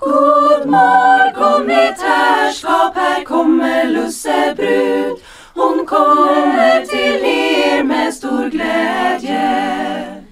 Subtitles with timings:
[0.00, 5.16] God morgon mitt herrskap, här kommer lussebrud.
[5.54, 10.22] Hon kommer till er med stor glädje.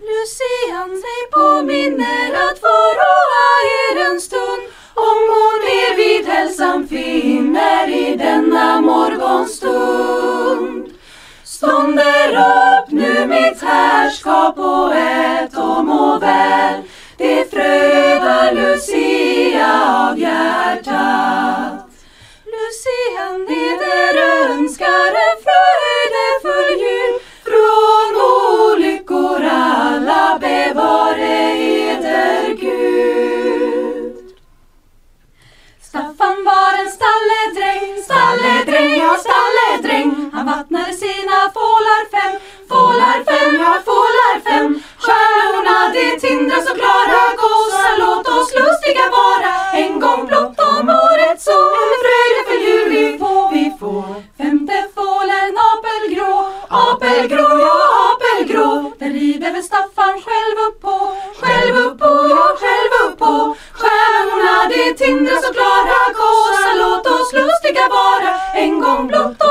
[0.00, 4.62] Lucian sig påminner att få roa er en stund
[4.94, 10.86] om hon er vid hälsan finner i denna morgonstund.
[11.44, 16.82] Stånder upp nu mitt herrskap och ät och må väl.
[17.20, 19.72] Det fröjdar Lucia
[20.08, 21.90] av hjärtat.
[22.52, 24.14] Lucian eder
[24.50, 27.14] önskar en fröjdefull jul.
[27.44, 28.12] Från
[28.72, 34.14] olyckor alla bevare eder Gud.
[35.82, 40.30] Staffan var en stalledräng, stalledräng, ja stalledräng.
[40.32, 44.82] Han vattnade sina fålar fem, fålar fem, ja fålar fem.
[45.04, 49.52] Stjärnorna de tindrar så klara, gossar låt oss lustiga vara.
[49.82, 54.14] En gång blott om året så en fröjdefull jul vi får, vi får.
[54.38, 56.34] Femte fålen apelgrå,
[56.68, 57.76] apelgrå, ja
[58.08, 58.92] apelgrå.
[58.98, 60.96] Den rider väl Staffan själv upp på,
[61.40, 63.56] själv upp på, ja själv upp på.
[63.80, 68.32] Stjärnorna de tindrar så klara, gossar låt oss lustiga vara.
[68.54, 69.42] En gång blott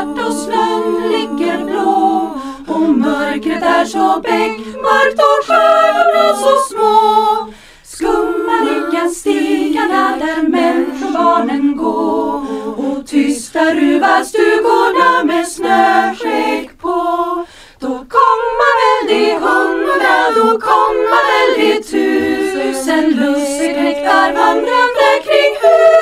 [0.00, 2.34] svart och snön ligger blå
[2.68, 7.52] och mörkret är så beckmörkt och stjärnorna så små.
[7.84, 12.46] Skumma lika stigarna där människobarnen gå
[12.76, 17.46] och tysta ruva stugorna med snöskägg på.
[17.78, 25.99] Då komma väl de hundra, då komma väl de tusen lusseknektar vandrande kring husen.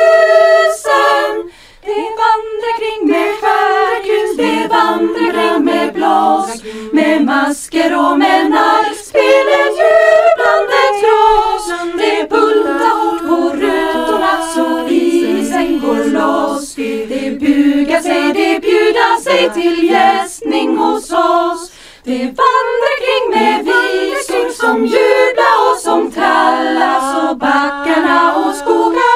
[4.88, 6.62] Vandrar kring med blås,
[6.92, 11.64] med masker och med narrspel, en jublande trås.
[11.98, 16.74] De bulta hårt på rutorna så isen går loss.
[16.74, 21.72] De bugar sig, de bjuda sig till gästning hos oss.
[22.04, 29.07] De vandrar kring med visor som jubla och som tralla så backarna och skogarna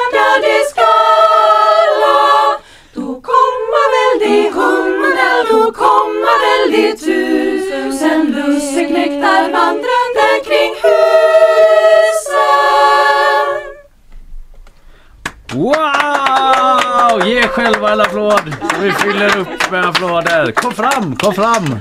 [15.55, 17.27] Wow!
[17.27, 18.55] Ge själva en applåd!
[18.81, 20.51] Vi fyller upp med applåder.
[20.51, 21.79] Kom fram, kom fram!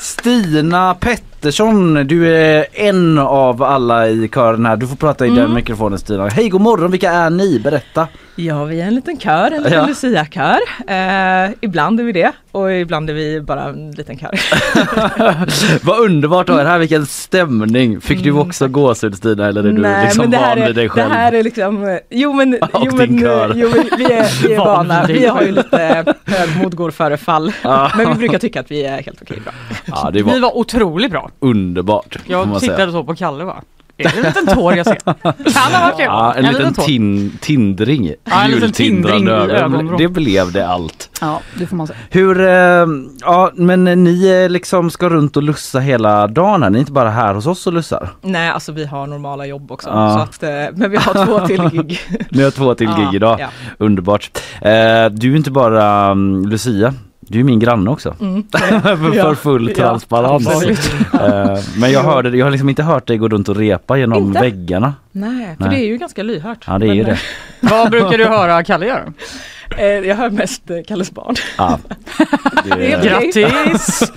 [0.00, 0.94] Stina
[1.42, 4.76] Pettersson, du är en av alla i kören här.
[4.76, 6.28] Du får prata i den mikrofonen Stina.
[6.28, 7.60] Hej, god morgon, vilka är ni?
[7.60, 8.08] Berätta!
[8.36, 9.86] Ja, vi är en liten kör, en liten Ja.
[9.86, 10.58] Lucia-kör.
[10.86, 14.30] Eh, ibland är vi det och ibland är vi bara en liten kör.
[15.86, 18.00] Vad underbart att ha er här, vilken stämning!
[18.00, 20.84] Fick du också gåshud Stina eller är du Nej, liksom men det van vid dig
[20.84, 21.10] det själv?
[21.12, 23.52] här är liksom, jo men, Och jo, men kör.
[23.56, 27.16] jo, vi, vi är, vi är Van vana, vi har ju lite högmod går före
[27.16, 27.52] fall.
[27.96, 29.52] Men vi brukar tycka att vi är helt okej bra.
[29.86, 31.30] Ja, det Vi var var otroligt bra.
[31.40, 32.16] Underbart.
[32.26, 33.62] Jag tittade så på Kalle va?
[33.96, 34.94] Är det en liten tår jag ser?
[35.52, 36.02] Kan ha varit det.
[36.02, 38.14] Ja, en, liten tin, tindring.
[38.24, 39.96] Ja, en liten tindring i.
[39.98, 41.10] Det blev det allt.
[41.20, 41.98] Ja, det får man säga.
[42.10, 42.86] Hur, eh,
[43.20, 46.92] ja men ni eh, liksom ska runt och lussa hela dagen här, ni är inte
[46.92, 48.08] bara här hos oss och lussar?
[48.22, 49.88] Nej, alltså vi har normala jobb också.
[49.88, 50.14] Ja.
[50.16, 52.00] Så att, eh, men vi har två till gig.
[52.30, 53.48] Ni har två till gig idag, Ja.
[53.78, 54.30] underbart.
[54.60, 56.94] Eh, du är inte bara um, Lucia,
[57.32, 58.14] du är min granne också.
[58.20, 58.44] Mm.
[58.52, 59.34] för Ja.
[59.34, 60.46] full Ja, transparens.
[60.48, 60.92] absolut.
[61.14, 64.18] Eh, men jag hörde, jag har liksom inte hört dig gå runt och repa genom
[64.26, 64.40] Inte?
[64.40, 64.94] väggarna.
[65.12, 65.76] Nej, för Nej.
[65.78, 66.64] det är ju ganska lyhört.
[66.66, 67.18] Ja det är ju Men, det.
[67.70, 69.12] Vad brukar du höra Kalle göra?
[69.78, 71.34] Eh, Jag hör mest eh, Kalles barn.
[71.58, 71.78] Ja.
[72.64, 74.12] Det är, Grattis!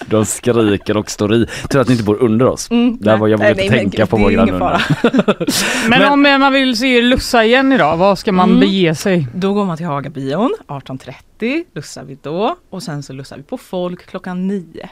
[0.06, 1.46] de skriker och står i.
[1.70, 2.70] Tur att ni inte bor under oss.
[2.70, 4.80] Mm, Där var jag nej, vågade nej, tänka på det är vår granne.
[5.88, 8.60] Men, Men- om eh, man vill se lussa igen idag, vad ska man Mm.
[8.60, 9.26] bege sig?
[9.34, 13.58] Då går man till Hagabion 18.30, lussar vi då och sen så lussar vi på
[13.58, 14.88] folk klockan 9.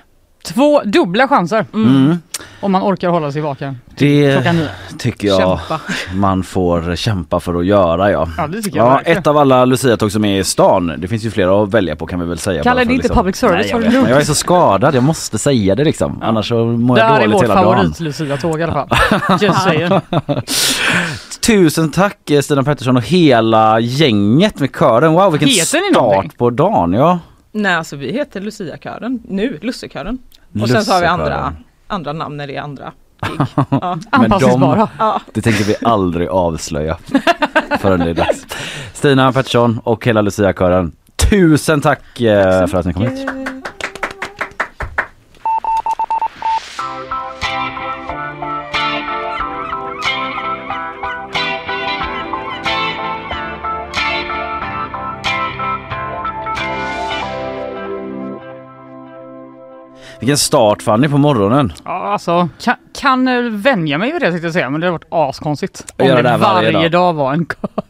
[0.47, 2.19] Två dubbla chanser Mm.
[2.61, 3.79] om man orkar hålla sig vaken.
[3.99, 4.43] Det
[4.99, 5.81] tycker jag Kämpa.
[6.15, 8.29] man får kämpa för att göra ja.
[8.39, 10.93] Ja det tycker Ja, ett av alla Lucia-tåg som är i stan.
[10.99, 12.63] Det finns ju flera att välja på kan vi väl säga.
[12.63, 15.75] Kalle, det inte liksom- public service, Nej, jag, jag är så skadad, jag måste säga
[15.75, 16.23] det liksom.
[16.23, 17.65] Annars så mår Det jag här är dåligt vårt hela dagen.
[17.77, 18.89] favorit-Lucia-tåg i alla fall.
[19.41, 20.01] Just saying.
[21.47, 25.13] Tusen tack eh, Stina Pettersson och hela gänget med kören.
[25.13, 26.93] Wow vilken Heter start på dagen.
[26.93, 27.19] Ja.
[27.57, 30.19] Nej, alltså vi heter Lucia-kören nu, Lussekören.
[30.63, 31.55] Och sen så har vi andra,
[31.87, 32.93] andra namn när det är andra
[33.29, 33.41] gig.
[33.71, 33.99] Ja.
[34.11, 34.89] Anpassningsbara.
[34.99, 35.21] Ja.
[35.33, 36.99] Det tänker vi aldrig avslöja
[37.81, 38.47] förrän det är dags.
[38.93, 40.93] Stina Pettersson och hela Lucia-kören.
[41.31, 43.29] Tusen tack eh, för att ni kom hit.
[60.21, 61.73] Vilken start Fanny på morgonen.
[61.85, 64.93] Ja, alltså, kan, kan eh, vänja mig vid det tänkte jag säga, men det har
[64.93, 65.95] varit askonstigt.
[65.99, 66.91] Om det det varje dag.
[66.91, 67.13] dag.
[67.13, 67.47] var en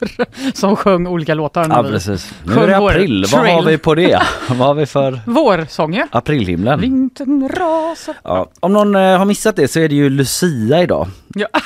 [0.07, 1.67] kör som sjöng olika låtar.
[1.71, 2.35] Ja precis.
[2.45, 3.25] Nu är det april.
[3.33, 4.23] Vad har vi på det?
[4.49, 6.07] Vad har vi för Vårsånger.
[6.11, 6.81] aprilhimlen?
[6.81, 8.15] Vintern rasar.
[8.23, 11.09] Ja, om någon eh, har missat det så är det ju Lucia idag.
[11.35, 11.47] Ja.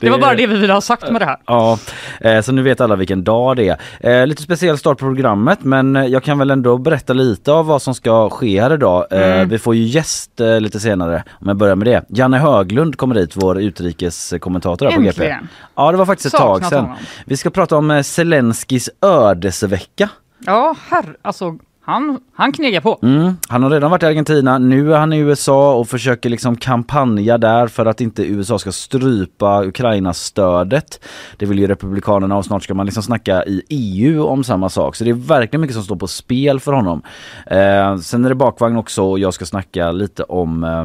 [0.00, 1.36] det var bara det vi ville ha sagt med det här.
[1.46, 1.78] Ja,
[2.20, 4.26] eh, så nu vet alla vilken dag det är.
[4.26, 7.94] Lite speciell start på programmet men jag kan väl ändå berätta lite av vad som
[7.94, 9.06] ska ske här idag.
[9.10, 9.48] Mm.
[9.48, 10.30] Vi får ju gäst
[10.60, 12.18] lite senare om jag börjar med det.
[12.18, 15.34] Janne Höglund kommer hit, vår utrikeskommentator på GP.
[15.74, 16.84] Ja, det var faktiskt ett tag sedan.
[16.84, 16.98] honom.
[17.24, 20.08] Vi ska prata om eh, Zelenskyjs ödesvecka.
[20.46, 21.58] Ja, herr, alltså
[21.88, 22.98] han, han knegar på.
[23.02, 23.36] Mm.
[23.48, 27.38] Han har redan varit i Argentina, nu är han i USA och försöker liksom kampanja
[27.38, 31.04] där för att inte USA ska strypa Ukrainas stödet.
[31.36, 34.96] Det vill ju Republikanerna och snart ska man liksom snacka i EU om samma sak.
[34.96, 37.02] Så det är verkligen mycket som står på spel för honom.
[37.46, 40.84] Eh, sen är det bakvagn också och jag ska snacka lite om eh,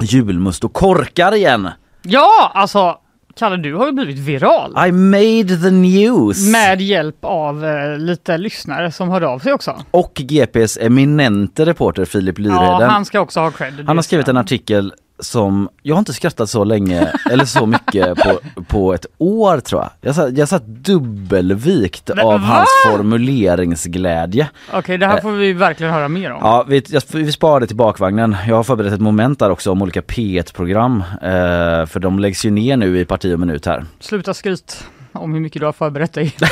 [0.00, 1.68] julmust och korkar igen.
[2.02, 2.98] Ja, alltså
[3.36, 4.70] Kalle, du har ju blivit viral.
[4.88, 6.52] I made the news!
[6.52, 9.76] Med hjälp av eh, lite lyssnare som hörde av sig också.
[9.90, 12.80] Och GPs eminente reporter Filip Lyrheden.
[12.80, 13.84] Ja, han ska också ha cred.
[13.86, 18.16] Han har skrivit en artikel som, jag har inte skrattat så länge eller så mycket
[18.18, 18.38] på,
[18.68, 19.90] på ett år tror jag.
[20.00, 22.38] Jag satt, jag satt dubbelvikt Men av va?
[22.38, 24.48] hans formuleringsglädje.
[24.72, 26.38] Okej, det här får vi verkligen höra mer om.
[26.42, 28.36] Ja, vi, jag, vi sparar det till bakvagnen.
[28.48, 31.04] Jag har förberett ett moment där också om olika P1-program.
[31.22, 33.84] Eh, för de läggs ju ner nu i parti och minut här.
[34.00, 34.84] Sluta skryt
[35.14, 36.32] om hur mycket du har förberett dig i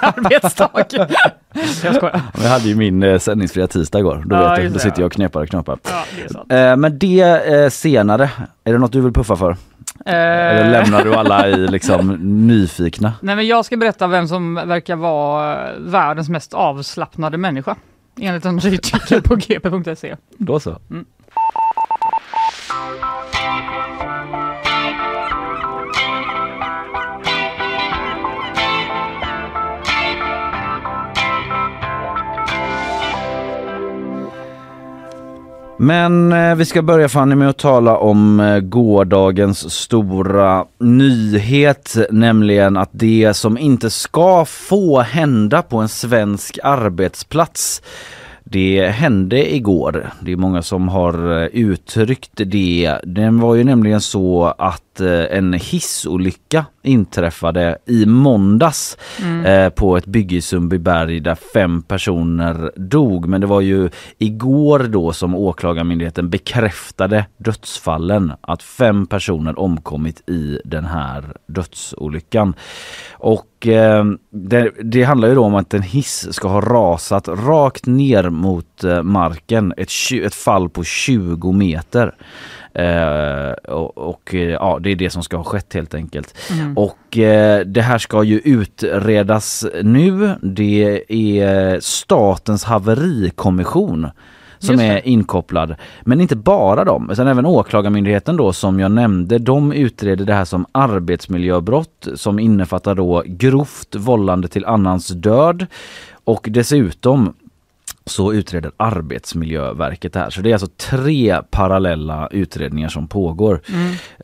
[0.00, 0.70] arbetsdag.
[1.84, 2.20] jag skojar.
[2.40, 4.22] Vi hade ju min eh, sändningsfria tisdag igår.
[4.26, 5.00] Då, Ja, vet just då sitter ja.
[5.02, 5.78] jag och knepar och knoppar.
[5.82, 6.04] Ja,
[6.48, 6.56] det.
[6.70, 7.20] Eh, men det
[7.54, 8.30] eh, senare,
[8.64, 9.56] är det något du vill puffa för?
[10.06, 13.12] Eller Eh, lämnar du alla i liksom nyfikna?
[13.20, 17.76] Nej, men jag ska berätta vem som verkar vara eh, världens mest avslappnade människa.
[18.20, 20.16] Enligt en artikel på gp.se.
[20.38, 20.78] Då så.
[35.78, 42.76] Men eh, vi ska börja Fanny med att tala om eh, gårdagens stora nyhet, nämligen
[42.76, 47.82] att det som inte ska få hända på en svensk arbetsplats
[48.44, 50.10] det hände igår.
[50.20, 52.98] Det är många som har eh, uttryckt det.
[53.04, 58.98] Den var ju nämligen så att eh, en hissolycka inträffade i måndags
[59.44, 63.28] eh, på ett bygge i Sundbyberg där fem personer dog.
[63.28, 68.32] Men det var ju igår då som åklagarmyndigheten bekräftade dödsfallen.
[68.40, 72.54] Att fem personer omkommit i den här dödsolyckan.
[73.12, 77.86] Och eh, det, det handlar ju då om att en hiss ska ha rasat rakt
[77.86, 79.74] ner mot marken.
[79.76, 79.90] Ett,
[80.22, 82.14] ett fall på 20 meter.
[82.78, 86.34] Eh, och, och eh, ja, det är det som ska ha skett helt enkelt.
[86.52, 86.78] Mm.
[86.78, 90.34] Och eh, det här ska ju utredas nu.
[90.42, 94.08] Det är Statens haverikommission
[94.58, 95.74] som är inkopplad.
[96.02, 99.38] Men inte bara dem, utan även Åklagarmyndigheten då som jag nämnde.
[99.38, 105.66] De utreder det här som arbetsmiljöbrott som innefattar då grovt vållande till annans död
[106.24, 107.34] och dessutom
[108.06, 110.30] så utreder Arbetsmiljöverket det här.
[110.30, 113.60] Så det är alltså tre parallella utredningar som pågår.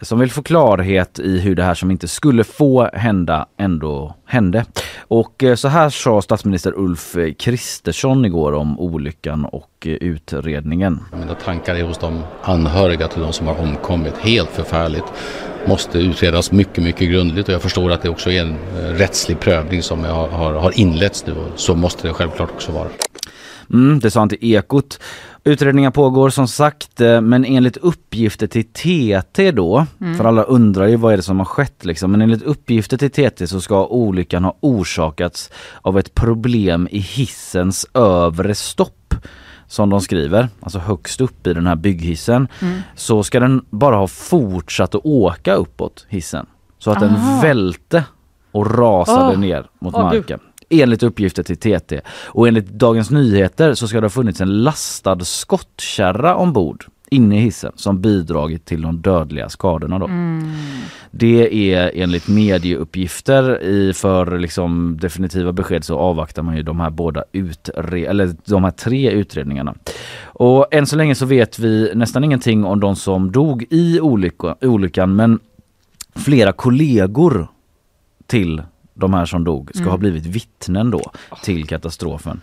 [0.02, 4.64] Som vill få klarhet i hur det här som inte skulle få hända ändå hände.
[4.98, 11.00] Och eh, så här sa statsminister Ulf Kristersson igår om olyckan och eh, utredningen.
[11.18, 14.18] Mina tankar är hos de anhöriga till de som har omkommit.
[14.18, 15.04] Helt förfärligt.
[15.66, 19.40] Måste utredas mycket, mycket grundligt och jag förstår att det också är en eh, rättslig
[19.40, 22.88] prövning som har, har, har inletts nu och så måste det självklart också vara.
[23.70, 25.00] Mm, det sa han till Ekot.
[25.44, 30.96] Utredningen pågår som sagt eh, men enligt uppgifter till TT då, för alla undrar ju
[30.96, 34.44] vad är det som har skett liksom, men enligt uppgifter till TT så ska olyckan
[34.44, 35.50] ha orsakats
[35.82, 39.14] av ett problem i hissens övre stopp
[39.66, 42.48] som de skriver, alltså högst upp i den här bygghissen,
[42.94, 46.46] så ska den bara ha fortsatt att åka uppåt hissen.
[46.78, 47.40] Så att den Aha.
[47.42, 48.04] välte
[48.52, 49.38] och rasade Åh.
[49.38, 50.02] ner mot gud.
[50.02, 50.40] marken.
[50.72, 52.00] Enligt uppgifter till TT.
[52.26, 57.40] Och enligt Dagens Nyheter så ska det ha funnits en lastad skottkärra ombord inne i
[57.40, 60.10] hissen som bidragit till de dödliga skadorna då.
[61.10, 66.90] Det är enligt medieuppgifter i för liksom definitiva besked så avvaktar man ju de här
[66.90, 69.74] båda utre- eller de här tre utredningarna.
[70.22, 74.56] Och än så länge så vet vi nästan ingenting om de som dog i olycka,
[74.60, 75.38] olyckan men
[76.14, 77.48] flera kollegor
[78.26, 78.62] till
[78.94, 82.40] de här som dog ska ha blivit vittnen då till katastrofen.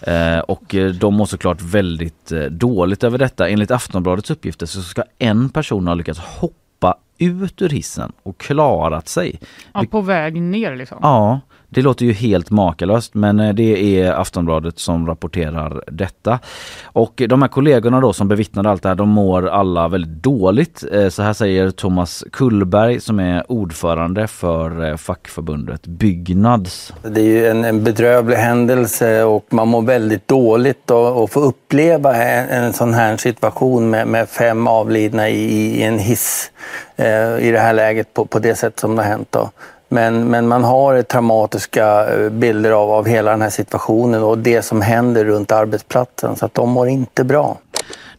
[0.00, 3.48] Eh, och eh, de mår såklart väldigt eh, dåligt över detta.
[3.48, 9.08] Enligt Aftonbladets uppgifter så ska en person ha lyckats hoppa ut ur hissen och klarat
[9.08, 9.40] sig.
[9.74, 10.98] Ja, på väg ner liksom.
[11.02, 11.40] Ja,
[11.74, 16.38] det låter ju helt makalöst men eh, det är Aftonbladet som rapporterar detta.
[16.84, 20.84] Och de här kollegorna då som bevittnade allt det här, de mår alla väldigt dåligt.
[20.92, 26.92] Eh, så här säger Thomas Kullberg som är ordförande för eh, fackförbundet Byggnads.
[27.02, 31.40] Det är ju en, en bedrövlig händelse och man mår väldigt dåligt och, och få
[31.40, 36.50] uppleva en, en sån här situation med, med fem avlidna i, i en hiss
[36.96, 39.28] eh, i det här läget på, på det sätt som det har hänt.
[39.30, 39.50] Då.
[39.92, 44.62] Men, men man har traumatiska eh, bilder av, av hela den här situationen och det
[44.62, 47.58] som händer runt arbetsplatsen så att de mår inte bra.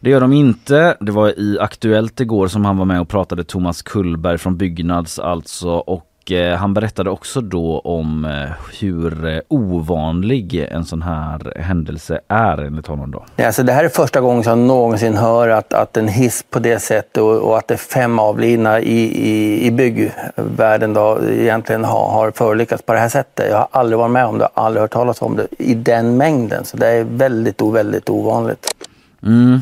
[0.00, 0.96] Det gör de inte.
[1.00, 5.18] Det var i Aktuellt igår som han var med och pratade Thomas Kullberg från Byggnads
[5.18, 11.52] alltså och eh, han berättade också då om eh, hur eh, ovanlig en sån här
[11.56, 13.24] händelse är enligt honom då.
[13.36, 16.44] Ja, alltså det här är första gången som jag någonsin hör att, att en hiss
[16.50, 21.18] på det sättet och, och att det är fem avlidna i, i, i byggvärlden då
[21.30, 23.50] egentligen har, har förolyckats på det här sättet.
[23.50, 26.64] Jag har aldrig varit med om det, aldrig hört talas om det i den mängden.
[26.64, 28.74] Så det är väldigt, väldigt ovanligt.
[29.22, 29.60] Mm.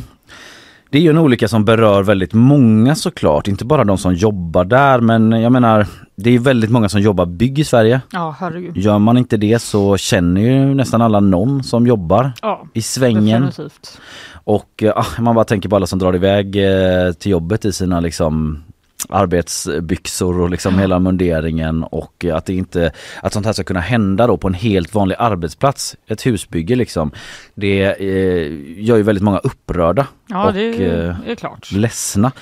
[0.92, 4.64] Det är ju en olycka som berör väldigt många såklart, inte bara de som jobbar
[4.64, 8.00] där men jag menar det är väldigt många som jobbar bygg i Sverige.
[8.12, 8.76] Ja, herregud.
[8.76, 13.42] Gör man inte det så känner ju nästan alla någon som jobbar Ja, i svängen.
[13.42, 14.00] definitivt.
[14.44, 17.72] Och eh, ah, man bara tänker på alla som drar iväg eh, till jobbet i
[17.72, 18.62] sina liksom
[19.08, 22.92] arbetsbyxor och liksom hela munderingen och att det inte,
[23.22, 27.10] att sånt här ska kunna hända då på en helt vanlig arbetsplats, ett husbygge liksom.
[27.54, 31.72] Det eh, gör ju väldigt många upprörda Ja, och det är, eh, är klart.
[31.72, 32.32] ledsna.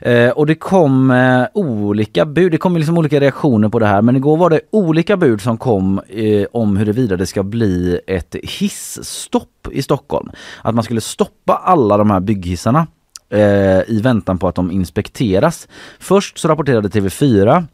[0.00, 4.02] Eh, och det kom eh, olika bud, det kom liksom olika reaktioner på det här
[4.02, 8.36] men igår var det olika bud som kom eh, om huruvida det ska bli ett
[8.42, 10.30] hissstopp i Stockholm.
[10.62, 12.86] Att man skulle stoppa alla de här bygghissarna
[13.30, 15.68] eh, i väntan på att de inspekteras.
[15.98, 17.64] Först så rapporterade TV4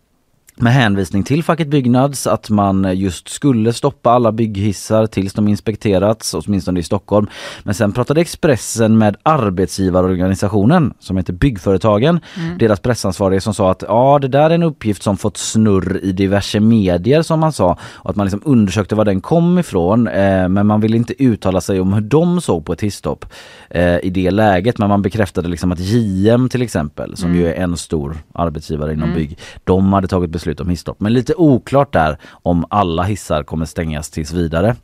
[0.59, 6.35] med hänvisning till facket Byggnads att man just skulle stoppa alla bygghissar tills de inspekterats,
[6.35, 7.27] åtminstone i Stockholm.
[7.63, 12.21] Men sen pratade Expressen med arbetsgivarorganisationen som heter Byggföretagen,
[12.59, 16.13] deras pressansvarige som sa att ja det där är en uppgift som fått snurr i
[16.13, 17.79] diverse medier som man sa.
[17.83, 21.61] Och att man liksom undersökte var den kom ifrån eh, men man ville inte uttala
[21.61, 23.25] sig om hur de såg på ett hisstopp
[23.71, 24.79] eh, i det läget.
[24.79, 29.15] Men man bekräftade liksom att JM till exempel som ju är en stor arbetsgivare inom
[29.15, 31.01] bygg, de hade tagit beslut om hisstopp.
[31.01, 34.77] Men lite oklart där om alla hissar kommer stängas tills vidare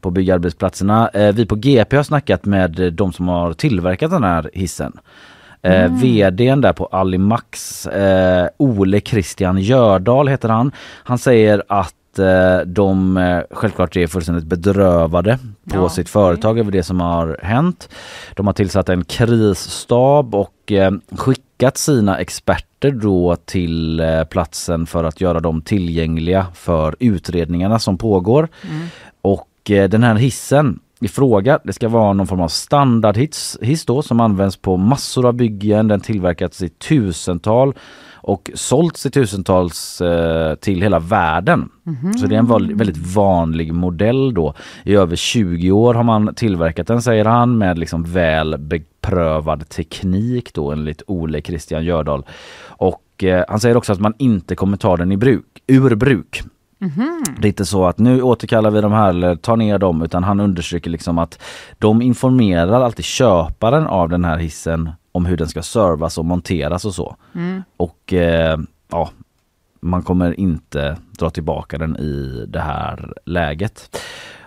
[0.00, 1.08] på byggarbetsplatserna.
[1.08, 4.92] Eh, vi på GP har snackat med de som har tillverkat den här hissen.
[5.62, 10.72] Eh, VDn där på Alimax, eh, Ole Christian Gördal heter han.
[11.04, 15.38] Han säger att att eh, de eh, självklart är fullständigt bedrövade
[15.70, 17.88] på Ja, sitt företag över det som har hänt.
[18.34, 25.04] De har tillsatt en krisstab och eh, skickat sina experter då till eh, platsen för
[25.04, 28.48] att göra dem tillgängliga för utredningarna som pågår.
[29.22, 33.84] Och eh, den här hissen i fråga, det ska vara någon form av standardhiss hiss
[33.84, 35.88] då som används på massor av byggen.
[35.88, 37.74] Den tillverkats i tusental
[38.22, 41.68] och sålts i tusentals eh, till hela världen.
[42.20, 44.54] Så det är en väldigt vanlig modell då.
[44.84, 50.54] I över 20 år har man tillverkat den säger han med liksom väl beprövad teknik
[50.54, 52.24] då enligt Ole Christian Gördal.
[52.66, 56.42] Och eh, han säger också att man inte kommer ta den i bruk, ur bruk.
[57.40, 60.24] Det är inte så att nu återkallar vi de här eller tar ner dem utan
[60.24, 61.42] han understryker liksom att
[61.78, 66.84] de informerar alltid köparen av den här hissen om hur den ska servas och monteras
[66.84, 67.16] och så.
[67.76, 68.58] Och eh,
[68.90, 69.10] ja,
[69.80, 73.96] man kommer inte dra tillbaka den i det här läget.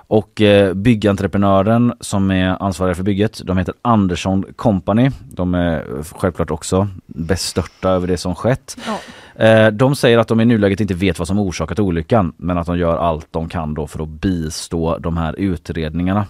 [0.08, 5.12] Och eh, byggentreprenören som är ansvarig för bygget, de heter Andersson Company.
[5.32, 8.78] De är självklart också bestörta över det som skett.
[8.86, 9.00] Ja.
[9.46, 12.68] Eh, de säger att de i nuläget inte vet vad som orsakat olyckan men att
[12.68, 16.26] de gör allt de kan då för att bistå de här utredningarna.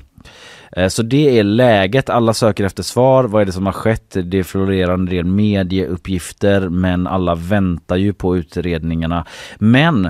[0.72, 4.18] Eh, Så det är läget, alla söker efter svar, vad är det som har skett?
[4.24, 9.26] Det florerar en del medieuppgifter men alla väntar ju på utredningarna.
[9.58, 10.10] Men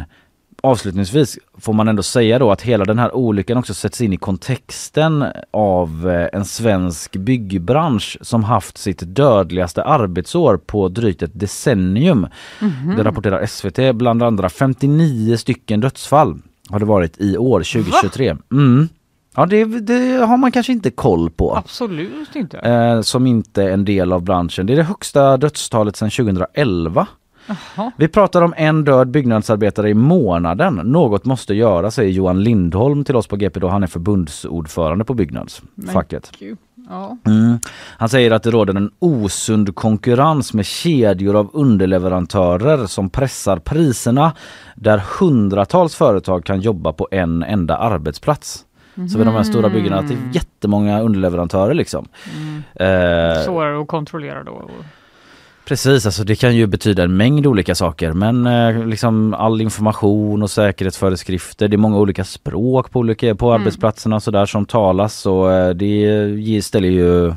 [0.63, 4.17] avslutningsvis får man ändå säga då att hela den här olyckan också sätts in i
[4.17, 12.27] kontexten av eh, en svensk byggbransch som haft sitt dödligaste arbetsår på drygt ett decennium.
[12.97, 18.35] Det rapporterar SVT bland andra 59 stycken dödsfall har det varit i år 2023.
[18.51, 18.89] Mm.
[19.35, 21.55] Ja det, det har man kanske inte koll på.
[21.55, 22.57] Absolut inte.
[22.59, 24.65] Eh, som inte är en del av branschen.
[24.65, 27.07] Det är det högsta dödstalet sedan 2011.
[27.47, 27.91] Jaha.
[27.97, 30.75] Vi pratar om en död byggnadsarbetare i månaden.
[30.75, 35.13] Något måste göras säger Johan Lindholm till oss på GP då han är förbundsordförande på
[35.13, 35.61] Byggnads,
[35.93, 36.31] facket.
[36.39, 36.57] Gud.
[36.89, 37.17] Ja.
[37.25, 37.59] Mm.
[37.97, 44.33] Han säger att det råder en osund konkurrens med kedjor av underleverantörer som pressar priserna
[44.75, 48.65] där hundratals företag kan jobba på en enda arbetsplats.
[48.95, 52.07] Så vid de här stora byggena att det är jättemånga underleverantörer liksom.
[52.75, 54.61] Eh, Svårare att kontrollera då.
[55.67, 60.43] Precis, alltså det kan ju betyda en mängd olika saker men eh, liksom all information
[60.43, 65.25] och säkerhetsföreskrifter, det är många olika språk på, olika, på arbetsplatserna och sådär som talas
[65.25, 67.33] och eh, det ställer ju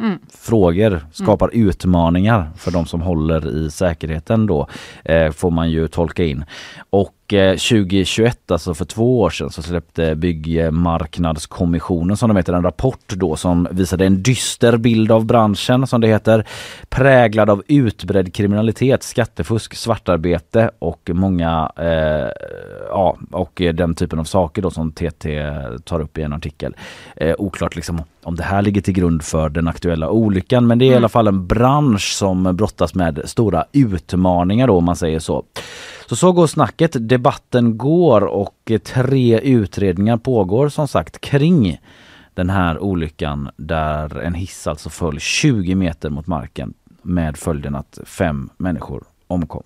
[0.00, 0.18] Mm.
[0.38, 4.68] frågor, skapar utmaningar för de som håller i säkerheten då
[5.04, 6.44] eh, får man ju tolka in.
[6.90, 13.08] Och 2021, alltså för två år sedan, så släppte Byggmarknadskommissionen som de heter en rapport
[13.08, 16.46] då som visade en dyster bild av branschen som det heter.
[16.88, 22.28] Präglad av utbredd kriminalitet, skattefusk, svartarbete och många eh,
[22.88, 25.52] ja, och den typen av saker då som TT
[25.84, 26.76] tar upp i en artikel.
[27.16, 30.84] Eh, oklart liksom om det här ligger till grund för den aktuella olyckan men det
[30.84, 35.18] är i alla fall en bransch som brottas med stora utmaningar då om man säger
[35.18, 35.44] så.
[36.08, 41.80] Så så går snacket, debatten går och tre utredningar pågår som sagt kring
[42.34, 47.98] den här olyckan där en hiss alltså föll 20 meter mot marken med följden att
[48.04, 49.62] fem människor omkom.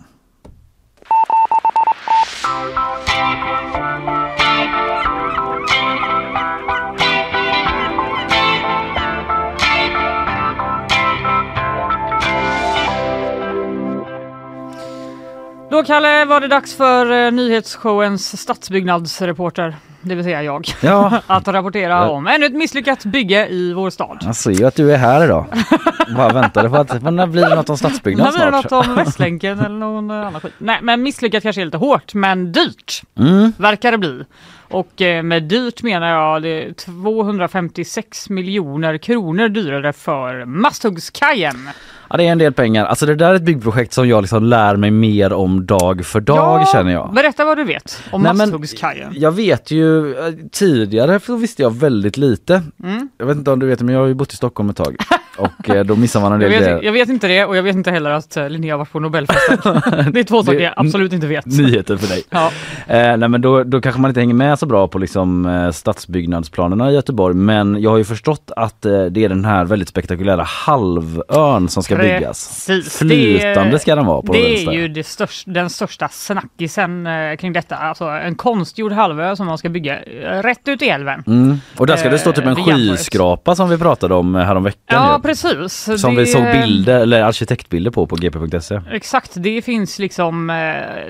[15.72, 21.48] Då Kalle var det dags för eh, nyhetsshowens stadsbyggnadsreporter, det vill säga jag, Ja, att
[21.48, 22.08] rapportera Ja.
[22.08, 24.18] om ännu ett misslyckat bygge i vår stad.
[24.22, 25.46] jag ser ju att du är här idag.
[26.16, 28.70] Bara väntade på att men när blir det något om stadsbyggnad blir det snart?
[28.70, 30.52] något om Västlänken eller någon eh, annan skit.
[30.58, 33.52] Nej men misslyckat kanske är lite hårt men dyrt Mm.
[33.58, 34.24] verkar det bli.
[34.68, 41.68] Och eh, med dyrt menar jag det är 256 miljoner kronor dyrare för Masthuggskajen.
[42.12, 42.84] Ja det är en del pengar.
[42.84, 46.20] Alltså det där är ett byggprojekt som jag liksom lär mig mer om dag för
[46.20, 47.12] dag känner jag.
[47.14, 49.12] Berätta vad du vet om Nej, Masthuggskajen.
[49.16, 52.62] Jag vet ju eh, tidigare så visste jag väldigt lite.
[52.84, 53.08] Mm.
[53.18, 54.96] Jag vet inte om du vet men jag har ju bott i Stockholm ett tag
[55.38, 56.82] och eh, då missar man en Jag del vet, grejer.
[56.82, 59.58] jag vet inte det och jag vet inte heller att eh, Linnea varit på Nobelfesten.
[60.12, 61.46] det är två saker jag absolut inte vet.
[61.58, 62.22] Nyheter för dig.
[62.30, 62.50] Ja.
[62.86, 65.70] Eh, nej men då, då kanske man inte hänger med så bra på liksom, eh,
[65.70, 69.88] stadsbyggnadsplanerna i Göteborg men jag har ju förstått att eh, det är den här väldigt
[69.88, 72.66] spektakulära halvön som ska byggas.
[72.66, 72.98] Precis.
[72.98, 74.72] Flytande ska den vara på Det vänster.
[74.72, 77.76] är ju största, den största snackisen eh, kring detta.
[77.76, 81.24] Alltså en konstgjord halvö som man ska bygga eh, rätt ut i älven.
[81.26, 81.60] Mm.
[81.78, 85.16] Och där ska det stå typ en Eh, skyskrapa som vi pratade om häromveckan Ja,
[85.16, 85.22] ju.
[85.22, 86.00] precis.
[86.00, 88.80] Som Det- vi såg bilder eller arkitektbilder på på gp.se.
[88.92, 90.46] Exakt, det finns liksom,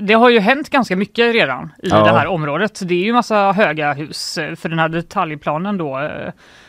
[0.01, 2.05] det har ju hänt ganska mycket redan i Ja.
[2.05, 2.81] det här området.
[2.85, 6.11] Det är ju massa höga hus, för den här detaljplanen då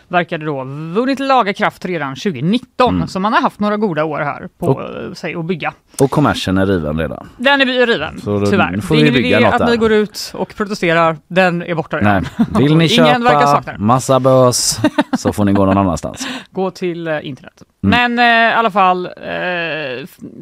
[0.08, 0.63] verkade då
[0.94, 2.96] vunnit laga kraft redan 2019.
[2.96, 3.08] Mm.
[3.08, 5.74] Så man har haft några goda år här på Och- eh, sig att bygga.
[6.00, 7.30] Och kommersen är riven redan.
[7.38, 8.82] Den är riven, Så då- tyvärr.
[8.82, 9.68] får det är vi ingen idé att där.
[9.68, 12.22] ni går ut och protesterar, den är borta Nej.
[12.38, 12.63] redan.
[12.63, 14.80] Vill ni köpa massa bös
[15.18, 16.28] så får ni gå någon annanstans.
[16.52, 17.63] Gå till eh, internet.
[17.84, 18.13] Mm.
[18.16, 19.12] Men eh, i alla fall, eh,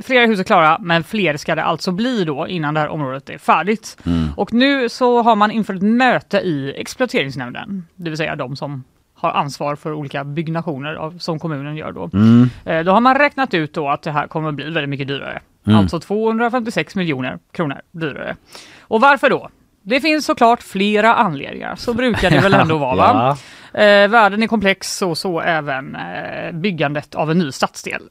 [0.04, 3.30] flera hus är klara, men fler ska det alltså bli då innan det här området
[3.30, 3.97] är färdigt.
[4.06, 4.28] Mm.
[4.38, 8.84] Och nu så har man inför ett möte i exploateringsnämnden, det vill säga de som
[9.21, 12.10] har ansvar för olika byggnationer av, som kommunen gör då.
[12.13, 12.49] Mm.
[12.65, 15.41] Eh, då har man räknat ut då att det här kommer bli väldigt mycket dyrare.
[15.67, 15.79] Mm.
[15.79, 18.36] Alltså 256 miljoner kronor dyrare.
[18.81, 19.49] Och varför då?
[19.84, 23.38] Det finns såklart flera anledningar, så brukar det väl ändå vara va?
[23.73, 23.79] Ja.
[23.79, 28.01] Eh, världen är komplex och så även eh, byggandet av en ny stadsdel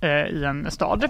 [0.00, 1.04] eh, i en stad.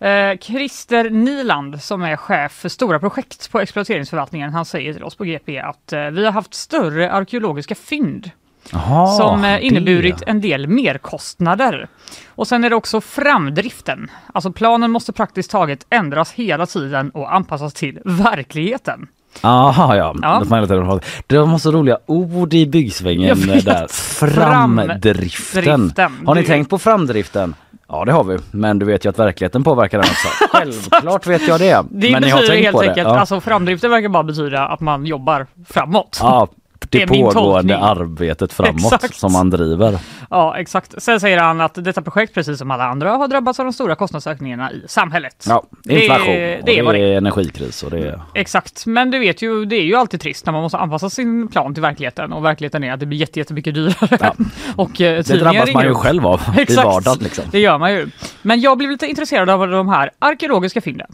[0.00, 5.14] Eh, Christer Niland som är chef för stora projekt på exploateringsförvaltningen, han säger till oss
[5.14, 8.30] på GP att eh, vi har haft större arkeologiska fynd
[8.72, 10.24] Jaha, som eh, inneburit det.
[10.30, 11.88] en del merkostnader.
[12.28, 14.10] Och sen är det också framdriften.
[14.34, 19.06] Alltså planen måste praktiskt taget ändras hela tiden och anpassas till verkligheten.
[19.42, 20.14] Aha, ja.
[20.22, 20.38] Ja.
[20.38, 21.00] Det, får man hela tiden ha.
[21.26, 23.86] det var massa roliga ord i byggsvängen där.
[23.90, 25.62] Framdriften.
[25.64, 26.26] Framdriften.
[26.26, 27.54] Har ni Det- tänkt på framdriften?
[27.88, 30.28] Ja det har vi, men du vet ju att verkligheten påverkar den också.
[30.52, 31.84] Självklart vet jag det.
[31.90, 33.02] Det men ni har betyder tänkt helt på enkelt, det?
[33.02, 33.18] Ja.
[33.20, 36.18] alltså framdriften verkar bara betyda att man jobbar framåt.
[36.22, 36.48] Ja,
[36.98, 39.14] Det det, pågående arbetet framåt Exakt.
[39.16, 39.98] som man driver.
[40.30, 41.02] Ja, exakt.
[41.02, 43.94] Sen säger han att detta projekt, precis som alla andra, har drabbats av de stora
[43.96, 45.44] kostnadsökningarna i samhället.
[45.48, 48.20] Ja, Det- inflation det och är det det är energikris och det är...
[48.34, 51.48] Exakt, men du vet ju, det är ju alltid trist när man måste anpassa sin
[51.48, 54.18] plan till verkligheten och verkligheten är att det blir jätte, jättemycket dyrare.
[54.20, 54.34] Ja.
[54.76, 56.84] och eh, Det drabbas man ju själv av i Exakt.
[56.86, 57.44] vardagen liksom.
[57.50, 58.08] Det gör man ju.
[58.42, 61.06] Men jag blev lite intresserad av de här arkeologiska fynden.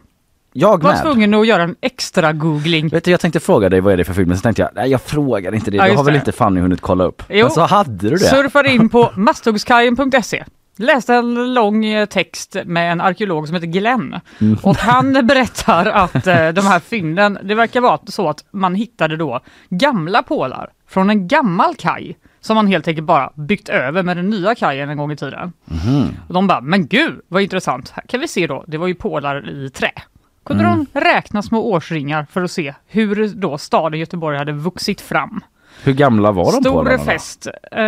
[0.52, 1.02] Jag var med.
[1.02, 2.88] tvungen att göra en extra googling.
[2.88, 4.70] Vet du, jag tänkte fråga dig vad är det för film, men så tänkte jag,
[4.74, 6.18] nej jag frågar inte det, Ja, det har väl det.
[6.18, 7.22] inte Fanny hunnit kolla upp.
[7.28, 7.44] Jo.
[7.44, 8.18] Men så hade du det.
[8.18, 10.44] Surfade in på masthuggskajen.se.
[10.78, 14.20] Läste en lång eh, text med en arkeolog som heter Glenn.
[14.40, 14.58] Mm.
[14.62, 19.16] Och han berättar att eh, de här fynden, det verkar vara så att man hittade
[19.16, 24.16] då gamla pålar från en gammal kaj som man helt enkelt bara byggt över med
[24.16, 25.52] den nya kajen en gång i tiden.
[25.64, 26.08] Mhm.
[26.28, 27.90] Och de bara, men gud vad intressant.
[27.90, 29.90] Här kan vi se då, det var ju pålar i trä.
[30.50, 30.86] Kunde Mm.
[30.92, 35.40] de räkna små årsringar för att se hur då staden Göteborg hade vuxit fram.
[35.84, 37.02] Hur gamla var de Stor pålarna då?
[37.04, 37.46] fest.
[37.72, 37.80] Eh,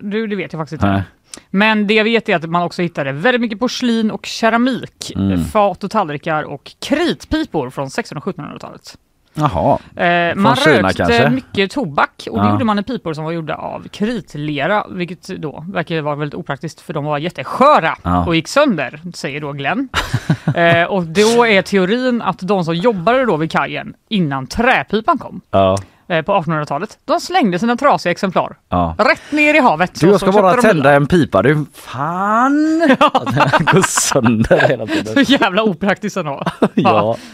[0.00, 0.86] du, det vet jag faktiskt inte.
[0.92, 1.02] Nej.
[1.50, 5.44] Men det jag vet är att man också hittade väldigt mycket porslin och keramik, Mm.
[5.44, 8.98] fat och tallrikar och kritpipor från 1600 och 1700-talet.
[9.34, 9.78] Jaha.
[9.96, 11.30] Eh, man Kina rökte kanske?
[11.30, 12.50] mycket tobak och det Ja.
[12.50, 16.80] gjorde man i pipor som var gjorda av kritlera, vilket då verkar vara väldigt opraktiskt
[16.80, 18.26] för de var jättesköra Ja.
[18.26, 19.88] och gick sönder, säger då Glenn.
[20.54, 25.40] eh, och då är teorin att de som jobbade då vid kajen innan träpipan kom
[25.50, 25.78] Ja.
[26.08, 28.94] eh, på 1800-talet, de slängde sina trasiga exemplar ja.
[28.98, 30.00] rätt ner i havet.
[30.00, 31.42] Du, jag så ska bara de tända en pipa.
[31.42, 32.82] Du, fan!
[33.00, 35.24] Att den går sönder hela Så tiden.
[35.28, 36.42] jävla opraktiskt ändå.
[36.74, 37.16] Ja.
[37.18, 37.26] Nej,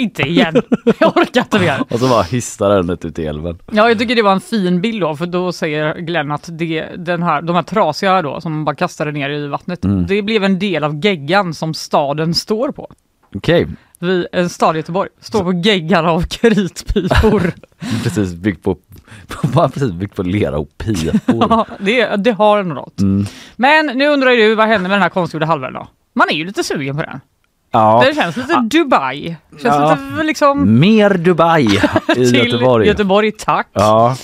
[0.00, 0.62] inte igen.
[0.98, 1.82] Jag orkar inte mer.
[1.90, 3.58] Och så bara hissar den ut i älven.
[3.72, 6.86] Ja, jag tycker det var en fin bild då, för då säger Glenn att det,
[6.96, 10.06] den här, de här trasiga då, som man bara kastade ner i vattnet, Mm.
[10.06, 12.90] det blev en del av geggan som staden står på.
[13.34, 13.66] Okej,
[13.98, 17.52] Vi, en stad i Göteborg står på geggan av kritpipor.
[18.02, 18.76] precis byggt på,
[19.72, 21.10] precis byggt på lera och pipor.
[21.48, 23.00] Ja, det, det har något.
[23.00, 23.26] Mm.
[23.56, 25.88] Men nu undrar ju du, vad händer med den här konstgjorda halvön då?
[26.14, 27.20] Man är ju lite sugen på den.
[27.72, 29.36] Ja, Det känns lite Dubai.
[29.50, 29.98] Känns Ja.
[30.10, 31.62] lite liksom mer Dubai
[32.16, 32.86] i Göteborg.
[32.86, 33.68] Göteborg, tack.
[33.72, 34.16] Ja,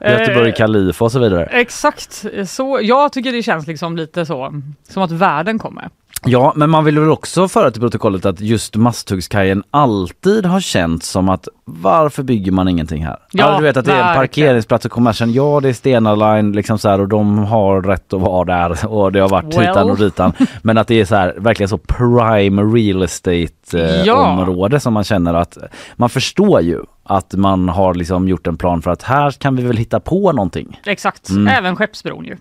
[0.00, 1.44] Göteborg Eh, Kalifa och så vidare.
[1.44, 5.88] Exakt, så jag tycker det känns liksom lite så som att världen kommer.
[6.24, 11.08] Ja, men man vill väl också föra till protokollet att just Masthuggskajen alltid har känts
[11.08, 13.16] som att varför bygger man ingenting här?
[13.32, 16.52] Ja, du vet att det är en parkeringsplats och kommersen, ja det är Stena Line
[16.52, 19.66] liksom så här och de har rätt att vara där och det har varit Well.
[19.66, 20.32] hitan och ditan.
[20.62, 24.14] Men att det är så här verkligen så prime real estate eh, Ja.
[24.32, 25.58] område som man känner att
[25.96, 29.62] man förstår ju att man har liksom gjort en plan för att här kan vi
[29.62, 30.80] väl hitta på någonting.
[30.86, 31.46] Exakt, Mm.
[31.48, 32.36] även Skeppsbron ju.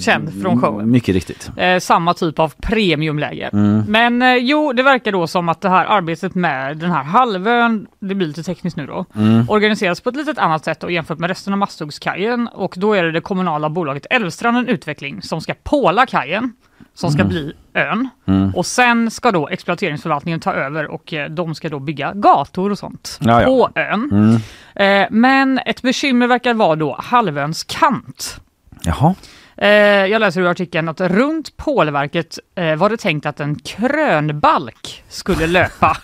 [0.00, 0.90] Känd från showen.
[0.90, 1.50] Mycket riktigt.
[1.56, 3.50] Eh, samma typ av premiumläge.
[3.52, 3.84] Mm.
[3.88, 7.86] Men eh, jo, det verkar då som att det här arbetet med den här halvön,
[8.00, 9.44] det blir lite tekniskt nu då, Mm.
[9.50, 13.02] organiseras på ett litet annat sätt och jämfört med resten av Masthuggskajen och då är
[13.04, 16.52] det det kommunala bolaget Älvstranden Utveckling som ska påla kajen
[16.94, 17.28] som ska Mm.
[17.30, 18.08] bli ön.
[18.26, 18.54] Mm.
[18.54, 22.78] Och sen ska då exploateringsförvaltningen ta över och eh, de ska då bygga gator och
[22.78, 23.46] sånt Ja, ja.
[23.46, 24.10] på ön.
[24.12, 25.02] Mm.
[25.02, 28.40] Eh, men ett bekymmer verkar vara då halvöns kant.
[28.86, 29.14] Jaha.
[29.56, 29.68] Eh,
[30.06, 35.46] jag läser ur artikeln att runt pålverket eh, var det tänkt att en krönbalk skulle
[35.56, 35.96] löpa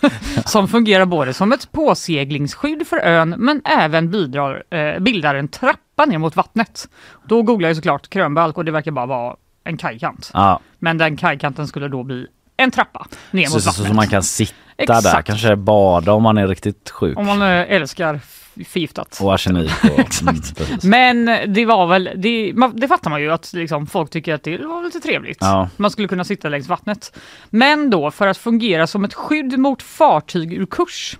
[0.45, 6.05] som fungerar både som ett påseglingsskydd för ön men även bidrar, eh, bildar en trappa
[6.05, 6.87] ner mot vattnet.
[7.27, 10.31] Då googlar jag såklart krönbalk och det verkar bara vara en kajkant.
[10.33, 10.59] Ja.
[10.79, 13.87] Men den kajkanten skulle då bli en trappa ner Så, mot så, vattnet.
[13.87, 15.27] så man kan sitta där, Exakt.
[15.27, 17.17] kanske bada om man är riktigt sjuk.
[17.19, 18.19] Om man älskar
[18.67, 19.19] förgiftat.
[19.21, 19.71] Och arsenik.
[19.83, 20.59] Och, Exakt.
[20.59, 20.79] Mm.
[20.83, 24.43] Men det var väl, det, man, det fattar man ju att liksom, folk tycker att
[24.43, 25.37] det var lite trevligt.
[25.41, 25.69] Ja.
[25.77, 27.17] Man skulle kunna sitta längs vattnet.
[27.49, 31.17] Men då för att fungera som ett skydd mot fartyg ur kurs.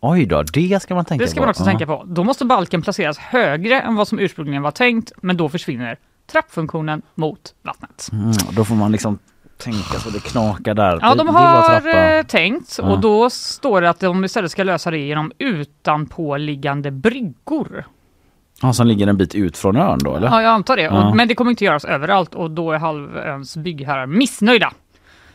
[0.00, 1.42] Oj då, det ska man tänka Det ska på.
[1.42, 1.66] man också Ja.
[1.66, 2.04] tänka på.
[2.06, 5.12] Då måste balken placeras högre än vad som ursprungligen var tänkt.
[5.22, 5.96] Men då försvinner
[6.32, 8.08] trappfunktionen mot vattnet.
[8.12, 9.18] Mm, då får man liksom
[9.64, 10.98] tänka så det knakar där.
[11.02, 12.84] Ja, de har eh, tänkt Ja.
[12.84, 17.84] och då står det att de istället ska lösa det genom utanpåliggande bryggor.
[18.62, 20.26] Ja, som ligger en bit ut från ön då eller?
[20.28, 20.82] Ja, jag antar det.
[20.82, 21.14] Ja.
[21.14, 24.72] Men det kommer inte göras överallt och då är halvöns byggherrar missnöjda.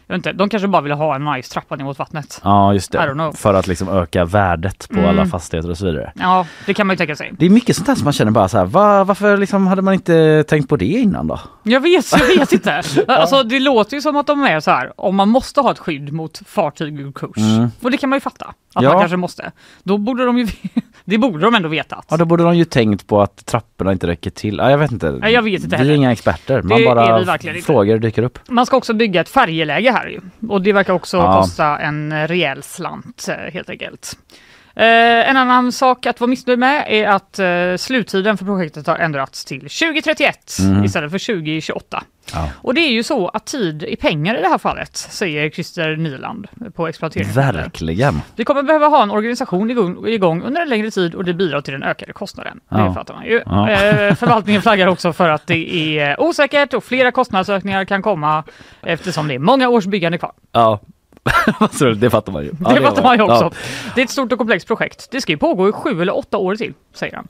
[0.09, 2.41] Jag vet inte, de kanske bara vill ha en nice trappa ner mot vattnet.
[2.43, 3.31] Ja, just det.
[3.35, 5.09] För att liksom öka värdet på Mm.
[5.09, 6.11] alla fastigheter och så vidare.
[6.15, 7.33] Ja, det kan man ju tänka sig.
[7.39, 9.81] Det är mycket sånt här som man känner bara så här, va, varför liksom hade
[9.81, 11.39] man inte tänkt på det innan då?
[11.63, 12.81] Jag vet, jag vet inte.
[13.07, 15.79] Alltså det låter ju som att de är så här, om man måste ha ett
[15.79, 17.37] skydd mot fartyg ur kurs.
[17.37, 17.71] Mm.
[17.81, 18.89] Och det kan man ju fatta, att Ja.
[18.89, 19.51] man kanske måste.
[19.83, 20.47] Då borde de ju,
[21.09, 22.03] det borde de ändå veta.
[22.09, 24.57] Ja, då borde de ju tänkt på att trapporna inte räcker till.
[24.57, 25.11] Ja, jag vet inte.
[25.11, 25.93] Nej, jag vet inte Vi är heller.
[25.93, 26.61] inga experter.
[26.61, 27.65] Man Det är bara verkligen inte.
[27.65, 28.39] frågor dyker upp.
[28.47, 30.19] Man ska också bygga ett färjeläge här ju.
[30.49, 31.41] Och det verkar också Ja.
[31.41, 34.13] kosta en rejäl slant eh, helt enkelt.
[34.75, 38.95] Eh, en annan sak att vara missnöjd med är att eh, sluttiden för projektet har
[38.95, 40.83] ändrats till 2031 Mhm.
[40.83, 42.03] istället för 2028.
[42.33, 42.49] Ja.
[42.61, 45.95] Och det är ju så att tid är pengar i det här fallet, säger Christer
[45.95, 47.55] Nyland på exploateringsnämnden.
[47.55, 48.21] Verkligen.
[48.35, 51.61] Vi kommer behöva ha en organisation igång, igång under en längre tid och det bidrar
[51.61, 52.59] till den ökade kostnaden.
[52.69, 52.77] Ja.
[52.77, 53.41] Det fattar man ju.
[53.45, 53.69] Ja.
[53.69, 58.43] Eh, förvaltningen flaggar också för att det är osäkert och flera kostnadsökningar kan komma
[58.81, 60.31] eftersom det är många års byggande kvar.
[60.51, 60.79] Ja,
[61.97, 62.51] det fattar man ju.
[62.63, 63.43] Ja, det fattar man ju också.
[63.43, 63.51] Ja.
[63.95, 65.07] Det är ett stort och komplext projekt.
[65.11, 67.27] Det ska ju pågå i sju eller åtta år till, säger han.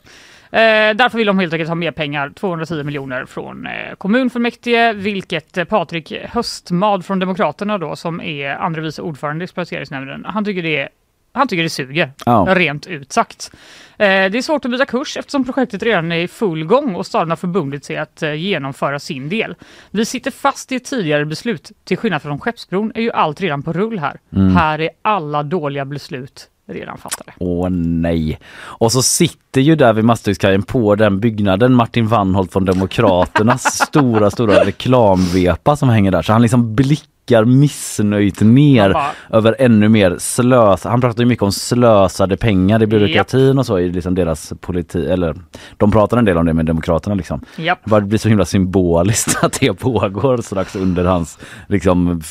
[0.52, 5.58] Eh, därför vill de helt enkelt ha mer pengar, 210 miljoner från eh, kommunfullmäktige, vilket
[5.58, 10.64] eh, Patrik Höstmad från Demokraterna då, som är andre vice ordförande i exploateringsnämnden, han tycker
[10.64, 10.90] det är
[11.34, 12.46] han tycker det suger, Ja.
[12.50, 13.52] rent ut sagt.
[13.98, 17.06] Eh, det är svårt att byta kurs eftersom projektet redan är i full gång och
[17.06, 19.56] staden har förbundit sig att eh, genomföra sin del.
[19.92, 21.72] Vi sitter fast i ett tidigare beslut.
[21.84, 24.20] Till skillnad från Skeppsbron är ju allt redan på rull här.
[24.36, 24.56] Mm.
[24.56, 27.32] Här är alla dåliga beslut redan fattade.
[27.40, 28.40] Åh nej.
[28.58, 34.32] Och så sitter ju där vid Masthuggskajen på den byggnaden Martin Wannholt från Demokraternas stora,
[34.32, 36.22] stora reklamvepa som hänger där.
[36.22, 40.84] Så han liksom blickar missnöjt ner bara- över ännu mer slös.
[40.84, 45.06] Han pratar ju mycket om slösade pengar i byråkratin och så i liksom deras politik.
[45.10, 45.36] Eller
[45.78, 47.42] de pratar en del om det med Demokraterna liksom.
[47.58, 47.80] Japp.
[47.86, 52.22] Det blir så himla symboliskt att det pågår strax under hans liksom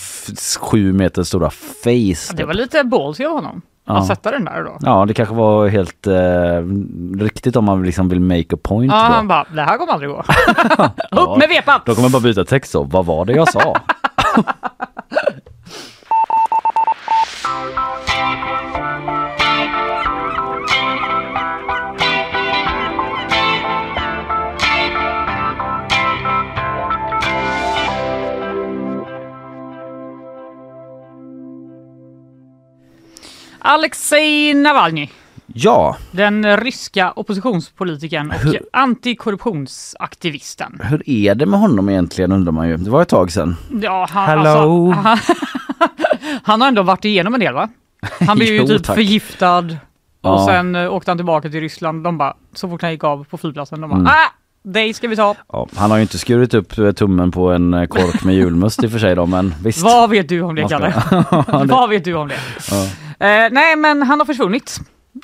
[0.60, 1.86] sju meter stora face.
[2.32, 2.46] Det typ.
[2.46, 3.62] var lite ballsy av honom.
[3.88, 3.98] Ja.
[3.98, 4.78] Att sätta den där då.
[4.80, 8.92] Ja, det kanske var helt eh, riktigt om man liksom vill make a point.
[8.92, 9.14] Ja, då.
[9.14, 10.22] han bara, det här kommer aldrig gå.
[11.10, 11.80] Ja, Upp med vepan!
[11.84, 12.82] Då kommer man bara byta text så.
[12.82, 13.76] Vad var det jag sa?
[33.66, 35.08] Alexej Navalny,
[35.46, 40.80] ja, den ryska oppositionspolitikern och Hur- antikorruptionsaktivisten.
[40.82, 42.76] hur är det med honom egentligen undrar man ju.
[42.76, 43.56] Det var ett tag sedan.
[43.82, 44.92] Ja, han, Hello.
[44.92, 45.18] Alltså, han,
[46.42, 47.68] han har ändå varit igenom en del va?
[48.26, 48.96] Han blev ju Jo, typ tack.
[48.96, 49.72] förgiftad och
[50.22, 50.46] Ja.
[50.50, 52.04] sen eh, åkte han tillbaka till Ryssland.
[52.04, 54.06] De bara, så fort han gick av på flygplatsen, de bara, Mm.
[54.06, 55.34] ah, dig ska vi ta.
[55.52, 58.84] Ja, han har ju inte skurit upp eh, tummen på en eh, kork med julmust
[58.84, 59.82] i och för sig då, men visst.
[59.82, 60.94] Vad vet du om det Kalle?
[61.66, 62.36] Vad vet du om det?
[62.70, 62.86] Ja.
[63.18, 64.80] Eh, nej, men han har försvunnit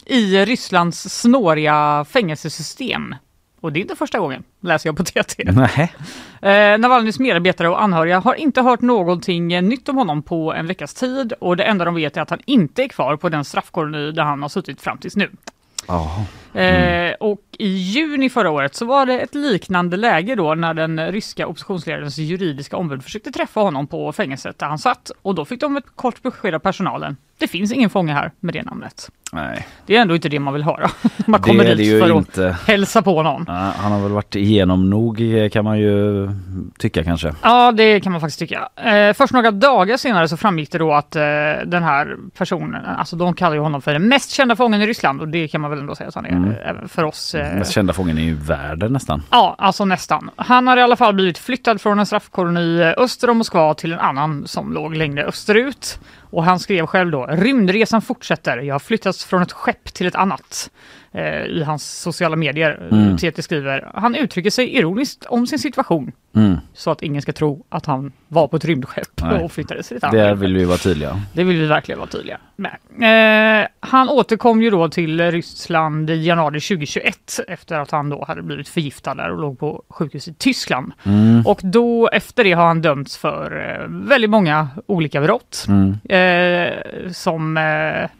[0.06, 3.14] i Rysslands snåriga fängelsesystem.
[3.60, 5.44] Och det är inte första gången, läser jag på TT.
[5.52, 5.92] Nej.
[6.42, 10.94] Eh, Navalnys medarbetare och anhöriga har inte hört någonting nytt om honom på en veckas
[10.94, 14.12] tid och det enda de vet är att han inte är kvar på den straffkoloni
[14.12, 15.30] där han har suttit fram tills nu.
[15.88, 16.24] Ja.
[16.60, 21.12] Eh, och i juni förra året så var det ett liknande läge då när den
[21.12, 25.60] ryska oppositionsledarens juridiska ombud försökte träffa honom på fängelset där han satt och då fick
[25.60, 27.16] de ett kort besked av personalen.
[27.42, 29.10] Det finns ingen fånge här med det namnet.
[29.32, 29.66] Nej.
[29.86, 30.90] Det är ändå inte det man vill höra.
[31.26, 32.48] man Det kommer det dit för inte.
[32.48, 33.44] att hälsa på någon.
[33.48, 36.28] Ja, han har väl varit igenom nog eh, kan man ju
[36.78, 37.34] tycka kanske.
[37.42, 38.68] Ja, det kan man faktiskt tycka.
[38.76, 41.22] Eh, först några dagar senare så framgick det då att eh,
[41.66, 45.20] den här personen, alltså de kallar ju honom för den mest kända fången i Ryssland
[45.20, 46.52] och det kan man väl ändå säga att han är Mm.
[46.64, 47.34] även för oss.
[47.34, 49.22] Eh, Mest kända fången i världen nästan.
[49.30, 50.30] Ja, alltså nästan.
[50.36, 53.98] Han har i alla fall blivit flyttad från en straffkoloni öster om Moskva till en
[53.98, 55.98] annan som låg längre österut.
[56.32, 60.14] Och han skrev själv då, rymdresan fortsätter, jag har flyttats från ett skepp till ett
[60.14, 60.70] annat.
[61.12, 62.88] Eh, I hans sociala medier.
[62.90, 63.16] Mm.
[63.16, 66.12] TT skriver, han uttrycker sig ironiskt om sin situation.
[66.36, 66.56] Mm.
[66.74, 69.44] Så att ingen ska tro att han var på ett rymdskepp Nej.
[69.44, 71.20] och flyttades till ett annat Det vill vi vara tydliga.
[71.32, 73.62] Det vill vi verkligen vara tydliga med.
[73.62, 78.42] Eh, han återkom ju då till Ryssland i januari 2021 efter att han då hade
[78.42, 80.92] blivit förgiftad där och låg på sjukhus i Tyskland.
[81.04, 81.46] Mm.
[81.46, 85.66] Och då efter det har han dömts för eh, väldigt många olika brott.
[85.68, 85.98] Mm.
[86.08, 88.10] Eh, som eh,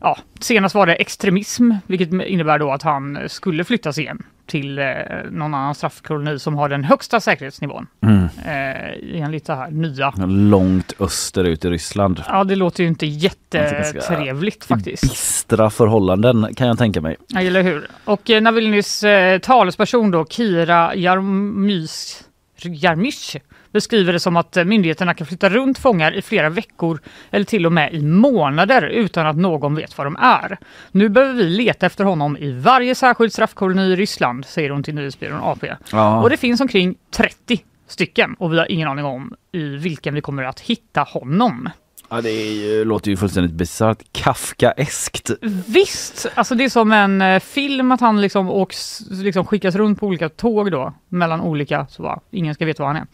[0.00, 4.84] Ja, senast var det extremism, vilket innebär då att han skulle flyttas igen till eh,
[5.30, 7.86] någon annan straffkoloni som har den högsta säkerhetsnivån.
[8.00, 8.24] Mm.
[8.24, 10.12] Eh, enligt det här nya.
[10.26, 12.22] Långt österut i Ryssland.
[12.28, 15.02] Ja, det låter ju inte jättetrevligt faktiskt.
[15.02, 17.16] Bistra förhållanden kan jag tänka mig.
[17.28, 17.88] Ja, eller hur?
[18.04, 22.24] Och eh, Navalnys eh, talesperson då, Kira Jarmys,
[22.56, 23.36] Jarmysh,
[23.72, 27.66] beskriver det som att eh, myndigheterna kan flytta runt fångar i flera veckor eller till
[27.66, 30.58] och med i månader utan att någon vet var de är.
[30.90, 34.94] Nu behöver vi leta efter honom i varje särskild straffkoloni i Ryssland, säger hon till
[34.94, 35.74] nyhetsbyrån AP.
[35.92, 36.22] Ja.
[36.22, 40.20] Och det finns omkring 30 stycken och vi har ingen aning om i vilken vi
[40.20, 41.68] kommer att hitta honom.
[42.10, 43.98] Ja, det är ju, låter ju fullständigt bisarrt.
[44.12, 45.30] Kafkaeskt.
[45.66, 50.00] Visst, alltså det är som en eh, film att han liksom, åks, liksom skickas runt
[50.00, 53.06] på olika tåg då mellan olika, så bara, ingen ska veta var han är.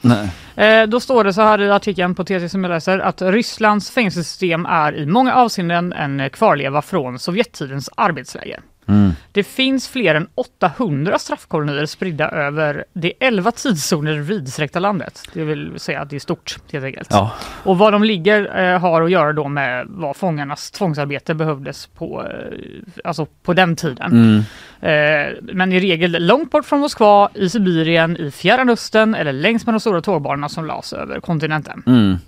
[0.56, 0.82] Nej.
[0.82, 3.90] Eh, då står det så här i artikeln på TT som jag läser att Rysslands
[3.90, 8.60] fängelsesystem är i många avseenden en kvarleva från Sovjettidens arbetsläger.
[8.88, 9.12] Mm.
[9.32, 15.22] Det finns fler än 800 straffkolonier spridda över det 11 tidszoner vidsträckta landet.
[15.32, 17.08] Det vill säga att det är stort helt enkelt.
[17.10, 17.32] Ja.
[17.62, 22.22] Och vad de ligger eh, har att göra då med vad fångarnas tvångsarbete behövdes på,
[22.22, 22.58] eh,
[23.04, 24.12] alltså på den tiden.
[24.12, 24.38] Mm.
[24.80, 29.66] Eh, men i regel långt bort från Moskva, i Sibirien, i Fjärran Östern eller längs
[29.66, 31.82] med de stora tågbanorna som lades över kontinenten.
[31.86, 32.18] Mm.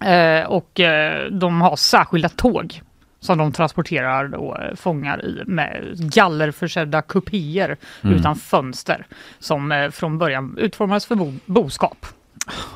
[0.00, 2.80] Eh, och eh, de har särskilda tåg
[3.26, 5.84] som de transporterar då, eh, fångar i med
[6.14, 8.16] gallerförsedda kupéer Mm.
[8.16, 9.06] utan fönster
[9.38, 12.06] som eh, från början utformades för bo- boskap.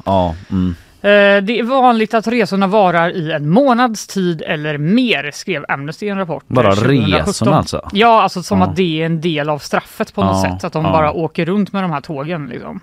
[0.04, 0.34] Ja.
[0.50, 0.74] Mm.
[1.02, 6.06] Eh, Det är vanligt att resorna varar i en månads tid eller mer, skrev Amnesty
[6.06, 6.44] i en rapport.
[6.48, 7.26] eh, Bara 2017.
[7.26, 7.88] resorna alltså?
[7.92, 8.66] Ja, alltså som Ja.
[8.66, 10.64] att det är en del av straffet på något Ja, sätt.
[10.64, 10.92] Att de ja.
[10.92, 12.46] bara åker runt med de här tågen.
[12.46, 12.80] Liksom.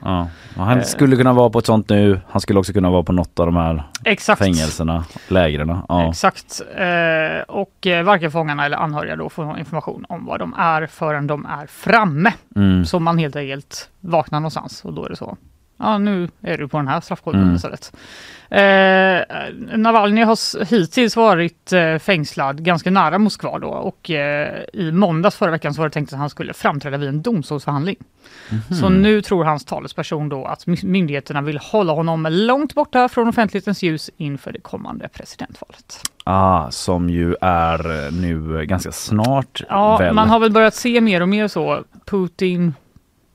[0.55, 0.83] Han Eh.
[0.83, 2.19] skulle kunna vara på ett sånt nu.
[2.29, 4.39] Han skulle också kunna vara på något av de här Exakt.
[4.39, 5.77] fängelserna, lägren.
[6.09, 6.61] Exakt.
[7.47, 11.45] Och varken fångarna eller anhöriga då får någon information om vad de är förrän de
[11.45, 12.33] är framme.
[12.55, 12.85] Mm.
[12.85, 15.37] Så man helt enkelt vaknar någonstans och då är det så.
[15.79, 17.55] Ja, nu är du på den här straffkollen Mm.
[17.55, 17.91] istället.
[18.49, 25.35] Eh, Navalny har hittills varit eh, fängslad ganska nära Moskva då och eh, i måndags
[25.35, 27.95] förra veckan så var det tänkt att han skulle framträda vid en domstolsförhandling.
[28.49, 28.77] Mhm.
[28.79, 33.27] Så nu tror hans talesperson då att my- myndigheterna vill hålla honom långt borta från
[33.27, 36.01] offentlighetens ljus inför det kommande presidentvalet.
[36.23, 40.13] Ah, som ju är nu ganska snart Ja, väl.
[40.15, 41.83] man har väl börjat se mer och mer så.
[42.05, 42.73] Putin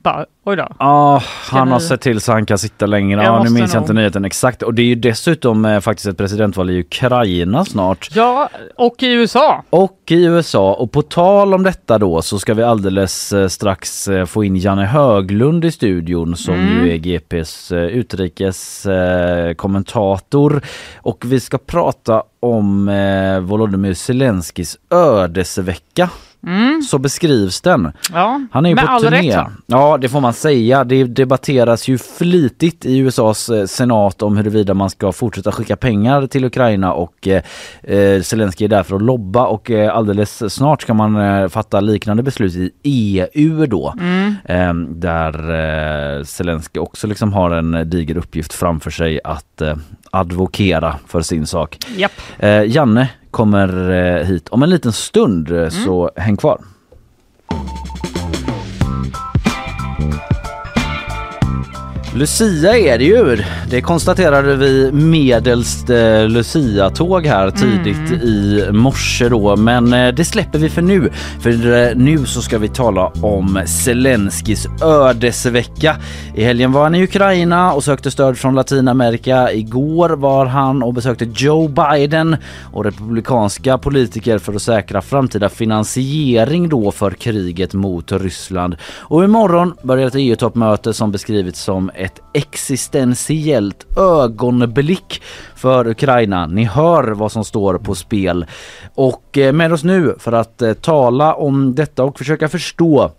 [0.03, 0.67] bara, oj då.
[0.79, 3.23] Ja, han har vi- sett till så han kan sitta längre.
[3.23, 4.63] Jag Ja, nu minns jag nog- inte nyheten exakt.
[4.63, 8.09] Och det är ju dessutom eh, faktiskt ett presidentval i Ukraina snart.
[8.15, 9.63] Ja, och i USA.
[9.69, 10.73] Och i USA.
[10.73, 14.55] Och på tal om detta då så ska vi alldeles eh, strax eh, få in
[14.55, 16.85] Janne Höglund i studion som Mm.
[16.85, 19.53] ju är GPs eh, utrikeskommentator.
[19.55, 20.61] kommentator.
[20.97, 26.09] Och vi ska prata om eh, Volodymyr Zelenskyjs ödesvecka.
[26.47, 26.81] Mm.
[26.81, 27.91] Så beskrivs den.
[28.13, 29.37] Ja, Han är ju på all turné.
[29.37, 29.47] rätt.
[29.65, 30.83] Ja, det får man säga.
[30.83, 36.27] Det debatteras ju flitigt i USAs eh, senat om huruvida man ska fortsätta skicka pengar
[36.27, 37.41] till Ukraina och eh,
[37.83, 41.79] eh, Zelenskyj är där för att lobba och eh, alldeles snart ska man eh, fatta
[41.79, 43.93] liknande beslut i EU då.
[43.99, 44.35] Mm.
[44.45, 45.33] Eh, där
[46.17, 49.75] eh, Zelenskyj också liksom har en diger uppgift framför sig att eh,
[50.11, 51.77] advokera för sin sak.
[51.97, 52.11] Japp.
[52.67, 56.61] Janne kommer eh, hit om en liten stund eh, så häng kvar.
[62.15, 63.43] Lucia är det ju.
[63.69, 68.21] Det konstaterade vi medelst eh, Lucia-tåg här tidigt Mm.
[68.27, 69.55] i morse då.
[69.55, 71.09] Men eh, det släpper vi för nu.
[71.39, 75.95] För eh, nu så ska vi tala om Zelenskyjs ödesvecka.
[76.35, 79.51] I helgen var han i Ukraina och sökte stöd från Latinamerika.
[79.51, 82.35] Igår var han och besökte Joe Biden
[82.73, 88.75] och republikanska politiker för att säkra framtida finansiering då för kriget mot Ryssland.
[88.99, 95.21] Och imorgon börjar ett EU-toppmöte som beskrivits som ett existentiellt ögonblick
[95.55, 96.47] för Ukraina.
[96.47, 98.45] Ni hör vad som står på spel.
[98.95, 103.11] Och eh, med oss nu för att eh, tala om detta och försöka förstå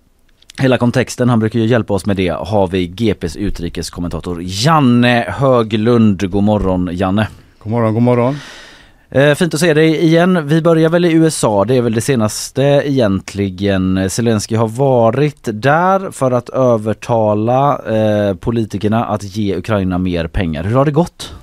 [0.58, 6.30] Hela kontexten, han brukar ju hjälpa oss med det, har vi GPs utrikeskommentator Janne Höglund.
[6.30, 7.28] God morgon Janne!
[7.58, 8.36] God morgon, god morgon.
[9.10, 10.46] Eh, fint att se dig igen.
[10.48, 14.10] Vi börjar väl i USA, det är väl det senaste egentligen.
[14.10, 20.64] Zelensky har varit där för att övertala eh, politikerna att ge Ukraina mer pengar.
[20.64, 21.34] Hur har det gått?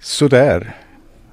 [0.00, 0.74] Sådär.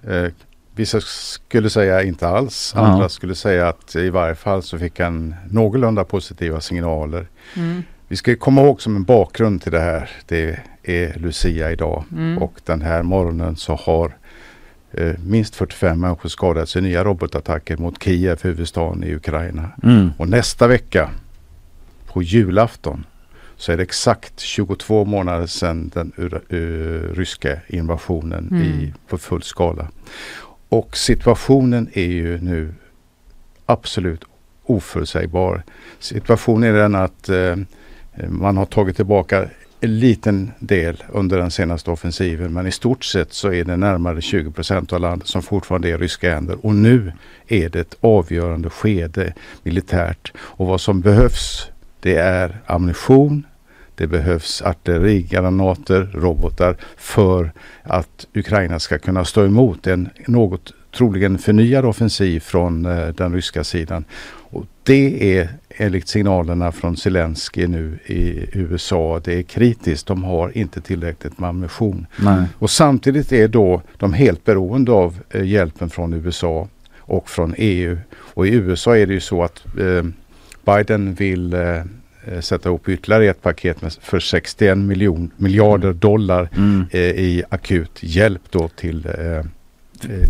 [0.10, 0.32] Eh,
[0.76, 2.74] vissa skulle säga inte alls.
[2.76, 2.82] Ja.
[2.82, 7.28] Andra skulle säga att i varje fall så fick han någorlunda positiva signaler.
[7.56, 7.84] Mm.
[8.08, 10.10] Vi ska komma ihåg som en bakgrund till det här.
[10.26, 12.38] Det är Lucia idag Mm.
[12.38, 14.18] och den här morgonen så har
[15.26, 19.70] minst 45 människor skadats i nya robotattacker mot Kiev, huvudstaden i Ukraina.
[19.84, 20.12] Mm.
[20.18, 21.10] Och nästa vecka
[22.06, 23.06] på julafton
[23.58, 28.64] så är det exakt 22 månader sedan den ur, ryska invasionen Mm.
[28.64, 29.88] i, på full skala.
[30.70, 32.74] Och situationen är ju nu
[33.66, 34.24] absolut
[34.64, 35.64] oförutsägbar.
[36.00, 37.56] Situationen är den att eh,
[38.28, 39.46] man har tagit tillbaka
[39.80, 44.22] en liten del under den senaste offensiven men i stort sett så är det närmare
[44.22, 47.12] 20 procent av landet som fortfarande är ryska händer och nu
[47.48, 53.46] är det ett avgörande skede militärt och vad som behövs det är ammunition,
[53.96, 57.52] det behövs artillerigranater, robotar för
[57.84, 63.64] att Ukraina ska kunna stå emot en något troligen förnyad offensiv från eh, den ryska
[63.64, 64.06] sidan.
[64.50, 70.08] Och det är enligt signalerna från Zelensky nu i USA, det är kritiskt.
[70.08, 72.06] De har inte tillräckligt med ammunition.
[72.20, 72.44] Nej.
[72.60, 76.68] Och samtidigt är då de helt beroende av eh, hjälpen från USA
[76.98, 77.98] och från EU.
[78.14, 80.04] Och i USA är det ju så att eh,
[80.66, 81.62] Biden vill eh,
[82.26, 86.86] eh, sätta ihop ytterligare ett paket med, för 61 miljon, miljarder dollar Mm.
[86.92, 89.46] eh, i akut hjälp då till eh,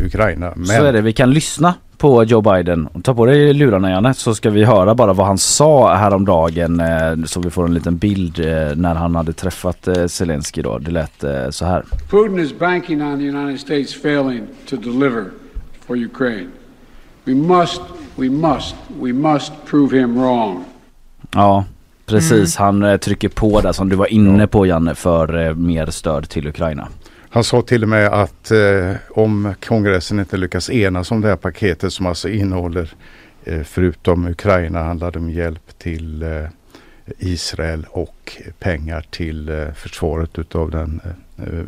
[0.06, 0.54] Ukraina.
[0.56, 2.90] Men Så är det, vi kan lyssna på Joe Biden.
[3.04, 7.26] Ta på dig lurarna Janne så ska vi höra bara vad han sa häromdagen eh,
[7.26, 10.78] så vi får en liten bild eh, när han hade träffat eh, Zelensky då.
[10.78, 11.84] Det lät eh, så här.
[12.10, 15.26] Putin is banking on the United States failing to deliver
[15.88, 16.48] for Ukraine.
[17.26, 17.82] We must,
[18.16, 20.64] we must, we must prove him wrong.
[21.32, 21.66] Ja,
[22.06, 22.56] precis.
[22.56, 26.30] Han eh, trycker på där som du var inne på Janne för eh, mer stöd
[26.30, 26.88] till Ukraina.
[27.30, 31.36] Han sa till och med att eh, om kongressen inte lyckas enas om det här
[31.36, 32.94] paketet som alltså innehåller
[33.44, 36.46] eh, förutom Ukraina handlar det om hjälp till eh,
[37.18, 41.12] Israel och pengar till eh, försvaret utav den eh,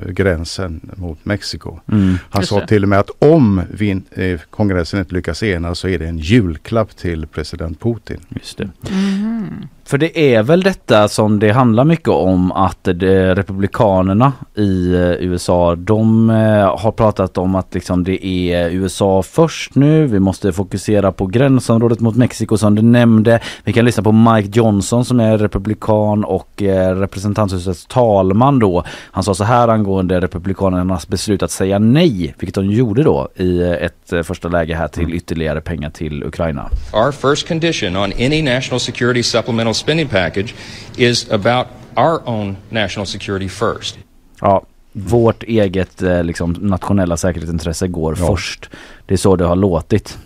[0.09, 1.79] gränsen mot Mexiko.
[1.91, 2.17] Mm.
[2.29, 2.67] Han Just sa det.
[2.67, 6.17] till och med att om vi, eh, kongressen inte lyckas enas så är det en
[6.17, 8.19] julklapp till president Putin.
[8.29, 8.69] Just det.
[8.89, 9.67] Mhm.
[9.89, 14.99] För det är väl detta som det handlar mycket om att det, republikanerna i eh,
[14.99, 20.07] USA de eh, har pratat om att liksom det är USA först nu.
[20.07, 23.39] Vi måste fokusera på gränsområdet mot Mexiko som du nämnde.
[23.63, 28.83] Vi kan lyssna på Mike Johnson som är republikan och eh, representanthusets talman då.
[29.11, 33.61] Han sa så här angående republikanernas beslut att säga nej, vilket de gjorde då i
[33.61, 36.69] eh, ett eh, första läge här till ytterligare pengar till Ukraina.
[36.93, 40.53] Our first condition on any national security supplemental spending package
[40.97, 43.97] is about our own national security first.
[44.41, 48.27] Ja, vårt eget eh, liksom, nationella säkerhetsintresse går Ja.
[48.27, 48.69] först.
[49.05, 50.17] Det är så det har låtit.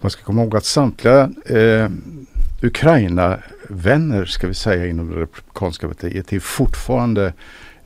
[0.00, 1.88] Man ska komma ihåg att samtliga eh,
[2.62, 7.32] Ukraina-vänner ska vi säga inom det republikanska partiet är fortfarande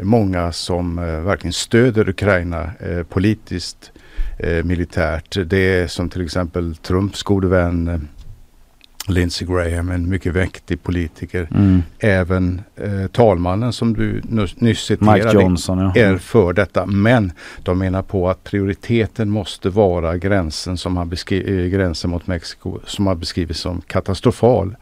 [0.02, 3.92] många som eh, verkligen stöder Ukraina eh, politiskt,
[4.38, 5.36] eh, militärt.
[5.46, 8.08] Det är som till exempel Trumps gode vän
[9.08, 11.48] Lindsey Graham, en mycket mäktig politiker.
[11.54, 11.82] Mm.
[11.98, 15.92] Även eh, talmannen som du nyss- nyss Mike citerade Johnson ja.
[16.02, 16.86] är för detta.
[16.86, 17.32] Men
[17.62, 23.06] de menar på att prioriteten måste vara gränsen som beskri- eh, gränsen mot Mexiko som
[23.06, 24.76] har beskrivits som katastrofal.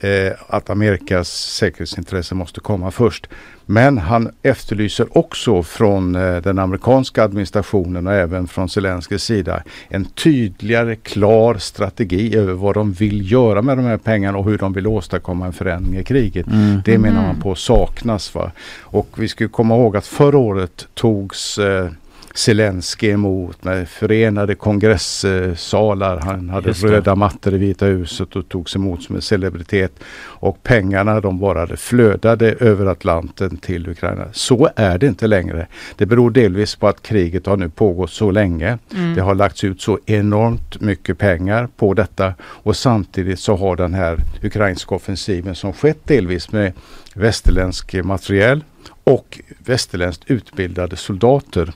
[0.00, 3.28] Eh, att Amerikas säkerhetsintresse måste komma först.
[3.66, 10.04] Men han efterlyser också från eh, den amerikanska administrationen och även från Zelenskys sida en
[10.04, 14.72] tydligare, klar strategi över vad de vill göra med de här pengarna och hur de
[14.72, 16.46] vill åstadkomma en förändring i kriget.
[16.46, 16.82] Mm.
[16.84, 17.40] Det menar man Mm.
[17.42, 18.34] på saknas.
[18.34, 18.50] Va?
[18.80, 21.88] Och vi ska komma ihåg att förra året togs eh,
[22.36, 26.20] Zelensky emot med förenade kongresssalar.
[26.20, 29.92] Han hade röda mattor i Vita huset och togs emot som en celebritet.
[30.22, 34.24] Och pengarna de bara flödade över Atlanten till Ukraina.
[34.32, 35.66] Så är det inte längre.
[35.96, 38.78] Det beror delvis på att kriget har nu pågått så länge.
[38.94, 39.14] Mm.
[39.14, 43.94] Det har lagts ut så enormt mycket pengar på detta och samtidigt så har den
[43.94, 46.72] här ukrainska offensiven som skett delvis med
[47.14, 48.64] västerländsk materiel
[49.04, 51.72] och västerländskt utbildade soldater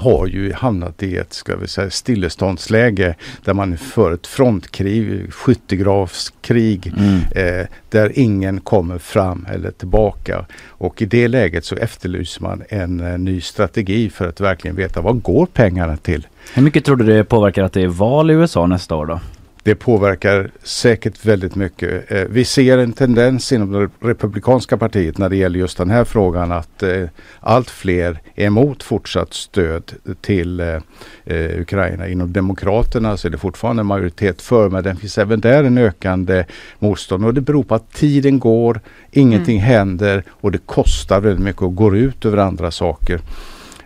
[0.00, 6.92] har ju hamnat i ett ska vi säga, stilleståndsläge där man för ett frontkrig, skyttegravskrig
[6.96, 7.20] Mm.
[7.60, 10.44] eh, där ingen kommer fram eller tillbaka.
[10.68, 15.00] Och i det läget så efterlyser man en eh, ny strategi för att verkligen veta
[15.00, 16.26] vad går pengarna till.
[16.54, 19.20] Hur mycket tror du det påverkar att det är val i USA nästa år då?
[19.62, 22.12] Det påverkar säkert väldigt mycket.
[22.12, 26.04] Eh, vi ser en tendens inom det republikanska partiet när det gäller just den här
[26.04, 27.04] frågan att eh,
[27.40, 32.08] allt fler är emot fortsatt stöd till eh, Ukraina.
[32.08, 36.44] Inom Demokraterna så är det fortfarande majoritet för men det finns även där en ökande
[36.78, 38.80] motstånd och det beror på att tiden går,
[39.10, 43.20] ingenting händer och det kostar väldigt mycket och går ut över andra saker.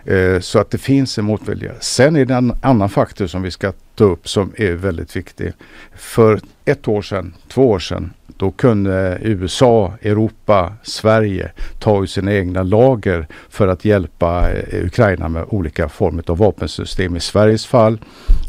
[0.07, 1.73] Eh, Så att det finns en motvilja.
[1.81, 5.53] Sen är det en annan faktor som vi ska ta upp som är väldigt viktig.
[5.95, 12.33] För ett år sedan, två år sedan, då kunde USA, Europa, Sverige ta ur sina
[12.35, 17.17] egna lager för att hjälpa eh, Ukraina med olika former av vapensystem.
[17.17, 17.99] I Sveriges fall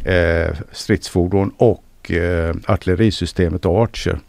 [0.05, 4.19] eh, stridsfordon och eh, artillerisystemet Archer.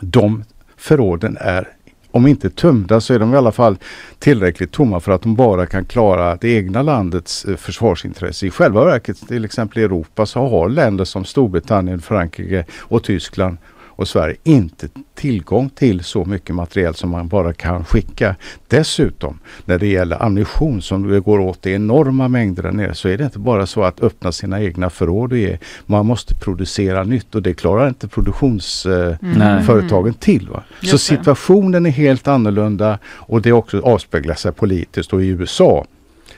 [0.00, 0.44] De
[0.76, 1.68] förråden är
[2.16, 3.76] om inte tömda så är de i alla fall
[4.18, 8.46] tillräckligt tomma för att de bara kan klara det egna landets eh, försvarsintresse.
[8.46, 13.56] I själva verket till exempel i Europa så har länder som Storbritannien, Frankrike och Tyskland
[13.96, 18.36] och Sverige inte tillgång till så mycket materiel som man bara kan skicka.
[18.68, 23.08] Dessutom när det gäller ammunition som det går åt i enorma mängder där nere så
[23.08, 25.58] är det inte bara så att öppna sina egna förråd och ge.
[25.86, 30.48] Man måste producera nytt och det klarar inte produktionsföretagen företagen till.
[30.48, 30.62] Va?
[30.82, 35.86] Så situationen är helt annorlunda och det också avspeglar sig politiskt och i USA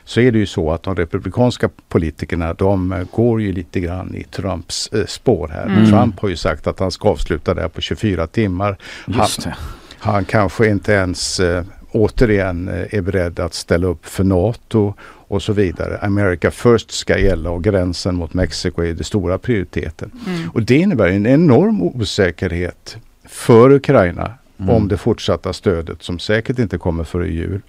[0.09, 4.24] så är det ju så att de republikanska politikerna de går ju lite grann i
[4.24, 5.66] Trumps eh, spår här.
[5.66, 5.90] Mm.
[5.90, 8.78] Trump har ju sagt att han ska avsluta det här på 24 timmar.
[9.06, 9.54] Just han,
[9.98, 15.42] han kanske inte ens eh, återigen eh, är beredd att ställa upp för NATO och
[15.42, 15.98] så vidare.
[15.98, 20.11] America first ska gälla och gränsen mot Mexiko är den stora prioriteten.
[20.26, 20.50] Mm.
[20.50, 24.74] Och det innebär en enorm osäkerhet för Ukraina Mm.
[24.74, 27.61] om det fortsatta stödet som säkert inte kommer före jul.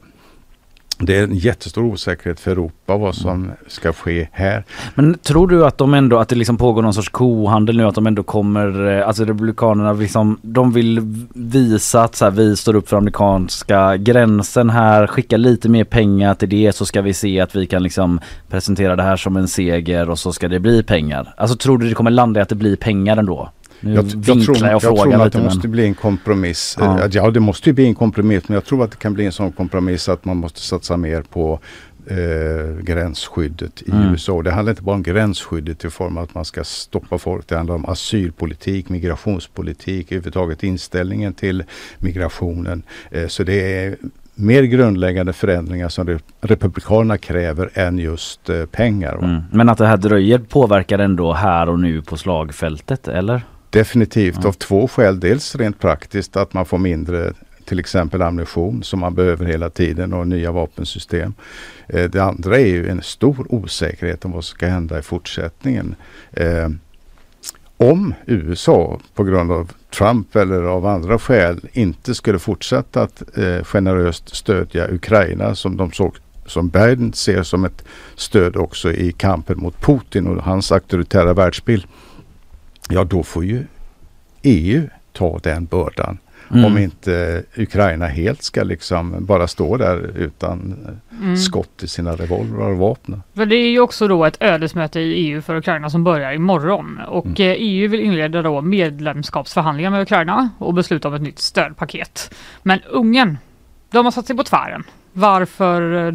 [1.01, 4.63] Det är en jättestor osäkerhet för Europa vad som ska ske här.
[4.95, 7.95] Men tror du att de ändå, att det liksom pågår någon sorts kohandel nu, att
[7.95, 11.01] de ändå kommer, eh, alltså Republikanerna liksom, de vill
[11.33, 16.35] visa att så här, vi står upp för amerikanska gränsen här, skicka lite mer pengar
[16.35, 18.19] till det så ska vi se att vi kan liksom
[18.49, 21.33] presentera det här som en seger och så ska det bli pengar.
[21.37, 23.49] Alltså tror du det kommer landa i att det blir pengar ändå?
[23.81, 25.45] Nu Jag, vinklar jag tror, jag jag tror att det men...
[25.45, 26.75] måste bli en kompromiss.
[26.79, 26.99] Ja.
[27.01, 27.07] Ja.
[27.11, 29.31] ja, det måste ju bli en kompromiss men jag tror att det kan bli en
[29.31, 31.59] sån kompromiss att man måste satsa mer på
[32.07, 34.11] eh, gränsskyddet i Mm.
[34.11, 34.41] USA.
[34.41, 37.47] Det handlar inte bara om gränsskyddet i form av att man ska stoppa folk.
[37.47, 41.63] Det handlar om asylpolitik, migrationspolitik, överhuvudtaget inställningen till
[41.97, 42.83] migrationen.
[43.11, 43.95] Eh, så det är
[44.35, 49.15] mer grundläggande förändringar som re- Republikanerna kräver än just eh, pengar.
[49.23, 49.41] Mm.
[49.51, 53.41] Men att det här dröjer påverkar ändå här och nu på slagfältet, eller?
[53.69, 54.47] Definitivt Ja.
[54.47, 55.19] av två skäl.
[55.19, 57.33] Dels rent praktiskt att man får mindre
[57.65, 61.33] till exempel ammunition som man behöver hela tiden och nya vapensystem.
[61.87, 65.95] Eh, det andra är ju en stor osäkerhet om vad som ska hända i fortsättningen.
[66.31, 66.69] Eh,
[67.77, 73.63] om USA på grund av Trump eller av andra skäl inte skulle fortsätta att eh,
[73.63, 76.15] generöst stödja Ukraina som de såg
[76.45, 77.83] som Biden ser som ett
[78.15, 81.83] stöd också i kampen mot Putin och hans auktoritära världsbild.
[82.89, 83.63] Ja, då får ju
[84.41, 86.17] EU ta den bördan.
[86.51, 86.65] Mm.
[86.65, 91.37] Om inte Ukraina helt ska liksom bara stå där utan eh, Mm.
[91.37, 93.23] skott i sina revolvrar och vapen.
[93.35, 96.99] För det är ju också då ett ödesmöte i EU för Ukraina som börjar imorgon.
[97.07, 97.35] Och Mm.
[97.41, 102.33] eh, EU vill inleda då medlemskapsförhandlingar med Ukraina och besluta om ett nytt stödpaket.
[102.63, 103.37] Men Ungern,
[103.91, 104.83] de har satt sig på tvären.
[105.13, 106.11] Varför eh,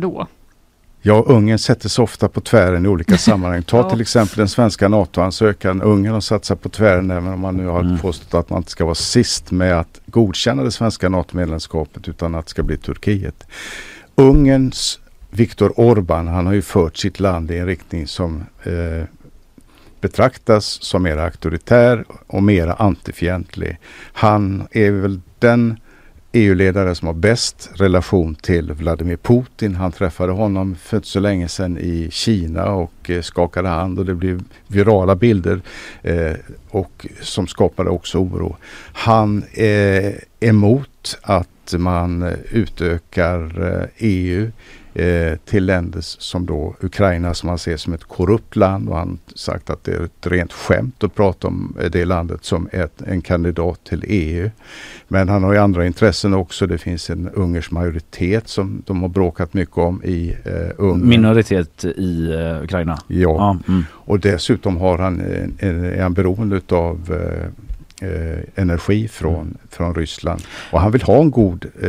[1.06, 3.62] Ja, Ungern sätter sig ofta på tvären i olika sammanhang.
[3.62, 3.90] Ta Ja.
[3.90, 5.82] till exempel den svenska NATO-ansökan.
[5.82, 7.98] Ungern har satt sig på tvären även om man nu har Mm.
[7.98, 12.46] påstått att man inte ska vara sist med att godkänna det svenska NATO-medlemskapet utan att
[12.46, 13.46] det ska bli Turkiet.
[14.14, 15.00] Ungerns
[15.30, 19.04] Viktor Orbán, han har ju fört sitt land i en riktning som eh,
[20.00, 23.78] betraktas som mer auktoritär och mer antifientlig.
[24.12, 25.76] Han är väl den
[26.36, 29.74] EU-ledare som har bäst relation till Vladimir Putin.
[29.74, 34.06] Han träffade honom för inte så länge sedan i Kina och eh, skakade hand och
[34.06, 35.60] det blev virala bilder
[36.02, 36.32] eh,
[36.68, 38.56] och som skapade också oro.
[38.92, 44.50] Han är emot att man eh, utökar eh, EU
[44.94, 49.18] eh, till länder som då Ukraina som han ser som ett korrupt land och han
[49.34, 53.20] sagt att det är ett rent skämt att prata om det landet som ett, en
[53.22, 54.50] kandidat till EU.
[55.08, 56.66] Men han har ju andra intressen också.
[56.66, 61.08] Det finns en ungersk majoritet som de har bråkat mycket om i eh, Ungern.
[61.08, 62.98] Minoritet i eh, Ukraina?
[63.06, 63.84] Ja, Ja, mm.
[63.92, 66.76] och dessutom har han, en- en- är han beroende eh,
[67.16, 67.48] eh,
[68.54, 69.56] energi från, Mm.
[69.70, 70.42] från Ryssland.
[70.70, 71.88] Och han vill ha en god eh,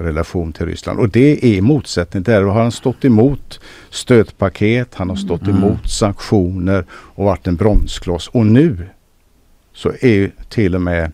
[0.00, 0.98] relation till Ryssland.
[0.98, 2.42] Och det är motsättning där.
[2.42, 3.60] har han stått emot
[3.90, 5.56] stödpaket, han har stått Mm.
[5.56, 8.28] emot sanktioner och varit en bromskloss.
[8.28, 8.86] Och nu
[9.74, 11.12] så är till och med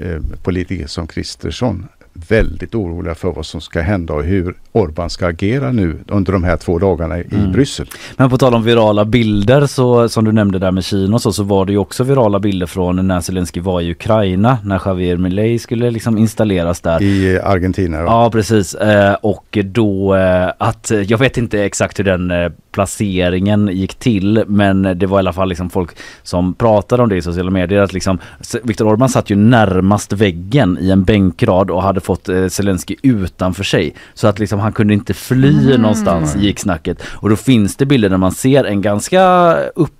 [0.00, 5.26] eh, politiker som Kristersson väldigt oroliga för vad som ska hända och hur Orban ska
[5.26, 7.52] agera nu under de här två dagarna i Mm.
[7.52, 7.86] Bryssel.
[8.16, 11.32] Men på tal om virala bilder så som du nämnde där med Kina och så,
[11.32, 15.16] så var det ju också virala bilder från när Zelensky var i Ukraina när Javier
[15.16, 17.02] Milei skulle liksom installeras där.
[17.02, 17.96] I Argentina.
[17.96, 18.04] Ja.
[18.04, 23.68] Ja precis eh, och då eh, att jag vet inte exakt hur den eh, placeringen
[23.72, 25.90] gick till men det var i alla fall liksom folk
[26.22, 28.18] som pratade om det i sociala medier att liksom
[28.62, 33.64] Viktor Orbán satt ju närmast väggen i en bänkrad och hade fått eh, Zelensky utanför
[33.64, 35.80] sig så att liksom han kunde inte fly Mm.
[35.82, 39.92] någonstans gick snacket och då finns det bilder där man ser en ganska upp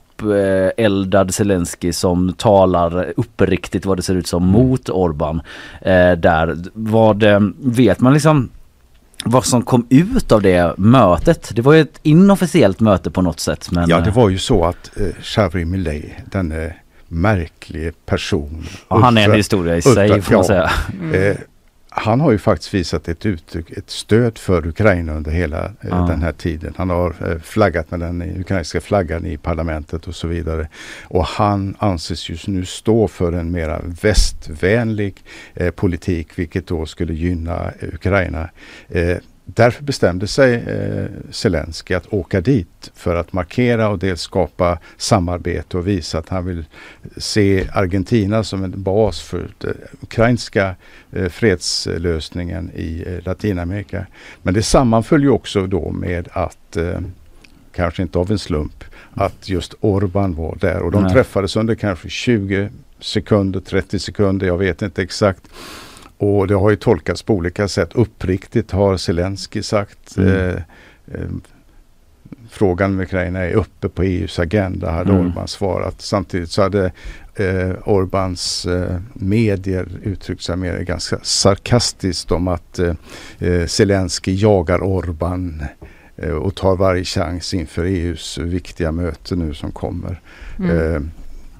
[0.76, 5.42] eldad Zelensky som talar uppriktigt vad det ser ut som mot Orban.
[5.82, 8.48] Eh, där, vad eh, vet man liksom
[9.24, 11.50] vad som kom ut av det mötet?
[11.54, 13.70] Det var ju ett inofficiellt möte på något sätt.
[13.70, 16.70] Men, Ja, det var ju så att eh, Xavier Milei, den eh,
[17.08, 18.66] märklig person.
[18.88, 20.62] Ja, han är en historia i sig, får man säga.
[20.62, 21.36] Eh, Mm.
[22.00, 25.96] Han har ju faktiskt visat ett uttryck, ett stöd för Ukraina under hela eh, Ja.
[26.08, 26.74] den här tiden.
[26.76, 30.68] Han har eh, flaggat med den ukrainska flaggan i parlamentet och så vidare.
[31.02, 35.24] Och han anses just nu stå för en mera västvänlig
[35.54, 38.50] eh, politik vilket då skulle gynna Ukraina.
[38.88, 39.16] Eh,
[39.54, 45.76] Därför bestämde sig eh, Zelensky att åka dit för att markera och dels skapa samarbete
[45.76, 46.64] och visa att han vill
[47.16, 50.74] se Argentina som en bas för den ukrainska
[51.12, 54.06] eh, fredslösningen i eh, Latinamerika.
[54.42, 57.00] Men det sammanföll ju också då med att, eh,
[57.72, 58.84] kanske inte av en slump,
[59.14, 61.12] att just Orban var där och de Nej.
[61.12, 62.70] träffades under kanske 20
[63.00, 65.42] sekunder, 30 sekunder, jag vet inte exakt.
[66.22, 67.90] Och det har ju tolkats på olika sätt.
[67.94, 70.16] Uppriktigt har Zelensky sagt.
[70.16, 70.28] Mm.
[70.28, 70.56] Eh,
[71.14, 71.28] eh,
[72.50, 75.26] frågan med Ukraina är uppe på EUs agenda, hade Mm.
[75.26, 76.00] Orban svarat.
[76.00, 76.92] Samtidigt så hade
[77.34, 82.94] eh, Orbans eh, medier uttryckt sig mer ganska sarkastiskt om att eh,
[83.38, 85.62] eh, Zelensky jagar Orban
[86.16, 90.20] eh, och tar varje chans inför EUs viktiga möte nu som kommer.
[90.58, 91.10] Mm.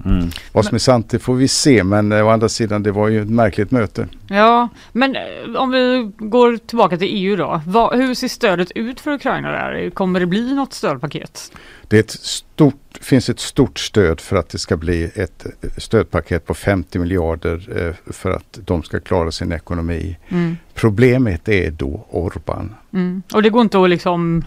[0.05, 2.91] Eh, Vad som är sant det får vi se men eh, å andra sidan det
[2.91, 4.07] var ju ett märkligt möte.
[4.27, 7.61] Ja, men eh, om vi går tillbaka till EU då.
[7.67, 9.89] Vad, hur ser stödet ut för Ukraina där?
[9.89, 11.51] Kommer det bli något stödpaket?
[11.87, 15.69] Det är ett stort, finns ett stort stöd för att det ska bli ett eh,
[15.77, 20.17] stödpaket på 50 miljarder för att de ska klara sin ekonomi.
[20.29, 20.57] Mm.
[20.73, 22.75] Problemet är då Orban.
[22.93, 23.23] Mm.
[23.33, 24.43] Och det går inte att liksom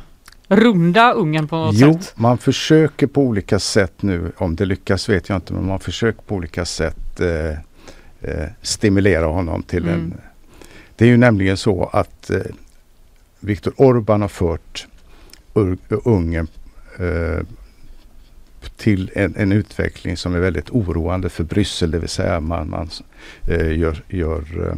[0.49, 2.12] runda Ungern på något Jo, sätt?
[2.16, 6.22] man försöker på olika sätt nu, om det lyckas vet jag inte, men man försöker
[6.22, 7.51] på olika sätt eh,
[8.30, 9.95] eh, stimulera honom till Mm.
[9.95, 10.14] en...
[10.97, 12.40] Det är ju nämligen så att eh,
[13.40, 14.86] Viktor Orban har fört
[15.55, 16.47] Ur- Ungern
[16.99, 17.47] eh,
[18.76, 22.90] till en, en utveckling som är väldigt oroande för Bryssel, det vill säga man, man
[23.49, 24.74] eh, gör, gör eh,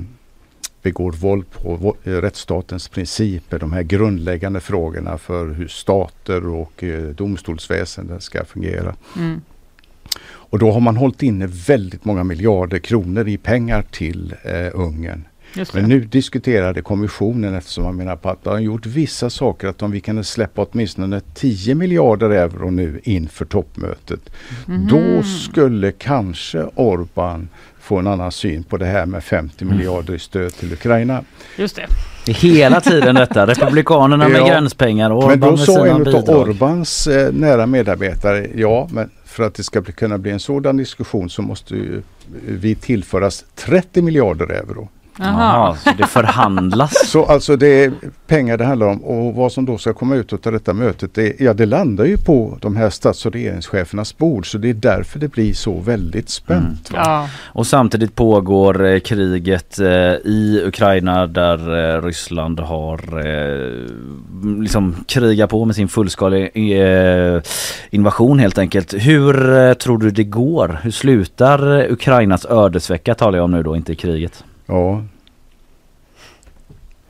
[0.87, 7.03] begår våld på eh, rättsstatens principer, de här grundläggande frågorna för hur stater och eh,
[7.03, 8.95] domstolsväsendet ska fungera.
[9.17, 9.41] Mm.
[10.27, 15.25] Och då har man hållit inne väldigt många miljarder kronor i pengar till eh, Ungern.
[15.57, 15.75] Det.
[15.75, 19.83] Men nu diskuterade kommissionen eftersom man menar på att de har gjort vissa saker att
[19.83, 24.21] om vi kan släppa åtminstone 10 miljarder euro nu inför toppmötet.
[24.67, 24.87] Mhm.
[24.89, 27.49] Då skulle kanske Orban
[27.81, 29.77] få en annan syn på det här med 50 Mm.
[29.77, 31.23] miljarder i stöd till Ukraina.
[31.59, 31.87] Just det.
[32.33, 34.47] Hela tiden detta, Republikanerna med Ja.
[34.49, 36.49] gränspengar och Men Orban då med sa en av.
[36.49, 40.77] Orbans eh, nära medarbetare, ja men för att det ska bli, kunna bli en sådan
[40.77, 42.03] diskussion så måste ju
[42.49, 44.89] vi tillföras 30 miljarder euro.
[45.19, 47.11] Jaha, så det förhandlas.
[47.11, 47.93] Så alltså det är
[48.27, 51.41] pengar det handlar om och vad som då ska komma ut av detta mötet, det,
[51.41, 55.19] ja det landar ju på de här stats och regeringschefernas bord så det är därför
[55.19, 56.91] det blir så väldigt spänt.
[56.93, 56.99] Va?
[57.05, 57.29] Ja.
[57.45, 59.87] Och samtidigt pågår eh, kriget eh,
[60.25, 67.43] i Ukraina där eh, Ryssland har eh, liksom krigat på med sin fullskaliga eh,
[67.91, 68.95] invasion helt enkelt.
[68.95, 70.81] Hur eh, tror du det går?
[70.83, 74.45] Hur slutar Ukrainas ödesvecka talar jag om nu då, inte kriget?
[74.67, 75.05] Ja.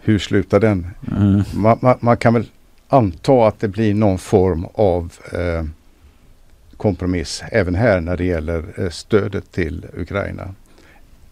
[0.01, 0.87] Hur slutar den?
[1.17, 1.43] Mm.
[1.55, 2.47] Man, man, man kan väl
[2.89, 5.65] anta att det blir någon form av eh,
[6.77, 10.55] kompromiss även här när det gäller eh, stödet till Ukraina.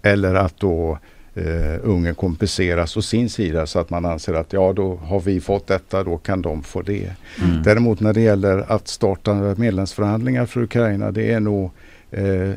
[0.02, 0.98] Eller att då
[1.34, 5.40] eh, Ungern kompenseras å sin sida så att man anser att ja då har vi
[5.40, 7.10] fått detta, då kan de få det.
[7.42, 7.62] Mm.
[7.62, 11.70] Däremot när det gäller att starta medlemsförhandlingar för Ukraina, det är nog
[12.10, 12.50] eh,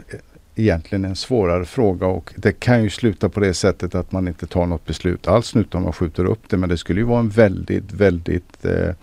[0.60, 4.48] egentligen en svårare fråga och det kan ju sluta på det sättet att man inte
[4.48, 6.58] tar något beslut alls utan man skjuter upp det.
[6.58, 8.94] Men det skulle ju vara en väldigt, väldigt eh,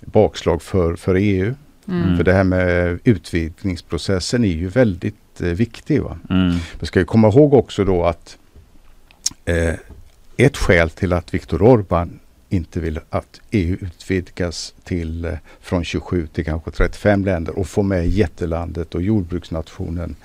[0.00, 1.54] bakslag för, för EU.
[1.88, 2.16] Mm.
[2.16, 6.02] För det här med utvidgningsprocessen är ju väldigt eh, viktig.
[6.02, 6.18] Va?
[6.30, 6.56] Mm.
[6.80, 8.38] Vi ska ju komma ihåg också då att
[9.44, 9.74] eh,
[10.36, 16.26] ett skäl till att Viktor Orbán inte vill att EU utvidgas till eh, från 27
[16.26, 20.16] till kanske 35 länder och få med jättelandet och jordbruksnationen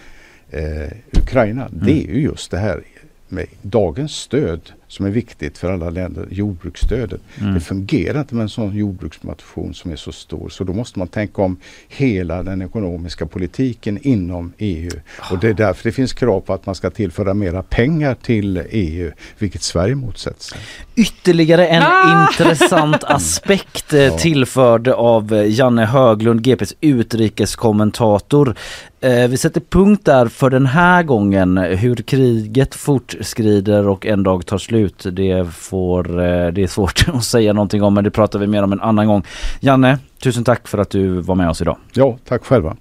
[0.52, 1.70] eh, Ukraina.
[1.72, 2.84] Det är ju just det här
[3.30, 7.22] med dagens stöd som är viktigt för alla länder, jordbruksstödet.
[7.40, 7.54] Mm.
[7.54, 10.50] Det fungerar inte med en sån jordbruksnation som är så stor.
[10.50, 14.92] Så då måste man tänka om hela den ekonomiska politiken inom EU.
[15.32, 18.64] Och det är därför det finns krav på att man ska tillföra mera pengar till
[18.70, 20.60] EU, vilket Sverige motsätter sig.
[20.96, 22.28] Ytterligare en Ah!
[22.40, 28.56] intressant aspekt eh, tillförd av eh, Janne Höglund, GPs utrikeskommentator.
[29.02, 31.58] Eh, Vi sätter punkt där för den här gången.
[31.58, 37.24] Hur kriget fortskrider och en dag tar slut, det, får, eh, det är svårt att
[37.24, 39.24] säga någonting om men det pratar vi mer om en annan gång.
[39.60, 41.78] Janne, tusen tack för att du var med oss idag.
[41.94, 42.76] Ja, tack själva.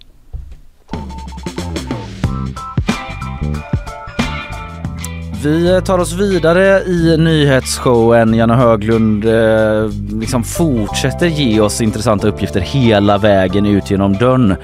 [5.45, 8.35] Vi tar oss vidare i nyhetsshowen.
[8.35, 9.91] Janne Höglund eh,
[10.21, 14.55] liksom fortsätter ge oss intressanta uppgifter hela vägen ut genom dörren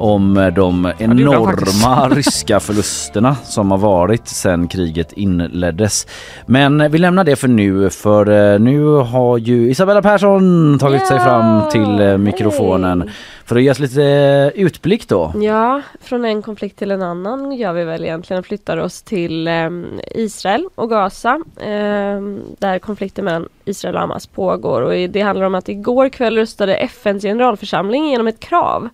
[0.00, 6.06] om eh, de enorma ryska förlusterna som har varit sedan kriget inleddes.
[6.46, 11.16] Men vi lämnar det för nu för eh, nu har ju Isabella Persson tagit sig
[11.16, 13.10] Ja, fram till eh, mikrofonen hej.
[13.44, 15.32] för att ge oss lite eh, utblick då.
[15.42, 19.86] Ja, från en konflikt till en annan gör vi väl egentligen flyttar oss till ehm,
[20.14, 25.54] Israel och Gaza ehm, där konflikten mellan Israel och Hamas pågår och det handlar om
[25.54, 28.88] att igår kväll röstade FNs generalförsamling genom ett krav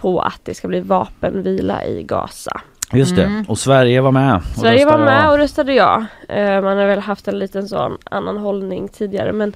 [0.00, 2.60] på att det ska bli vapenvila i Gaza.
[2.92, 3.44] Just det, Mm.
[3.48, 4.42] och Sverige var med.
[4.56, 6.04] Sverige var med och röstade ja.
[6.28, 9.52] Eh, man har väl haft en liten sån annan hållning tidigare men,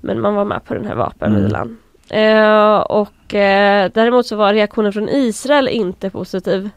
[0.00, 1.78] men man var med på den här vapenvilan.
[2.08, 6.70] Eh, och eh, däremot så var reaktionen från Israel inte positiv.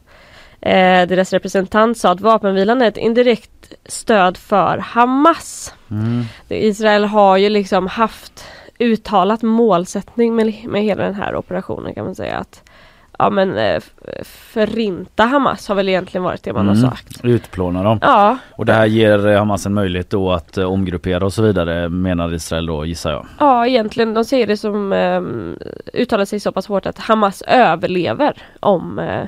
[0.61, 5.74] Eh, deras representant sa att vapenvilan är ett indirekt stöd för Hamas.
[5.91, 6.24] Mm.
[6.49, 8.45] Israel har ju liksom haft
[8.80, 12.64] uttalat målsättning med, med hela den här operationen kan man säga att
[13.24, 13.82] ja men eh,
[14.24, 16.84] förinta Hamas har väl egentligen varit det man Mm.
[16.84, 17.20] har sagt.
[17.24, 18.00] Utplåna dem.
[18.02, 21.42] Ja, Och det här ger eh, Hamas en möjlighet då att eh, omgruppera och så
[21.42, 23.26] vidare menar Israel då gissar jag.
[23.40, 25.58] ja egentligen de ser det som um,
[25.94, 29.22] uttalar sig så pass hårt att Hamas överlever om eh,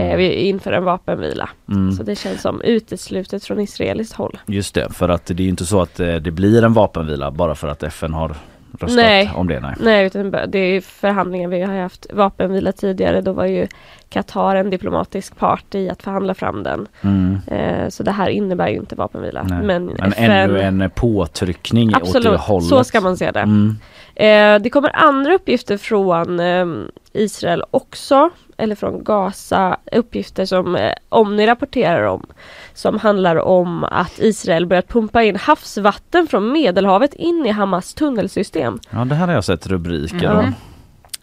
[0.00, 1.48] eh, vi inför en vapenvila.
[1.68, 1.92] Mm.
[1.92, 4.38] Så det känns som uteslutet från israeliskt håll.
[4.46, 7.54] Just det, för att det är ju inte så att det blir en vapenvila bara
[7.54, 8.34] för att FN har
[8.80, 9.32] röstat Nej.
[9.34, 9.60] om det.
[9.60, 9.74] Nej.
[9.80, 11.48] Nej, utan det är förhandlingar.
[11.48, 13.20] Vi har haft vapenvila tidigare.
[13.20, 13.66] Då var ju
[14.08, 16.86] Qatar en diplomatisk part i att förhandla fram den.
[17.00, 17.38] Mm.
[17.46, 19.42] Eh, så det här innebär ju inte vapenvila.
[19.42, 19.62] Nej.
[19.62, 22.68] Men, Men FN, ännu en påtryckning åt det Absolut, hållet.
[22.68, 23.40] så ska man se det.
[23.40, 23.76] Mm.
[24.14, 26.66] Eh, det kommer andra uppgifter från eh,
[27.12, 32.26] Israel också, eller från Gaza, uppgifter som eh, Omni rapporterar om.
[32.74, 38.78] Som handlar om att Israel börjat pumpa in havsvatten från Medelhavet in i Hamas tunnelsystem.
[38.90, 40.38] Ja det här har jag sett rubriker Mm.
[40.38, 40.54] om.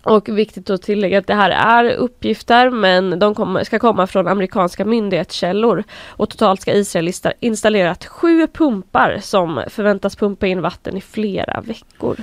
[0.04, 4.28] Och viktigt att tillägga att det här är uppgifter men de kommer, ska komma från
[4.28, 5.84] amerikanska myndighetskällor.
[6.08, 12.16] Och totalt ska Israel installera sju pumpar som förväntas pumpa in vatten i flera veckor.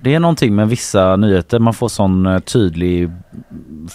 [0.00, 3.10] Det är någonting med vissa nyheter, man får sån eh, tydlig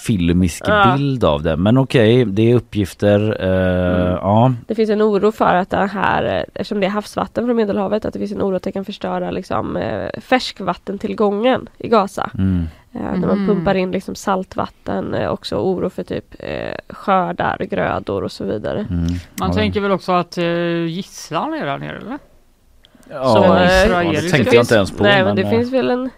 [0.06, 0.94] filmisk Ja.
[0.98, 1.58] bild av det.
[1.58, 3.38] Men okej, det är uppgifter.
[3.44, 4.14] Eh, Mm.
[4.14, 7.56] Ja, Det finns en oro för att det här, eh, eftersom det är havsvatten från
[7.56, 12.30] Medelhavet, att det finns en oro att det kan förstöra liksom, eh, färskvattentillgången i Gaza.
[12.38, 12.68] mm.
[12.94, 13.48] Eh, När man Mhm.
[13.48, 18.86] pumpar in liksom saltvatten, eh, också oro för typ eh, skördar, grödor och så vidare.
[18.90, 19.06] Mm.
[19.40, 19.54] Man Ja.
[19.54, 20.38] tänker väl också att
[20.88, 22.20] gisslan är där nere eller?
[23.12, 25.04] Ja, Som eh, israelisk- det tänkte jag inte ens på.
[25.04, 26.10] Nej men det eh, finns väl en,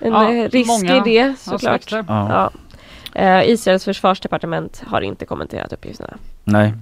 [0.00, 1.92] en Ja, eh, risk många i det såklart.
[1.92, 2.02] Ja.
[2.08, 2.50] Ja.
[3.14, 6.14] Eh, Israels försvarsdepartement har inte kommenterat uppgifterna.
[6.44, 6.74] Nej.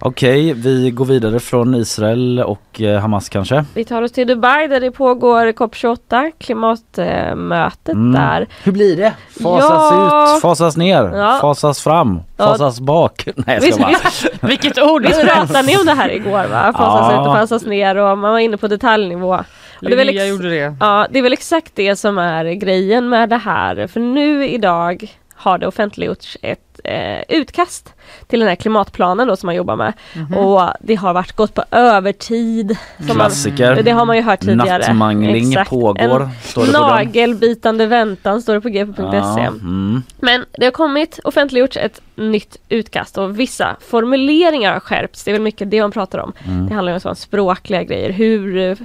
[0.00, 3.64] Okej, vi går vidare från Israel och eh, Hamas kanske.
[3.74, 8.12] Vi tar oss till Dubai där det pågår COP28, klimatmötet Mm.
[8.12, 8.46] där.
[8.64, 9.12] Hur blir det?
[9.42, 10.34] Fasas Ja.
[10.36, 11.38] ut, fasas ner, Ja.
[11.40, 12.46] fasas fram, Ja.
[12.46, 13.28] fasas bak.
[13.36, 14.27] Nej jag ska bara.
[14.42, 15.06] Vilket ord!
[15.06, 16.72] visst pratade ni om det här igår va?
[16.76, 17.20] Fasas Ja.
[17.22, 19.34] ut och fasas ner och man var inne på detaljnivå.
[19.34, 19.44] Och
[19.80, 20.76] det är väl Linnea ex- gjorde det.
[20.80, 23.86] Ja, det är väl exakt det som är grejen med det här.
[23.86, 27.94] För nu idag har det offentliggjorts ett eh, utkast
[28.26, 29.92] till den här klimatplanen då som man jobbar med.
[30.16, 30.34] Mhm.
[30.36, 32.76] Och det har varit gått på övertid.
[32.98, 33.82] som man- Klassiker.
[33.82, 34.78] det har man ju hört tidigare.
[34.78, 35.70] Nattmangling Exakt.
[35.70, 36.22] pågår.
[36.22, 36.72] En står det.
[36.72, 39.16] Nagelbitande väntan står det på gp.se.
[39.16, 40.02] Ja, mm.
[40.20, 45.24] Men det har kommit offentliggjorts ett nytt utkast och vissa formuleringar har skärpts.
[45.24, 46.32] Det är väl mycket det man pratar om.
[46.46, 46.66] Mm.
[46.68, 48.10] Det handlar om sådana språkliga grejer.
[48.10, 48.76] Hur, eh,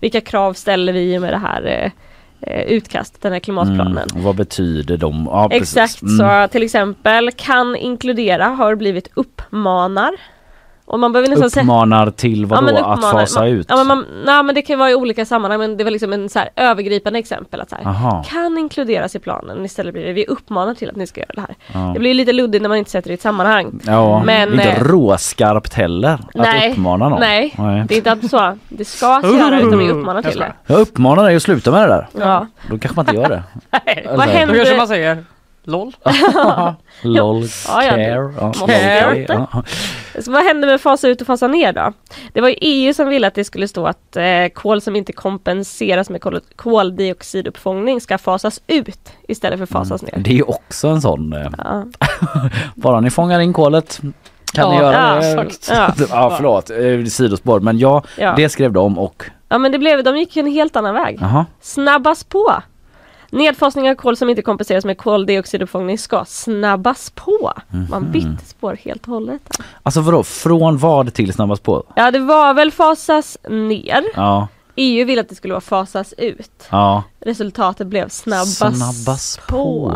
[0.00, 1.92] vilka krav ställer vi med det här
[2.42, 4.08] eh, utkastet, den här klimatplanen?
[4.12, 4.24] Mm.
[4.24, 5.28] Vad betyder de?
[5.30, 5.48] Ja.
[5.52, 6.18] Exakt, Mm.
[6.18, 10.10] så till exempel kan inkludera har blivit uppmanar.
[10.90, 12.66] Och man behöver nästan säga Uppmanar till vadå?
[12.66, 13.66] att uppmanar- fasa man, ut?
[13.68, 16.12] Ja men, man, nej, men det kan vara i olika sammanhang men det var liksom
[16.12, 19.64] en så här övergripande exempel att så här, kan inkluderas i planen.
[19.64, 21.54] Istället blir det vi uppmanar till att ni ska göra det här.
[21.72, 21.90] Ja.
[21.94, 23.80] Det blir lite luddigt när man inte sätter det i ett sammanhang.
[23.86, 27.20] Ja, Men, inte eh, råskarpt heller att nej, uppmana någon.
[27.20, 27.54] Nej,
[27.88, 28.58] det är inte alltid så.
[28.68, 30.52] Det ska göra utan vi uppmanar till det.
[30.66, 32.06] Jag uppmanar dig att sluta med det där.
[32.18, 32.46] Ja.
[32.70, 33.42] Då kanske man inte gör det.
[33.90, 35.24] Eller Vad så- händer- Då kanske man säger
[35.70, 35.92] LOL.
[37.02, 38.32] LOL, Ja, care.
[38.40, 39.24] Ja, care.
[39.28, 39.62] Ja.
[40.22, 41.92] Så vad händer med fasa ut och fasa ner då?
[42.32, 45.12] Det var ju EU som ville att det skulle stå att eh, kol som inte
[45.12, 50.14] kompenseras med kol- koldioxiduppfångning ska fasas ut istället för fasas ner.
[50.18, 51.84] Det är ju också en sån, eh, Ja.
[52.74, 54.00] bara ni fångar in kolet
[54.52, 55.50] kan Ja, ni göra ja, det.
[55.70, 55.92] Ja.
[56.10, 58.34] ja förlåt, eh, sidospår men ja, Ja.
[58.36, 61.18] det skrev de och ja men det blev, de gick ju en helt annan väg.
[61.20, 61.46] Jaha.
[61.60, 62.52] Snabbas på!
[63.30, 67.52] Nedfasning av kol som inte kompenseras med koldioxiduppfångning ska snabbas på.
[67.90, 68.12] Man Mhm.
[68.12, 69.42] bytte spår helt och hållet.
[69.82, 71.84] Alltså vadå, från vad till snabbast på?
[71.96, 74.04] Ja det var väl fasas ner.
[74.14, 76.66] Ja, EU ville att det skulle vara fasas ut.
[76.70, 77.02] ja.
[77.22, 79.92] Resultatet blev snabbas, Snabbas på.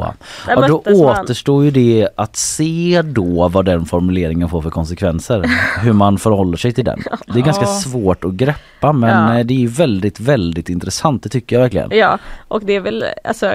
[0.46, 0.94] Där Ja, då man.
[0.94, 5.44] återstår ju det att se då vad den formuleringen får för konsekvenser.
[5.80, 7.02] Hur man förhåller sig till den.
[7.26, 9.38] Det är ganska svårt att greppa men Ja.
[9.38, 11.22] eh, det är ju väldigt, väldigt intressant.
[11.22, 11.88] Det tycker jag verkligen.
[11.92, 12.18] Ja,
[12.48, 13.52] och det är väl, alltså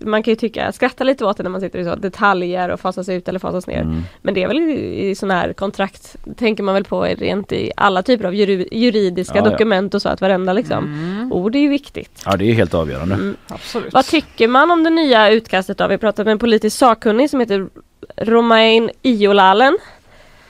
[0.00, 2.80] man kan ju tycka, skratta lite åt det när man sitter i så detaljer och
[2.80, 3.80] fasas ut eller fasas ner.
[3.82, 4.02] Mm.
[4.22, 7.72] Men det är väl i, i sådana här kontrakt, tänker man väl på rent i
[7.76, 9.50] alla typer av juri, juridiska Ja, ja.
[9.50, 12.22] dokument och så att varenda liksom, ord är ju viktigt.
[12.24, 12.97] Ja det är ju helt avgörande.
[13.02, 13.36] Mm.
[13.48, 13.92] Absolut.
[13.92, 15.86] Vad tycker man om det nya utkastet då?
[15.86, 17.68] Vi pratat med en politisk sakkunnig som heter
[18.16, 19.78] Romain Iolalen.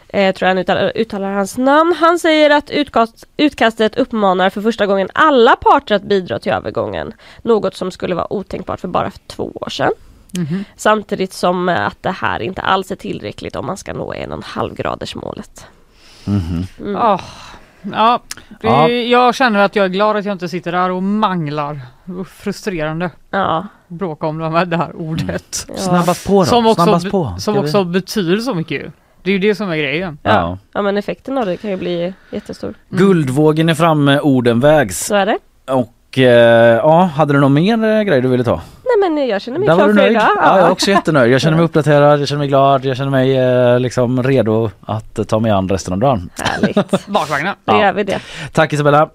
[0.08, 1.94] Eh, tror jag han uttalar, uttalar hans namn.
[2.00, 7.12] Han säger att utkast, utkastet uppmanar för första gången alla parter att bidra till övergången.
[7.42, 9.92] Något som skulle vara otänkbart för bara för två år sedan.
[10.30, 10.64] Mhm.
[10.76, 14.32] Samtidigt som eh, att det här inte alls är tillräckligt om man ska nå en
[14.32, 15.66] och en halv graders målet.
[16.24, 16.66] Mhm.
[16.80, 16.96] Mm.
[16.96, 17.20] Ah,
[17.92, 18.20] ja,
[18.60, 18.88] det, Ja.
[18.88, 21.80] jag känner att jag är glad att jag inte sitter där och manglar.
[22.28, 23.10] Frustrerande.
[23.30, 23.66] Ja.
[23.88, 25.66] Bråka om det här, det här ordet.
[25.68, 25.74] Ja.
[25.76, 26.44] Snabbast på då.
[26.44, 27.24] Som också, Snabbast be- på.
[27.38, 28.90] som Ska vi- också betyder så mycket ju.
[29.22, 30.18] Det är ju det som är grejen.
[30.22, 30.58] Ja.
[30.72, 32.74] ja men effekten av det kan ju bli jättestor.
[32.90, 35.06] Guldvågen är framme, orden vägs.
[35.06, 35.38] Så är det.
[35.72, 38.60] Och eh, ja, hade du någon mer eh, grej du ville ta?
[38.88, 40.22] Nej men jag känner mig Där var klar för idag.
[40.36, 41.32] Ja, jag är också jättenöjd.
[41.32, 45.28] Jag känner mig uppdaterad, jag känner mig glad, jag känner mig eh, liksom redo att
[45.28, 46.30] ta mig an resten av dagen.
[46.40, 47.06] Härligt.
[47.06, 47.54] Bakvagnar.
[47.64, 47.82] Då Ja.
[47.84, 48.18] gör vi det.
[48.52, 49.08] Tack Isabella!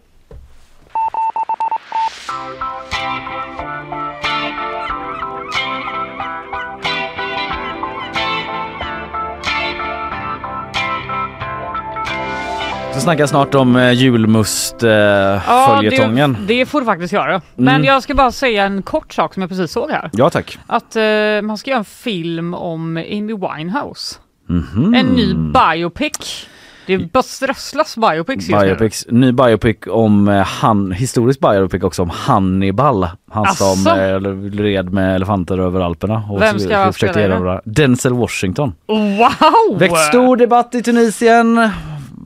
[12.93, 17.41] Så snackar snart om eh, julmust eh, Ja, det, det får du faktiskt göra.
[17.55, 17.83] Men Mm.
[17.85, 20.09] jag ska bara säga en kort sak som jag precis såg här.
[20.13, 20.59] Ja tack.
[20.67, 21.03] Att eh,
[21.43, 24.15] man ska göra en film om Amy Winehouse.
[24.49, 24.93] Mhm.
[24.93, 26.47] En ny biopic.
[26.87, 28.67] Det bara strösslas biopics just nu.
[28.67, 33.07] Biopics, ny biopic om eh, han, historisk biopic också om Hannibal.
[33.31, 33.63] Han Asså?
[33.75, 38.73] som eh, red med elefanter över Alperna och Vem ska försökte erövra- Denzel Washington.
[38.87, 39.79] Wow!
[39.79, 41.69] Väckt stor debatt i Tunisien.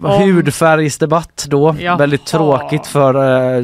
[0.04, 1.76] Hudfärgsdebatt då.
[1.80, 1.98] Jaha.
[1.98, 3.16] Väldigt tråkigt för
[3.58, 3.64] eh,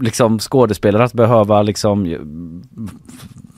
[0.00, 2.06] liksom skådespelare att behöva liksom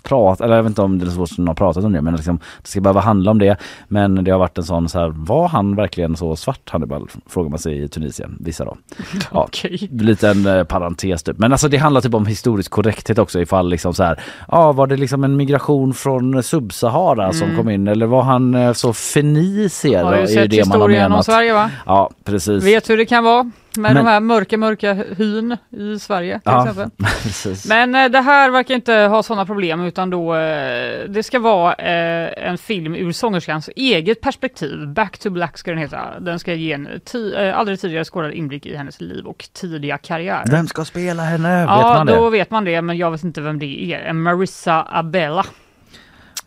[0.05, 2.01] eh, prata, eller jag vet inte om det är så som har pratat om det
[2.03, 3.57] men liksom, det ska behöva handla om det.
[3.89, 7.09] Men det har varit en sån så här, var han verkligen så svart Hannibal?
[7.27, 8.77] Frågar man sig i Tunisien, vissa då.
[9.33, 9.89] Ja, Okej.
[9.93, 11.39] liten eh, parentes typ.
[11.39, 14.87] Men alltså det handlar typ om historisk korrekthet också ifall liksom så här, ja var
[14.87, 17.57] det liksom en migration från Subsahara som Mm.
[17.63, 20.05] kom in eller var han eh, så fenicier?
[20.05, 21.23] Har ju sett det man har historien om.
[21.25, 21.71] Sverige va?
[21.87, 22.65] Ja precis.
[22.65, 26.41] Vet hur det kan vara med Men- de här mörka, mörka hyn i Sverige till
[26.45, 26.91] Ja, exempel.
[27.23, 27.69] precis.
[27.69, 31.75] Men eh, det här verkar inte ha sådana problem utan då eh, det ska vara
[31.75, 34.89] eh, en film ur sångerskans eget perspektiv.
[34.89, 36.21] Back to Black ska den heta.
[36.21, 40.43] Den ska ge en ti- aldrig tidigare skådad inblick i hennes liv och tidiga karriär.
[40.51, 41.49] Vem ska spela henne?
[41.69, 44.13] ja, vet då vet man det men jag vet inte vem det är.
[44.13, 45.45] Marissa Abella.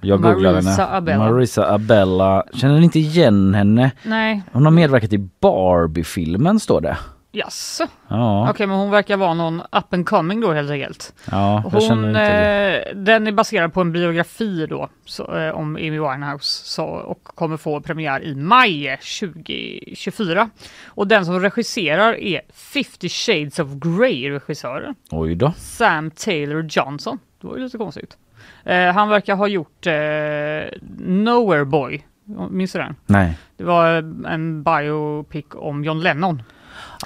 [0.05, 0.97] Jag googlar Marisa henne.
[0.97, 1.32] Abella.
[1.32, 2.43] Marisa Abella.
[2.53, 3.91] Känner inte igen henne.
[4.03, 6.97] Nej, Hon har medverkat i Barbie-filmen står det.
[7.34, 7.88] Jaså?
[8.07, 11.13] Ja, Okej, men hon verkar vara någon up and coming då helt enkelt.
[11.31, 12.81] ja jag känner Hon, inte det.
[12.89, 17.23] eh, den är baserad på en biografi då så, eh, om Amy Winehouse så, och
[17.23, 20.49] kommer få premiär i maj 2024.
[20.88, 25.53] Och den som regisserar är 50 Shades of Grey regissören Oj då.
[25.57, 27.19] Sam Taylor Johnson.
[27.41, 28.17] Det var ju lite konstigt.
[28.63, 29.93] Eh, han verkar ha gjort eh,
[30.99, 32.05] Nowhere Boy.
[32.49, 32.95] Minns du den?
[33.05, 33.38] Nej.
[33.57, 33.88] Det var
[34.27, 36.41] en biopic om John Lennon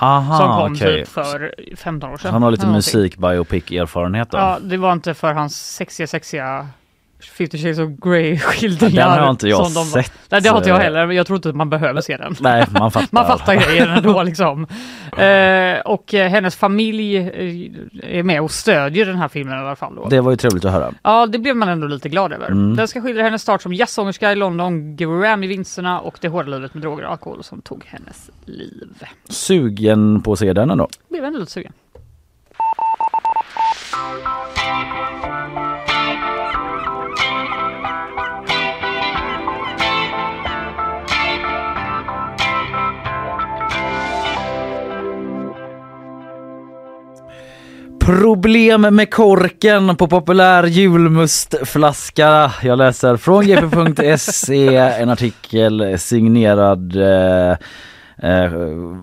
[0.01, 0.99] Aha, som kom okej.
[0.99, 2.34] typ för 15 år sedan.
[2.34, 4.38] Han har lite musik biopic erfarenhet då.
[4.38, 6.68] Ja, det var inte för hans sexiga, sexiga
[7.20, 9.09] 50 shades of Grey skildringar.
[9.09, 10.11] Den har inte jag de sett.
[10.30, 12.36] Nej, det har inte jag heller, men jag tror inte att man behöver se den.
[12.39, 13.07] Nej, man fattar.
[13.11, 14.68] Man fattar grejen ändå liksom.
[15.18, 19.76] Eh, och eh, hennes familj eh, är med och stödjer den här filmen i alla
[19.76, 19.95] fall.
[19.95, 20.07] Då.
[20.07, 20.93] Det var ju trevligt att höra.
[21.03, 22.47] Ja, det blev man ändå lite glad över.
[22.47, 22.76] Mm.
[22.76, 26.84] Den ska skildra hennes start som jazzsångerska i London, Grammy-vinsterna och det hårda livet med
[26.84, 28.88] droger och alkohol som tog hennes liv.
[29.30, 30.88] Sugen på att se den ändå.
[31.09, 31.74] Blev ändå lite sugen.
[48.08, 52.51] Problem med korken på populär julmustflaska.
[52.64, 57.58] Jag läser från gp.se en artikel signerad eh,
[58.24, 58.51] eh,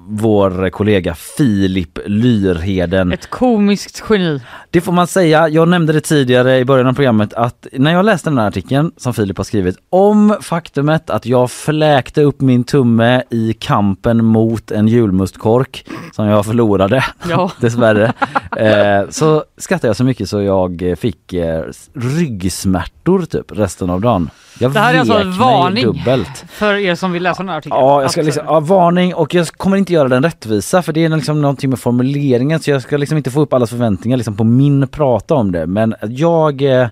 [0.08, 3.12] vår kollega Filip Lyrheden.
[3.12, 4.40] Ett komiskt geni.
[4.70, 5.48] Det får man säga.
[5.48, 8.92] Jag nämnde det tidigare i början av programmet att när jag läste den här artikeln
[8.96, 14.70] som Filip har skrivit om faktumet att jag fläkte upp min tumme i kampen mot
[14.70, 17.50] en julmustkork som jag förlorade Ja.
[17.60, 18.12] dessvärre.
[18.56, 21.62] Eh, så skrattade jag så mycket så jag fick eh,
[21.94, 24.30] ryggsmärtor typ resten av dagen.
[24.58, 26.44] Jag Det här är alltså en varning dubbelt.
[26.48, 27.80] för er som vill läsa den här artikeln.
[27.80, 31.04] Ja, jag ska liksom, ja, varning och jag kommer inte göra den rättvisa för det
[31.04, 34.36] är liksom någonting med formuleringen så jag ska liksom inte få upp allas förväntningar liksom
[34.36, 35.66] på min prata om det.
[35.66, 36.88] Men jag, eh,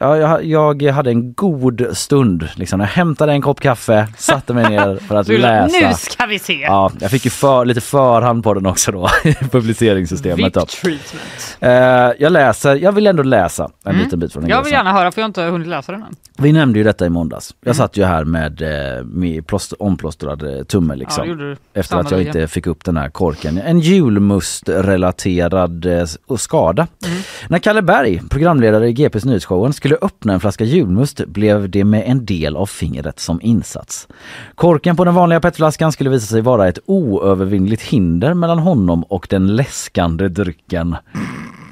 [0.00, 2.48] ja, jag, jag hade en god stund.
[2.54, 2.80] Liksom.
[2.80, 5.88] Jag hämtade en kopp kaffe, satte mig ner för att läsa.
[5.88, 6.60] Nu ska vi se!
[6.60, 10.54] Ja, jag fick ju för, lite förhand på den också då i publiceringssystemet.
[10.54, 10.66] Då.
[11.60, 11.70] Eh,
[12.18, 14.04] jag läser, jag vill ändå läsa en Mm.
[14.04, 16.14] liten bit från Jag vill gärna höra för jag har inte hunnit läsa den än.
[16.38, 17.54] Vi nämnde ju detta i måndags.
[17.60, 17.74] Jag Mm.
[17.76, 19.44] satt ju här med, eh, med
[19.78, 21.28] omplåstrad eh, tumme liksom.
[21.28, 21.34] Ja.
[21.34, 21.50] Efter
[21.96, 22.36] att jag Sannerligen.
[22.36, 23.58] inte fick upp den här korken.
[23.58, 26.04] En julmustrelaterad eh,
[26.36, 26.86] skada.
[27.06, 27.18] Mm.
[27.48, 32.02] När Kalle Berg, programledare i GPs Nyhetsshowen, skulle öppna en flaska julmust blev det med
[32.06, 34.08] en del av fingret som insats.
[34.54, 39.26] Korken på den vanliga petflaskan skulle visa sig vara ett oövervinnligt hinder mellan honom och
[39.30, 40.96] den läskande drycken.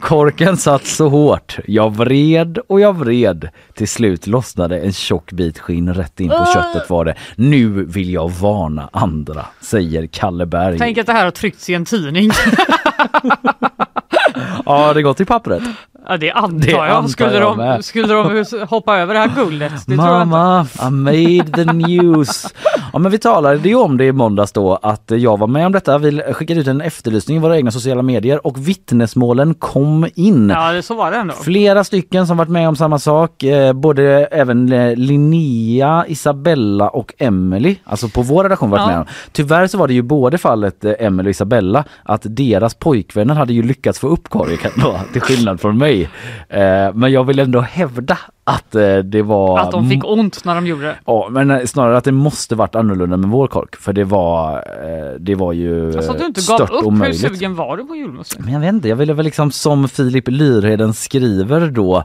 [0.00, 1.58] Korken satt så hårt.
[1.66, 3.48] Jag vred och jag vred.
[3.74, 6.54] Till slut lossnade en tjock bit skinn rätt in på Ah!
[6.54, 7.14] köttet var det.
[7.36, 10.78] Nu vill jag varna andra, säger Kalle Berg.
[10.78, 12.30] Tänk att det här har tryckts i en tidning.
[14.66, 15.62] Ja, det gått i pappret.
[16.10, 16.88] Ja, det antar Det jag.
[16.88, 19.72] antar skulle, jag de, skulle de hoppa över det här guldet?
[19.86, 19.96] Det.
[19.96, 22.46] Mamma, I made the news.
[22.92, 25.72] Ja men vi talade ju om det i måndags då att jag var med om
[25.72, 25.98] detta.
[25.98, 30.50] Vi skickade ut en efterlysning i våra egna sociala medier och vittnesmålen kom in.
[30.50, 31.34] Ja, det, så var det ändå.
[31.34, 33.42] Flera stycken som varit med om samma sak.
[33.42, 37.76] Eh, både även eh, Linnea, Isabella och Emily.
[37.84, 38.86] Alltså på vår redaktion varit Ja.
[38.88, 39.04] med om.
[39.32, 43.52] Tyvärr så var det ju både fallet eh, Emily och Isabella att deras pojkvänner hade
[43.52, 45.97] ju lyckats få upp korken då, till skillnad från mig.
[46.48, 49.58] Eh, men jag vill ändå hävda att eh, det var...
[49.58, 50.96] Att de fick ont när de gjorde det.
[51.06, 54.64] Ja men eh, snarare att det måste varit annorlunda med vår kork för det var,
[55.18, 56.84] det var ju Alltså att du inte gav upp.
[56.84, 57.24] omöjligt.
[57.24, 58.44] Hur sugen var du på julmusten?
[58.44, 62.04] Men jag vet inte, jag ville väl liksom som Filip Lyrheden skriver då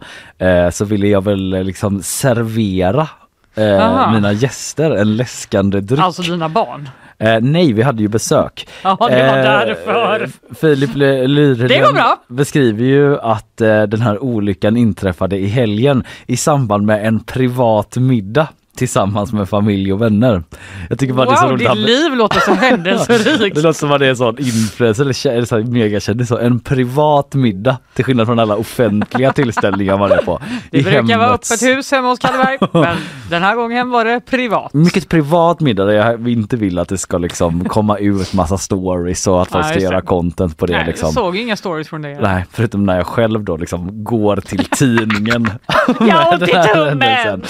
[0.72, 3.08] så ville jag väl liksom servera
[3.56, 6.00] eh, mina gäster en läskande dryck.
[6.00, 6.90] Alltså dina barn.
[7.18, 8.68] Eh, nej, vi hade ju besök.
[8.84, 10.30] Ja, det var därför.
[10.56, 11.96] Filip Lyrheden
[12.28, 17.98] beskriver ju att eh, den här olyckan inträffade i helgen i samband med en privat
[17.98, 18.48] middag
[18.78, 20.44] tillsammans med familj och vänner.
[20.90, 21.70] Jag tycker bara det är så Wow, roligt.
[21.70, 23.56] ditt liv låter så händelserikt.
[23.56, 26.32] Det låter som att det är en sån influencer eller så megakändis.
[26.32, 30.42] En privat middag till skillnad från alla offentliga tillställningar man är på.
[30.72, 32.98] Det I brukar vara hemmets- öppet hus hemma hos Kalleberg, men
[33.30, 34.74] den här gången var det privat.
[34.74, 39.28] Mycket privat middag där jag inte vill att det ska liksom komma ut massa stories
[39.28, 40.08] och att folk ska göra det.
[40.08, 41.06] content på det Nej, liksom.
[41.08, 42.18] Jag såg inga stories från dig.
[42.22, 45.50] Nej, förutom när jag själv då liksom går till tidningen.
[46.00, 46.62] Jag har ont med i den
[47.02, 47.44] här tummen!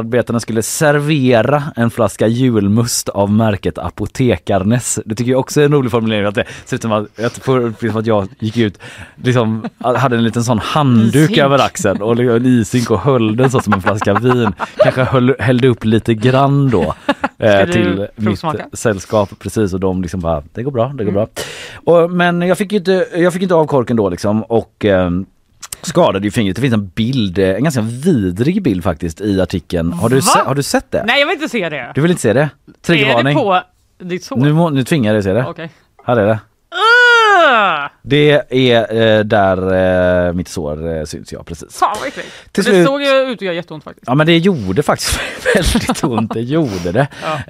[0.00, 0.10] Händelsen.
[0.10, 5.00] GP-medarbetarna skulle servera en flaska julmust av märket Apotekarnes.
[5.04, 6.26] Det tycker jag också är en rolig formulering.
[6.26, 8.78] Att det ser ut som att, uppleva att jag gick ut,
[9.16, 13.50] liksom, hade en liten sån handduk över axeln och liksom en isink och höll den
[13.50, 14.52] så som en flaska vin.
[14.76, 16.94] Kanske höll, hällde upp lite grann då
[17.38, 18.42] eh, till mitt
[18.72, 21.28] sällskap precis och de liksom bara det går bra, det går bra.
[21.84, 25.26] Och, men jag fick ju inte, jag fick inte av korken då liksom och ehm,
[25.82, 26.56] skadade ju fingret.
[26.56, 29.92] Det finns en bild, eh, en ganska vidrig bild faktiskt i artikeln.
[29.92, 31.04] Har du, se, har du sett det?
[31.06, 31.92] Nej, jag vill inte se det.
[31.94, 32.40] Du vill inte se det?
[32.40, 33.36] är det Triggervarning.
[33.36, 33.60] på
[33.98, 34.36] ditt sår?
[34.36, 35.50] Nu, må, nu tvingar jag dig att se det.
[35.50, 35.70] Okej.
[36.04, 36.38] Här är det.
[38.02, 41.76] Det är eh, där eh, mitt sår eh, syns ja, precis.
[41.78, 42.28] Fan vad äckligt.
[42.52, 44.06] Till det slut- såg ju ut att göra jätteont faktiskt.
[44.06, 45.20] Ja men det gjorde faktiskt
[45.54, 47.08] väldigt ont, det gjorde det.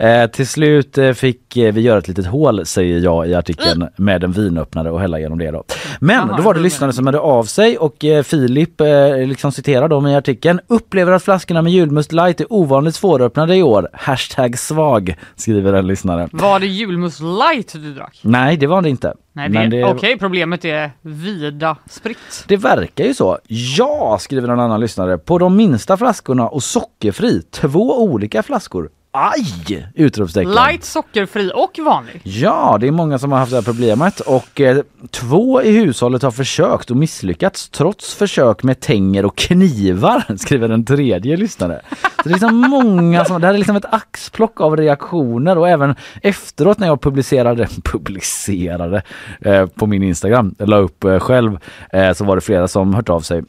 [0.08, 3.88] Eh, till slut eh, fick eh, vi göra ett litet hål säger jag i artikeln
[3.96, 5.64] med en vinöppnare och hälla igenom det då.
[6.00, 9.16] Men Jaha, då var det jag lyssnare som hörde av sig och eh, Filip eh,
[9.26, 10.60] liksom citerar dem i artikeln.
[10.66, 13.88] Upplever att flaskorna med julmust light är ovanligt svåröppnade i år.
[13.92, 16.28] Hashtag svag skriver en lyssnare.
[16.32, 18.18] Var det julmust light du drack?
[18.22, 19.14] Nej det var det inte.
[19.32, 22.44] Nej, det, Men det, okej, problemet är vida spritt.
[22.48, 23.38] det verkar ju så.
[23.46, 25.18] Ja, skriver en annan lyssnare.
[25.18, 27.42] På de minsta flaskorna och sockerfri.
[27.42, 28.90] Två olika flaskor.
[29.12, 29.88] Aj!
[29.94, 30.52] Utropstecken.
[30.52, 32.20] Light, sockerfri och vanlig.
[32.24, 36.22] Ja, det är många som har haft det här problemet och eh, två i hushållet
[36.22, 41.80] har försökt och misslyckats trots försök med tänger och knivar, skriver en tredje lyssnare.
[41.90, 45.68] Så det är liksom många som, det här är liksom ett axplock av reaktioner och
[45.68, 49.02] även efteråt när jag publicerade, publicerade
[49.40, 51.58] eh, på min Instagram, la upp eh, själv,
[51.92, 53.42] eh, så var det flera som hört av sig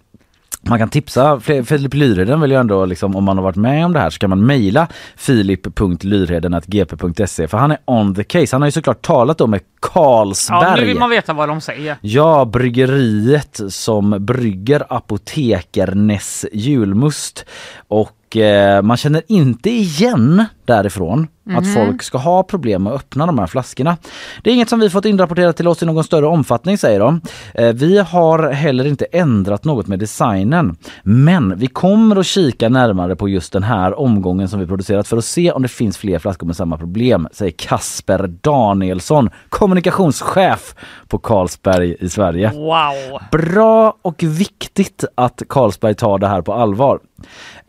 [0.62, 3.94] man kan tipsa Filip Lyrheden vill ju ändå liksom om man har varit med om
[3.94, 8.56] det här så kan man mejla filip.lyrheden.gp.se för han är on the case.
[8.56, 10.64] Han har ju såklart talat då med Carlsberg.
[10.64, 11.98] Ja, nu vill man veta vad de säger.
[12.02, 17.46] Ja, bryggeriet som brygger Apotekarnes julmust.
[17.88, 21.28] Och eh, man känner inte igen därifrån
[21.58, 21.74] att Mhm.
[21.74, 23.98] folk ska ha problem med att öppna de här flaskorna.
[24.44, 27.22] Det är inget som vi fått inrapporterat till oss i någon större omfattning säger de.
[27.54, 30.76] Eh, vi har heller inte ändrat något med designen.
[31.04, 35.18] Men vi kommer att kika närmare på just den här omgången som vi producerat för
[35.18, 40.76] att se om det finns fler flaskor med samma problem, säger Kasper Danielsson, kommunikationschef
[41.08, 42.52] på Carlsberg i Sverige.
[42.54, 43.22] Wow!
[43.32, 47.00] Bra och viktigt att Carlsberg tar det här på allvar.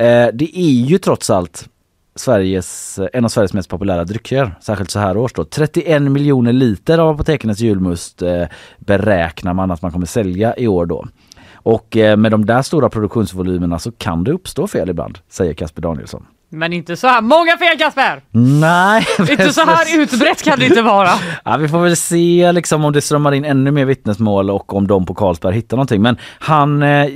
[0.02, 1.68] Eh, det är ju trots allt
[2.14, 5.44] Sveriges, en av Sveriges mest populära drycker, särskilt så här års då.
[5.44, 8.44] 31 miljoner liter av apotekernas julmust eh,
[8.78, 11.06] beräknar man att man kommer sälja i år då.
[11.54, 15.82] Och eh, med de där stora produktionsvolymerna så kan det uppstå fel ibland, säger Kasper
[15.82, 16.26] Danielsson.
[16.48, 18.22] Men inte så här många fel Kasper!
[18.30, 21.10] Nej, Inte så här utbrett kan det inte vara.
[21.44, 24.86] Ja, vi får väl se liksom om det strömmar in ännu mer vittnesmål och om
[24.86, 26.02] de på Carlsberg hittar någonting.
[26.02, 27.06] Men han, eh,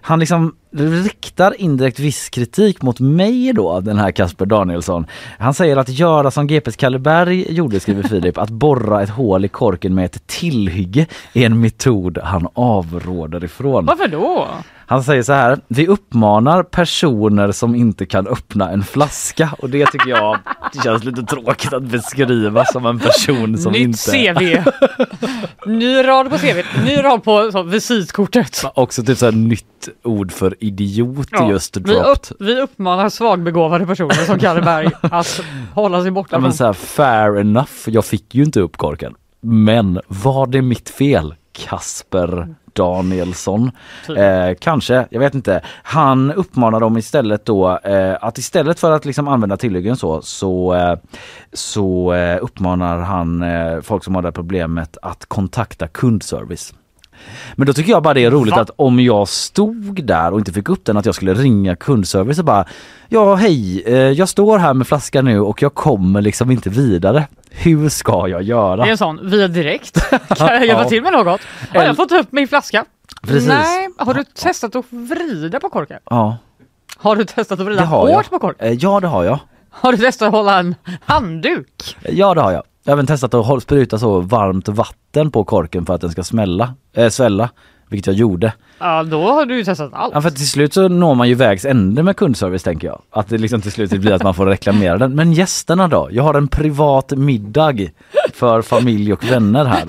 [0.00, 5.06] han liksom riktar indirekt viss kritik mot mig då, den här Kasper Danielsson.
[5.38, 9.48] Han säger att göra som GPs Kalleberg gjorde, skriver Filip, att borra ett hål i
[9.48, 13.86] korken med ett tillhygge är en metod han avråder ifrån.
[13.86, 14.48] Varför då?
[14.92, 19.86] Han säger så här, vi uppmanar personer som inte kan öppna en flaska och det
[19.86, 20.38] tycker jag
[20.72, 24.32] det känns lite tråkigt att beskriva som en person som Nytt inte...
[24.34, 24.70] CV.
[25.66, 26.84] Ny rad på CV.
[26.84, 28.64] Ny rad på så, visitkortet.
[28.74, 32.06] Också typ så här nytt ord för idiot Ja, just vi, dropped.
[32.10, 35.40] upp, vi uppmanar svagbegåvade personer som Kalleberg att
[35.74, 39.14] hålla sig borta men så här, fair enough, jag fick ju inte upp korken.
[39.40, 41.34] Men var det mitt fel?
[41.52, 43.70] Kasper Danielsson.
[44.06, 44.18] Typ.
[44.18, 45.60] Eh, kanske, jag vet inte.
[45.82, 50.74] Han uppmanar dem istället då eh, att istället för att liksom använda tillhyggen så så,
[50.74, 50.98] eh,
[51.52, 56.74] så eh, uppmanar han eh, folk som har det här problemet att kontakta kundservice.
[57.54, 58.60] Men då tycker jag bara det är roligt Va?
[58.60, 62.38] att om jag stod där och inte fick upp den att jag skulle ringa kundservice
[62.38, 62.64] och bara
[63.08, 67.26] Ja hej, eh, jag står här med flaskan nu och jag kommer liksom inte vidare.
[67.50, 68.76] Hur ska jag göra?
[68.76, 70.10] Det är en sån, via direkt.
[70.36, 70.88] Kan jag hjälpa Ja.
[70.88, 71.40] till med något?
[71.74, 72.84] Har jag fått upp min flaska?
[73.22, 73.48] Precis.
[73.48, 75.98] Nej, har du testat att vrida på korken?
[76.10, 76.36] Ja.
[76.96, 78.16] Har du testat att vrida har jag.
[78.16, 78.66] hårt på korken?
[78.68, 79.38] Eh, Ja det har jag.
[79.70, 81.96] Har du testat att hålla en handduk?
[82.02, 82.62] Ja det har jag.
[82.84, 86.22] Jag har även testat att spruta så varmt vatten på korken för att den ska
[86.22, 87.50] smälla, äh, svälla.
[87.88, 88.52] Vilket jag gjorde.
[88.78, 90.14] Ja, då har du ju testat allt.
[90.14, 93.02] Ja, för till slut så når man ju vägs ände med kundservice tänker jag.
[93.10, 95.14] Att det liksom till slut blir att man får reklamera den.
[95.14, 96.08] Men gästerna då?
[96.12, 97.74] Jag har en privat middag
[98.34, 99.84] för familj och vänner här.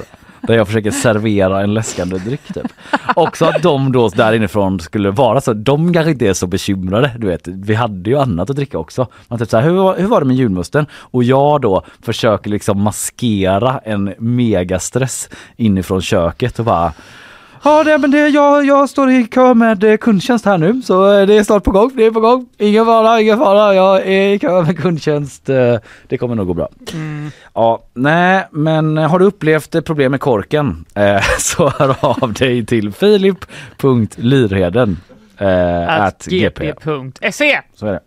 [0.47, 2.67] Där jag försöker servera en läskande dryck typ.
[3.15, 7.11] Också att de då där inifrån skulle vara så, de kanske inte är så bekymrade.
[7.17, 9.07] Du vet, vi hade ju annat att dricka också.
[9.27, 10.85] Man typ så här, hur, hur var det med julmusten?
[10.93, 16.93] Och jag då försöker liksom maskera en megastress inifrån köket och bara
[17.65, 21.19] Ja, det, men det, jag, jag står i kö med eh, kundtjänst här nu så
[21.19, 21.91] eh, det är snart på gång.
[21.95, 22.45] Det är på gång.
[22.57, 23.75] Ingen fara, ingen fara.
[23.75, 25.49] Jag är i kö med kundtjänst.
[25.49, 25.75] Eh,
[26.07, 26.69] Det kommer nog gå bra.
[27.53, 32.91] Ja, nej, men har du upplevt problem med korken eh, så hör av dig till
[32.93, 34.97] filip.lyrheden
[35.37, 37.61] eh, gp.se.
[37.75, 37.99] Så är det.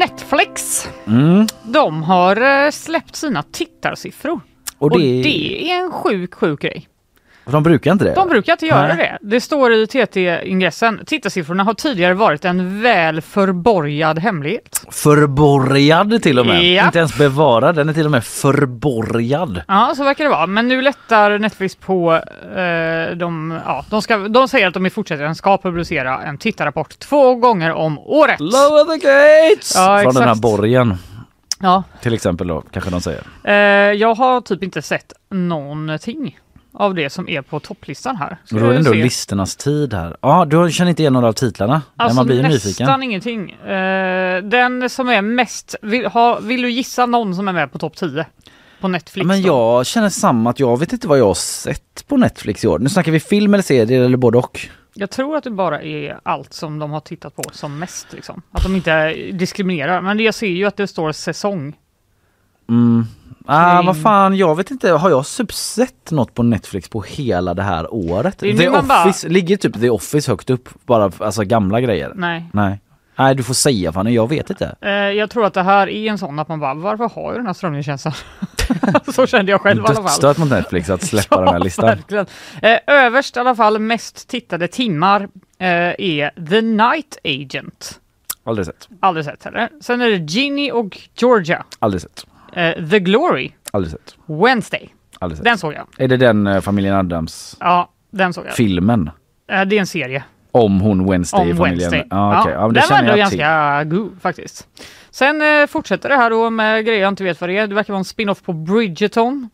[0.00, 1.46] Netflix, Mm.
[1.62, 4.40] de har eh, släppt sina tittarsiffror.
[4.78, 6.88] Och Och det- det är en sjuk, sjuk grej.
[7.44, 8.14] De brukar inte det?
[8.14, 8.96] De brukar inte göra Nej.
[8.96, 9.28] det.
[9.34, 11.00] Det står i TT-ingressen.
[11.06, 14.84] Tittarsiffrorna har tidigare varit en väl förborgad hemlighet.
[14.90, 16.64] Förborgad till och med.
[16.64, 16.86] Ja.
[16.86, 19.62] Inte ens bevarad, den är till och med förborgad.
[19.68, 20.46] Ja, så verkar det vara.
[20.46, 22.12] Men nu lättar Netflix på.
[22.56, 26.98] Eh, de, ja, de, ska, de säger att de i fortsättningen ska publicera en tittarrapport
[26.98, 28.40] två gånger om året.
[28.40, 29.72] Lower the gates!
[29.76, 30.42] Ja, Från den här exakt.
[30.42, 30.96] borgen.
[31.62, 31.82] Ja.
[32.02, 33.22] Till exempel då, kanske de säger.
[33.44, 33.54] Eh,
[33.92, 36.38] jag har typ inte sett någonting
[36.80, 38.38] av det som är på topplistan här.
[38.44, 39.02] Ska Och då är det ändå se.
[39.02, 40.16] listornas tid här.
[40.20, 41.82] Ja, du känner inte igen några av titlarna?
[41.96, 43.02] Alltså man blir nästan nyfiken.
[43.02, 43.50] ingenting.
[43.50, 47.78] Eh, den som är mest, vill, ha, vill du gissa någon som är med på
[47.78, 48.26] topp 10?
[48.80, 49.48] På Netflix Men då?
[49.48, 52.78] jag känner samma att jag vet inte vad jag har sett på Netflix i år.
[52.78, 54.60] Nu snackar vi film eller serier eller både och.
[54.94, 58.06] Jag tror att det bara är allt som de har tittat på som mest.
[58.12, 58.42] Liksom.
[58.52, 60.00] Att de inte diskriminerar.
[60.00, 61.76] Men jag ser ju att det står säsong.
[62.68, 63.06] Mm.
[63.46, 64.90] Ah, Kring- vad fan, jag vet inte.
[64.90, 68.38] Har jag typ sett något på Netflix på hela det här året?
[68.38, 70.68] Det The man bara- Office, ligger typ The Office högt upp?
[70.86, 72.12] Bara alltså gamla grejer?
[72.14, 72.44] Nej.
[72.52, 72.80] Nej.
[73.18, 74.76] Nej, du får säga Fanny, jag vet inte.
[74.80, 77.34] Eh, jag tror att det här är en sån att man bara, varför har jag
[77.34, 78.12] den här strömningstjänsten?
[79.14, 80.04] Så kände jag själv i alla fall.
[80.04, 81.86] Dödsstöt mot Netflix att släppa den här listan.
[81.86, 82.26] Verkligen.
[82.62, 85.68] Eh, överst i alla fall mest tittade timmar eh,
[85.98, 88.00] är The Night Agent.
[88.44, 88.88] Aldrig sett.
[89.00, 89.68] Aldrig sett heller.
[89.80, 91.64] Sen är det Ginny och Georgia.
[91.78, 92.26] Aldrig sett.
[92.52, 93.52] Eh, The Glory.
[93.72, 94.16] Aldrig sett.
[94.26, 94.94] Wednesday.
[95.18, 95.44] Aldrig sett.
[95.44, 95.86] Den såg jag.
[95.98, 98.54] Är det den eh, familjen Adams Ja, den såg jag.
[98.54, 99.10] filmen?
[99.50, 100.24] Eh, det är en serie.
[100.52, 101.90] Om hon Wednesday i Om familjen?
[101.90, 102.06] Wednesday.
[102.10, 102.52] Ja, okej.
[102.54, 104.68] ja, det den var ändå ganska god faktiskt.
[105.10, 107.66] Sen fortsätter det här då med grejer jag inte vet vad det är.
[107.66, 109.48] Det verkar vara en spin-off på Bridgerton.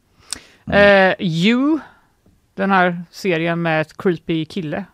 [0.67, 1.15] Mm.
[1.19, 1.79] You,
[2.55, 4.85] den här serien med ett creepy kille.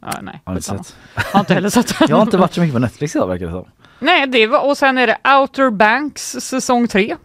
[0.00, 0.96] Ah, nej, Har inte sett.
[1.14, 2.08] Har inte heller sett den.
[2.10, 3.68] Jag har inte varit så mycket på Netflix idag verkar det som.
[3.98, 7.16] Nej, det var, och sen är det Outer Banks säsong 3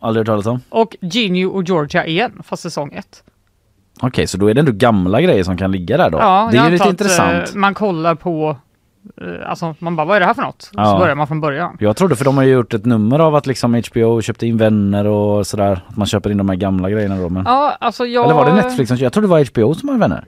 [0.00, 0.60] Aldrig hört talas om.
[0.68, 3.22] och Ginny och Georgia igen, fast säsong 1.
[4.00, 6.18] Okej, så då är det ändå gamla grejer som kan ligga där då?
[6.18, 7.48] Ja, det är ju lite att, intressant.
[7.48, 8.56] eh, man kollar på,
[9.20, 10.70] eh, alltså man bara vad är det här för något?
[10.72, 10.84] Ja.
[10.84, 11.76] Så börjar man från början.
[11.80, 14.56] Jag trodde för de har ju gjort ett nummer av att liksom HBO köpte in
[14.56, 15.80] vänner och sådär.
[15.88, 17.28] Att man köper in de här gamla grejerna då.
[17.28, 17.42] Men...
[17.46, 18.24] Ja, alltså jag...
[18.24, 20.24] Eller var det Netflix som Jag trodde det var HBO som har vänner.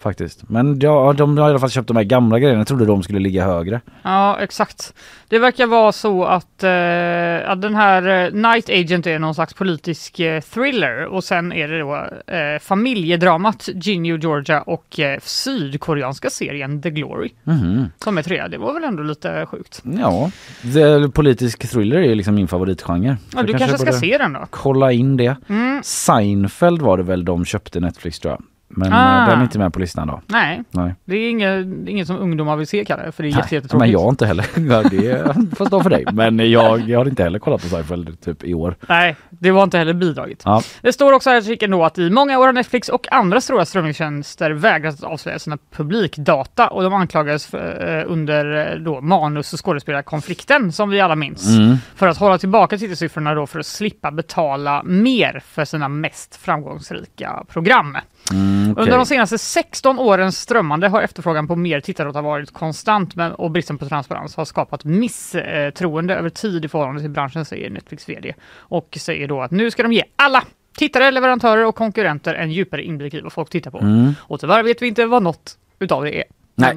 [0.00, 0.48] Faktiskt.
[0.48, 2.60] Men ja, de har i alla fall köpt de här gamla grejerna.
[2.60, 3.80] Jag trodde de skulle ligga högre.
[4.02, 4.94] Ja, exakt.
[5.28, 9.54] Det verkar vara så att, eh, att den här eh, Night Agent är någon slags
[9.54, 11.94] politisk eh, thriller och sen är det då
[12.34, 17.84] eh, familjedramat Ginny och Georgia och eh, sydkoreanska serien The Glory Mhm.
[18.04, 18.48] som är trea.
[18.48, 19.82] Det var väl ändå lite sjukt.
[20.00, 20.30] Ja,
[20.62, 23.16] det, politisk thriller är liksom min favoritgenre.
[23.36, 24.46] Ja, du kanske ska borde se den då?
[24.50, 25.36] Kolla in det.
[25.48, 25.80] Mm.
[25.84, 28.42] Seinfeld var det väl de köpte Netflix tror jag.
[28.70, 29.22] Men Ah.
[29.22, 30.20] eh, den är inte med på listan då.
[30.26, 30.94] Nej, Nej.
[31.04, 33.74] det är inget, inget som ungdomar vill se Kalle, för det är Nej, jättetråkigt.
[33.78, 34.46] men jag inte heller.
[34.90, 36.04] Det får stå för dig.
[36.12, 38.74] Men jag, jag har inte heller kollat på Seinfeld typ i år.
[38.88, 40.42] Nej, det var inte heller bidragit.
[40.44, 40.62] Ja.
[40.82, 43.40] Det står också här i artikeln då att i många år har Netflix och andra
[43.40, 49.00] stora strömningstjänster vägrat att avslöja sina publikdata och de anklagades för, eh, under eh, då
[49.00, 51.48] manus och skådespelarkonflikten som vi alla minns.
[51.58, 51.76] Mm.
[51.96, 57.44] För att hålla tillbaka tittarsiffrorna då för att slippa betala mer för sina mest framgångsrika
[57.48, 57.96] program.
[58.32, 58.82] Mm, okej.
[58.82, 63.50] Under de senaste 16 årens strömmande har efterfrågan på mer tittardata varit konstant men, och
[63.50, 68.34] bristen på transparens har skapat misstroende över tid i förhållande till branschen säger Netflix VD.
[68.50, 70.44] Och säger då att nu ska de ge alla
[70.78, 73.78] tittare, leverantörer och konkurrenter en djupare inblick i vad folk tittar på.
[73.78, 74.14] Mm.
[74.20, 76.24] Och tyvärr vet vi inte vad något utav det är.
[76.54, 76.76] Nej.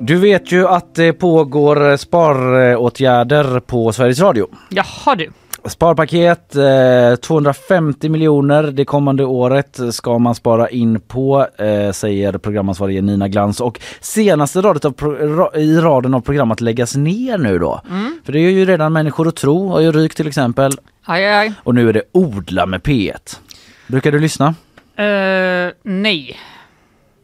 [0.00, 4.46] Du vet ju att det pågår sparåtgärder på Sveriges Radio.
[4.68, 5.30] Jaha du.
[5.64, 13.02] Sparpaket, eh, 250 miljoner det kommande året ska man spara in på, eh, säger programansvarige
[13.02, 13.60] Nina Glans.
[13.60, 17.80] Och senaste radet av ra- i raden av program att läggas ner nu då.
[17.90, 18.18] Mm.
[18.24, 20.72] För det är ju redan Människor och tro, har ju rykt till exempel.
[21.04, 21.52] Aj, aj.
[21.64, 23.38] Och nu är det Odla med P1.
[23.86, 24.54] Brukar du lyssna?
[24.96, 26.36] Eh, nej.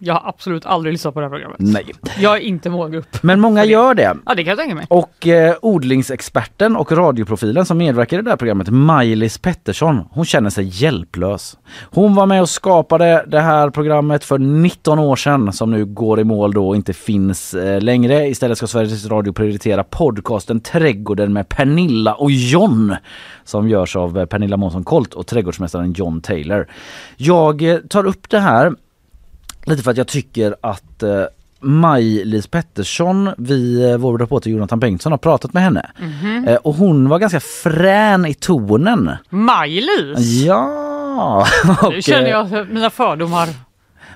[0.05, 1.57] Jag har absolut aldrig lyssnat på det här programmet.
[1.61, 1.87] Nej.
[2.19, 3.23] Jag är inte målgrupp.
[3.23, 4.17] Men många gör det.
[4.27, 4.87] Ja, det kan jag tänka mig.
[4.91, 10.51] Och eh, odlingsexperten och radioprofilen som medverkar i det här programmet, Maj-Lis Pettersson, hon känner
[10.51, 11.57] sig hjälplös.
[11.91, 16.21] Hon var med och skapade det här programmet för 19 år sedan som nu går
[16.21, 18.29] i mål då och inte finns eh, längre.
[18.29, 22.97] Istället ska Sveriges Radio prioritera podcasten Trädgården med Pernilla och John
[23.45, 26.67] som görs av eh, Pernilla Månsson Colt och trädgårdsmästaren John Taylor.
[27.17, 28.73] Jag eh, tar upp det här
[29.65, 31.25] lite för att jag tycker att eh,
[31.61, 35.91] Maj-Lis Pettersson, vi, eh, vår reporter Jonathan Bengtsson har pratat med henne.
[36.01, 36.45] Mhm.
[36.49, 39.11] Eh, och hon var ganska frän i tonen.
[39.31, 40.19] Maj-Lis?
[40.45, 41.47] Ja!
[41.83, 43.49] Nu Och, känner eh, jag att mina fördomar.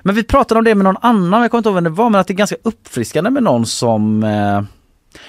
[0.01, 2.09] Men vi pratade om det med någon annan, jag kommer inte ihåg vem det var,
[2.09, 4.61] men att det är ganska uppfriskande med någon som eh,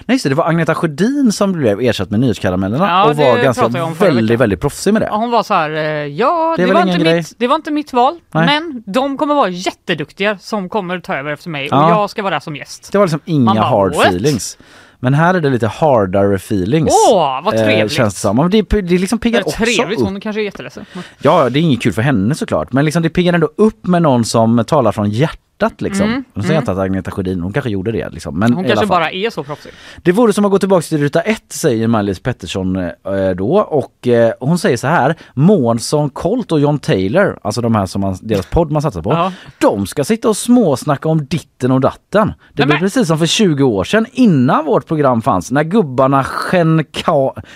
[0.06, 3.38] Nej just det, det var Agneta Sjödin som blev ersatt med Nyhetskaramellerna Ja, och var
[3.42, 3.68] ganska
[3.98, 5.08] väldigt, väldigt proffsig med det.
[5.12, 7.16] Hon var så här, eh, ja Det det, var inte grej.
[7.16, 8.46] mitt, det var inte mitt val, Nej.
[8.46, 11.88] men de kommer vara jätteduktiga som kommer ta över efter mig och Ja.
[11.90, 12.88] jag ska vara där som gäst.
[12.92, 14.58] Det var liksom inga bara, hard "What?" feelings.
[15.02, 16.92] Men här är det lite hardare feelings.
[17.12, 17.92] Åh, vad trevligt.
[17.92, 18.36] känns det som.
[18.36, 20.04] Men det, det liksom piggar Det också trevligt, upp.
[20.06, 20.84] hon kanske är jätteledsen.
[21.22, 22.72] Ja, det är inget kul för henne såklart.
[22.72, 25.40] Men liksom det piggar ändå upp med någon som talar från hjärtat
[25.80, 26.06] liksom.
[26.06, 26.62] Mm, säger jag mm.
[26.62, 28.38] inte att Agneta Sjödin, hon kanske gjorde det liksom.
[28.38, 29.72] Men Hon kanske bara är så proffsig.
[30.02, 32.92] Det vore som att gå tillbaka till ruta ett säger Maj-Lis Pettersson eh,
[33.36, 37.86] då och eh, hon säger så här Månsson Colt och John Taylor, alltså de här
[37.86, 39.12] som man, deras podd man satsar på.
[39.12, 39.32] Ja.
[39.58, 42.32] De ska sitta och småsnacka om ditten och datten.
[42.52, 46.24] Det blir precis som för 20 år sedan innan vårt program fanns när gubbarna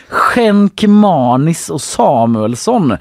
[0.08, 2.96] Schenkmanis och Samuelsson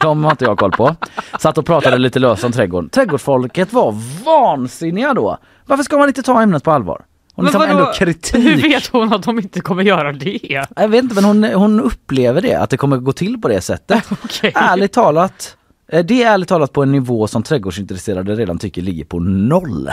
[0.00, 0.96] de har inte jag koll på.
[1.38, 2.90] Satt och pratade lite löst om trädgården.
[2.90, 3.94] Trädgårdsfolket var
[4.24, 5.38] vansinniga då.
[5.66, 7.04] Varför ska man inte ta ämnet på allvar?
[7.34, 7.72] Och Men liksom vadå?
[7.72, 8.34] ändå kritik.
[8.44, 10.64] Hur vet hon att de inte kommer göra det?
[10.76, 13.60] Jag vet inte men hon, hon upplever det, att det kommer gå till på det
[13.60, 14.04] sättet.
[14.54, 15.56] Ärligt talat,
[15.92, 19.90] eh, det är ärligt talat på en nivå som trädgårdsintresserade redan tycker ligger på noll.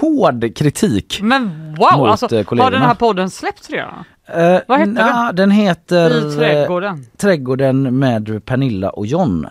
[0.00, 1.20] Hård kritik.
[1.22, 4.04] Men wow, Mot, alltså eh, har den här podden släppts redan?
[4.26, 5.36] Eh, Vad hette nja, den?
[5.36, 6.94] Den heter I trädgården.
[6.94, 9.46] eh, Trädgården med Pernilla och John.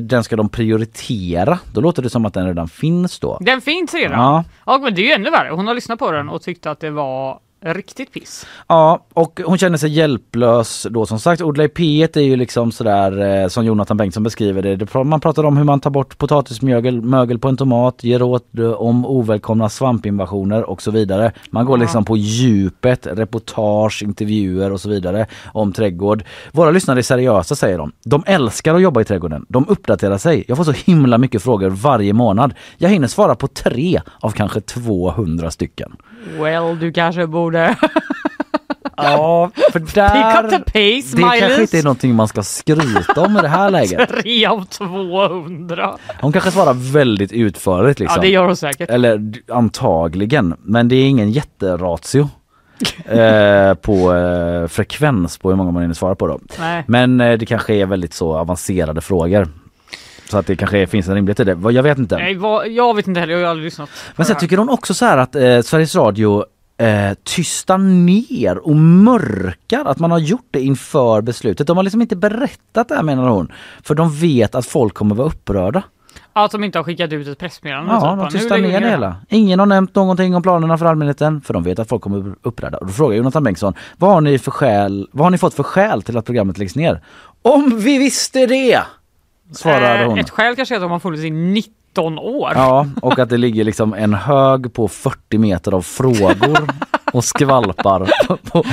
[0.00, 1.58] Den ska de prioritera.
[1.74, 3.38] Då låter det som att den redan finns då.
[3.40, 4.18] Den finns redan?
[4.20, 4.44] Ja.
[4.66, 4.78] Ja.
[4.82, 5.50] men det är ju ännu värre.
[5.50, 8.46] Hon har lyssnat på den och tyckte att det var riktigt piss.
[8.68, 11.42] Ja, och hon känner sig hjälplös då som sagt.
[11.42, 14.94] Odla i P1 är ju liksom sådär eh, som Jonathan Bengtsson beskriver det.
[15.04, 18.20] Man pratar om hur man tar bort potatismögel mögel på en tomat, ger
[18.60, 21.32] eh, om ovälkomna svampinvasioner och så vidare.
[21.50, 21.82] Man går Ja.
[21.82, 26.24] liksom på djupet, reportage, intervjuer och så vidare om trädgård.
[26.52, 27.92] Våra lyssnare är seriösa säger de.
[28.04, 29.46] De älskar att jobba i trädgården.
[29.48, 30.44] De uppdaterar sig.
[30.48, 32.54] Jag får så himla mycket frågor varje månad.
[32.78, 35.96] Jag hinner svara på tre av kanske 200 stycken.
[36.38, 37.49] Well, du kanske borde
[39.02, 40.44] Ja, för pick där...
[40.44, 41.58] up the pace, Det kanske Maj-Lis.
[41.60, 44.08] inte är någonting man ska skryta om i det här läget.
[44.08, 45.96] Tre av 200.
[46.20, 48.16] Hon kanske svarar väldigt utförligt liksom.
[48.16, 48.90] Ja, det gör hon säkert.
[48.90, 52.28] Eller antagligen, men det är ingen jätteratio.
[53.04, 56.40] eh, på eh, frekvens på hur många man hinner svara på då.
[56.58, 56.84] Nej.
[56.86, 59.48] Men eh, det kanske är väldigt så avancerade frågor.
[60.30, 61.72] Så att det kanske finns en rimlighet i det.
[61.72, 62.16] Jag vet inte.
[62.16, 63.88] Nej, vad, jag vet inte heller, jag har aldrig lyssnat.
[64.16, 66.44] Men sen tycker hon också så här att eh, Sveriges Radio
[66.80, 71.66] eh, tystar ner och mörkar att man har gjort det inför beslutet.
[71.66, 73.52] De har liksom inte berättat det här menar hon.
[73.82, 75.82] För de vet att folk kommer vara upprörda.
[76.32, 77.92] Att de inte har skickat ut ett pressmeddelande.
[77.92, 78.32] Ja, typ.
[78.32, 79.16] de tystar ner det hela.
[79.28, 82.78] Ingen har nämnt någonting om planerna för allmänheten för de vet att folk kommer upprörda.
[82.78, 85.62] Och då frågar Jonathan Bengtsson, vad har ni för skäl, vad har ni fått för
[85.62, 87.02] skäl till att programmet läggs ner?
[87.42, 88.80] Om vi visste det!
[89.52, 90.18] Svarade Eh, hon.
[90.18, 91.30] Ett skäl kanske är att de har funnits i
[91.90, 92.52] 19 år.
[92.54, 96.58] Ja, och att det ligger liksom en hög på 40 meter av frågor
[97.12, 98.64] och skvalpar på, på,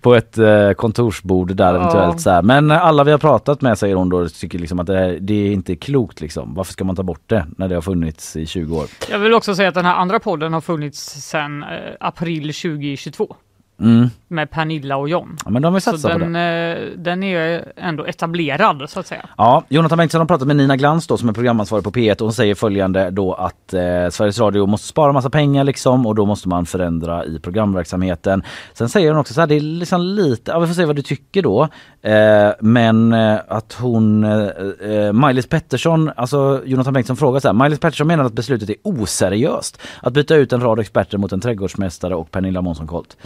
[0.00, 1.80] på ett eh, kontorsbord där Ja.
[1.80, 2.42] eventuellt så här.
[2.42, 5.34] Men alla vi har pratat med säger hon då tycker liksom att det, här, det
[5.34, 6.54] är inte klokt liksom.
[6.54, 8.84] Varför ska man ta bort det när det har funnits i 20 år?
[9.10, 11.00] Jag vill också säga att den här andra podden har funnits
[11.30, 11.68] sedan eh,
[12.00, 13.36] april 2022.
[13.80, 14.10] Mm.
[14.28, 15.36] med Pernilla och John.
[15.44, 19.06] Ja, men de vill Så satsa på den, eh, den är ändå etablerad så att
[19.06, 19.28] säga.
[19.36, 22.26] Ja, Jonathan Bengtsson har pratat med Nina Glans då som är programansvarig på P1 och
[22.26, 26.26] hon säger följande då att eh, Sveriges Radio måste spara massa pengar liksom och då
[26.26, 28.42] måste man förändra i programverksamheten.
[28.74, 30.96] Sen säger hon också så här, det är liksom lite, ja vi får se vad
[30.96, 31.68] du tycker då.
[32.02, 37.52] Eh, men eh, att hon, eh, eh, Maj-Lis Pettersson, alltså Jonathan Bengtsson frågar så här,
[37.52, 39.80] Maj-Lis Pettersson menar att beslutet är oseriöst.
[40.02, 43.16] Att byta ut en rad experter mot en trädgårdsmästare och Pernilla Månsson Colt.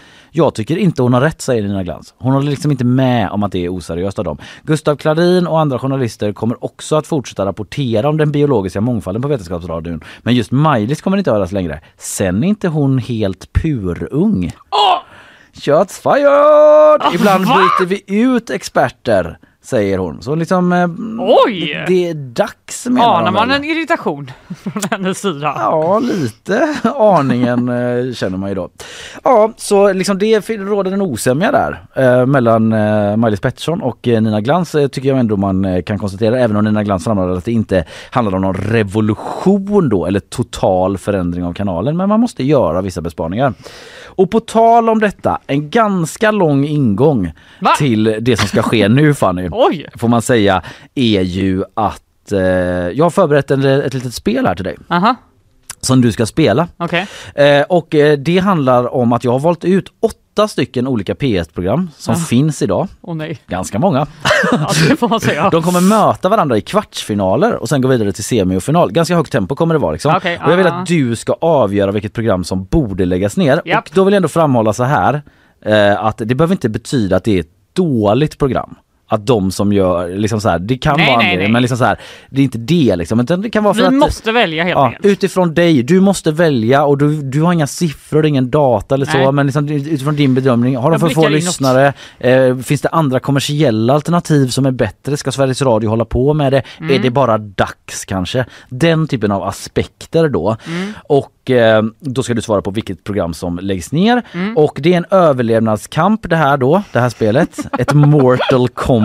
[0.40, 2.14] Jag tycker inte hon har rätt säger Nina Glans.
[2.18, 4.38] Hon håller liksom inte med om att det är oseriöst av dem.
[4.62, 9.28] Gustav Klarin och andra journalister kommer också att fortsätta rapportera om den biologiska mångfalden på
[9.28, 10.00] Vetenskapsradion.
[10.22, 11.80] Men just Maj-Lis kommer inte höras längre.
[11.98, 14.52] Sen är inte hon helt purung.
[15.52, 17.14] Shots fired!
[17.14, 17.54] Ibland va?
[17.54, 20.22] byter vi ut experter, säger hon.
[20.22, 20.72] Så liksom...
[20.72, 20.88] Eh,
[21.46, 21.84] Oj!
[21.88, 23.56] Det är dags menar Anar man väl.
[23.56, 24.30] en irritation
[24.62, 25.52] från hennes sida?
[25.56, 28.68] Ja, lite aningen eh, känner man ju då.
[29.24, 34.22] Ja, så liksom det råder en osämja där eh, mellan eh, Maj-Lis Pettersson och eh,
[34.22, 37.52] Nina Glans tycker jag ändå man kan konstatera, även om Nina Glans framhåller att det
[37.52, 42.80] inte handlar om någon revolution då eller total förändring av kanalen, men man måste göra
[42.82, 43.54] vissa besparingar.
[44.20, 47.70] Och på tal om detta, en ganska lång ingång Va?
[47.78, 49.86] till det som ska ske nu Fanny, Oj!
[49.96, 50.62] får man säga,
[50.94, 55.16] är ju att eh, jag har förberett en, ett litet spel här till dig Aha,
[55.80, 56.68] som du ska spela.
[56.76, 57.06] okej.
[57.34, 61.90] Eh, och eh, det handlar om att jag har valt ut åtta stycken olika PS-program
[61.96, 62.18] som Ah.
[62.18, 62.88] finns idag.
[63.00, 63.38] Åh nej.
[63.46, 64.06] Ganska många.
[64.52, 65.50] Ja, det får man säga.
[65.50, 68.92] De kommer möta varandra i kvartsfinaler och sen gå vidare till semi och final.
[68.92, 70.14] Ganska högt tempo kommer det vara liksom.
[70.16, 70.70] Okej, och jag vill ah.
[70.70, 73.62] att du ska avgöra vilket program som borde läggas ner.
[73.64, 73.84] Japp.
[73.84, 75.22] Och då vill jag ändå framhålla så här
[75.64, 78.74] eh, att det behöver inte betyda att det är ett dåligt program.
[79.12, 81.52] Att de som gör, liksom så här, det kan Nej, vara nej, anledningen, nej.
[81.52, 81.98] men liksom så här,
[82.30, 83.20] det är inte det liksom.
[83.20, 85.06] Utan det kan vara för Vi att måste välja helt Ja, enkelt.
[85.06, 89.32] utifrån dig, du måste välja och du, du har inga siffror, ingen data eller så
[89.32, 91.92] men liksom, utifrån din bedömning, har de för få lyssnare?
[92.18, 95.16] Eh, finns det andra kommersiella alternativ som är bättre?
[95.16, 96.62] Ska Sveriges Radio hålla på med det?
[96.80, 96.94] Mm.
[96.94, 98.44] Är det bara dags kanske?
[98.68, 100.56] Den typen av aspekter då.
[100.66, 100.92] Mm.
[101.08, 104.22] Och eh, då ska du svara på vilket program som läggs ner.
[104.32, 104.56] Mm.
[104.56, 107.58] Och det är en överlevnadskamp det här då, det här spelet.
[107.78, 108.99] Ett Mortal Kombat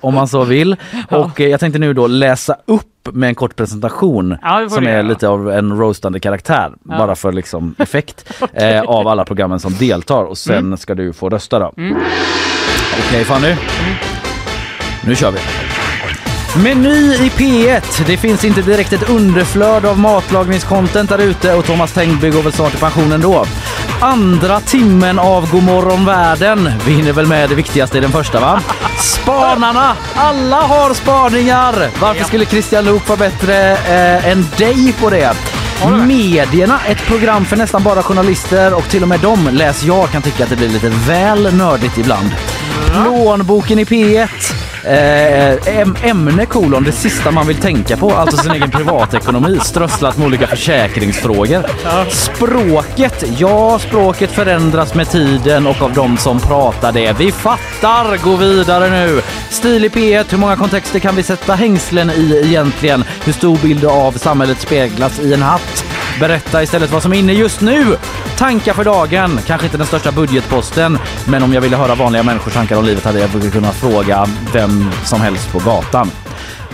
[0.00, 0.76] om man så vill.
[1.10, 4.90] Och eh, jag tänkte nu då läsa upp med en kort presentation Ja, som är
[4.92, 5.02] göra.
[5.02, 6.98] lite av en roastande karaktär Ja.
[6.98, 10.76] bara för liksom effekt eh, av alla programmen som deltar och sen Mm.
[10.76, 11.72] ska du få rösta då.
[11.76, 11.96] Mm.
[13.08, 13.54] Okej Fanny?
[15.04, 15.38] Nu kör vi!
[16.56, 18.04] Meny i P1.
[18.06, 22.52] Det finns inte direkt ett underflöd av matlagningscontent där ute och Thomas Tengby går väl
[22.52, 23.46] snart i pension ändå.
[24.00, 26.72] Andra timmen av Godmorgon världen.
[26.86, 28.60] Vi hinner väl med det viktigaste i den första va?
[29.00, 29.96] Spanarna!
[30.14, 32.00] Alla har spaningar!
[32.00, 35.36] Varför skulle Christian Luuk vara bättre eh, än dig på det?
[36.06, 40.22] Medierna, ett program för nästan bara journalister och till och med dem läs jag kan
[40.22, 42.30] tycka att det blir lite väl nördigt ibland.
[42.92, 44.28] Plånboken i P1.
[44.84, 50.16] Eh, äm- ämne kolon, det sista man vill tänka på, alltså sin egen privatekonomi, strösslat
[50.16, 51.62] med olika försäkringsfrågor.
[52.10, 57.12] Språket, ja språket förändras med tiden och av de som pratar det.
[57.18, 59.22] Vi fattar, gå vidare nu.
[59.50, 63.04] Stil i P1, hur många kontexter kan vi sätta hängslen i egentligen?
[63.24, 65.84] Hur stor bild av samhället speglas i en hatt?
[66.20, 67.96] Berätta istället vad som är inne just nu.
[68.38, 72.52] Tankar för dagen, kanske inte den största budgetposten, men om jag ville höra vanliga människors
[72.54, 74.71] tankar om livet hade jag kunnat fråga vem
[75.04, 76.10] som helst på gatan.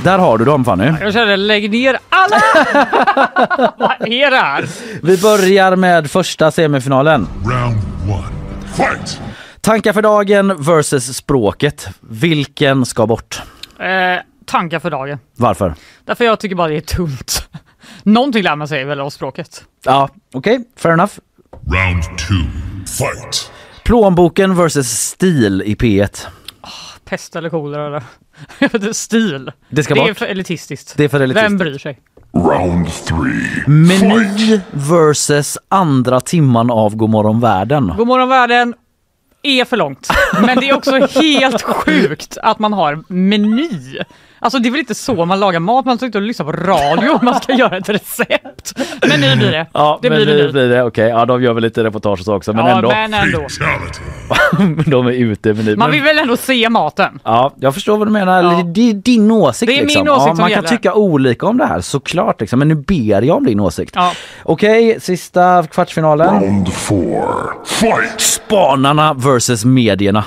[0.05, 0.93] Där har du dem Fanny.
[1.01, 2.37] Jag känner lägg ner alla!
[3.79, 4.69] Vad är det här?
[5.03, 7.29] Vi börjar med första semifinalen.
[7.45, 7.79] Round
[8.11, 8.29] one.
[8.75, 9.21] Fight!
[9.61, 11.89] Tankar för dagen versus språket.
[12.01, 13.43] Vilken ska bort?
[13.79, 15.19] Eh, tankar för dagen.
[15.37, 15.75] Varför?
[16.05, 17.49] Därför jag tycker bara det är tunt.
[18.03, 19.65] Någonting lär man sig väl av språket.
[19.85, 21.13] Ja, okej, fair enough.
[21.53, 22.35] Round two.
[22.99, 23.51] Fight!
[23.85, 26.27] Plånboken versus stil i P1.
[27.09, 28.93] Pest eller kolera eller?
[28.93, 29.53] Stil.
[29.69, 30.95] Det ska det är för elitistiskt.
[30.97, 31.51] Det är för elitistiskt.
[31.51, 32.01] Vem bryr sig?
[32.33, 33.65] Round three.
[33.67, 37.93] Meny versus andra timman av Godmorgon världen.
[37.97, 38.75] Godmorgon världen
[39.43, 40.09] är för långt.
[40.47, 43.99] Men det är också helt sjukt att man har meny.
[44.41, 46.53] Alltså det är väl inte så man lagar mat, man ska inte och lyssna på
[46.53, 48.75] radio om man ska göra ett recept.
[49.09, 49.67] Men nu blir det.
[49.73, 50.83] Ja, det men blir det nu blir det.
[50.83, 52.89] Okej, ja de gör väl lite reportage och så också, men ja, ändå.
[52.89, 53.47] men ändå.
[54.91, 57.21] de är ute med Man vill väl ändå se maten?
[57.25, 58.43] Ja, jag förstår vad du menar.
[58.43, 58.63] Ja.
[58.63, 59.69] Det är din åsikt.
[59.69, 60.09] Det är min liksom.
[60.09, 60.69] åsikt ja, som Man kan gäller.
[60.69, 62.59] tycka olika om det här såklart, liksom.
[62.59, 63.93] men nu ber jag om din åsikt.
[63.95, 64.13] Ja.
[64.43, 66.43] Okej, sista kvartsfinalen.
[66.43, 67.65] Round four.
[67.67, 68.21] Fight!
[68.21, 70.25] Spanarna versus medierna.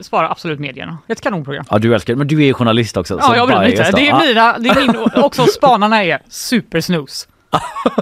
[0.00, 0.98] Spara absolut medierna.
[1.08, 1.64] Ett kanonprogram.
[1.70, 2.18] Ja, du älskar det.
[2.18, 3.14] Men du är ju journalist också.
[3.20, 3.90] Ja, så jag blir bias lite.
[3.90, 3.96] då.
[3.96, 7.28] Det är mina, det är min, också spanarna är supersnus.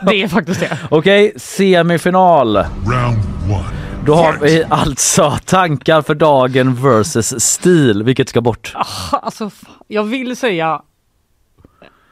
[0.03, 0.79] Det är faktiskt det.
[0.91, 2.57] Okej, semifinal.
[2.57, 3.19] Round
[3.51, 3.65] one.
[4.07, 8.03] Då har vi alltså tankar för dagen versus stil.
[8.03, 8.73] Vilket ska bort?
[8.75, 9.51] Ah, Alltså,
[9.89, 10.81] jag vill säga...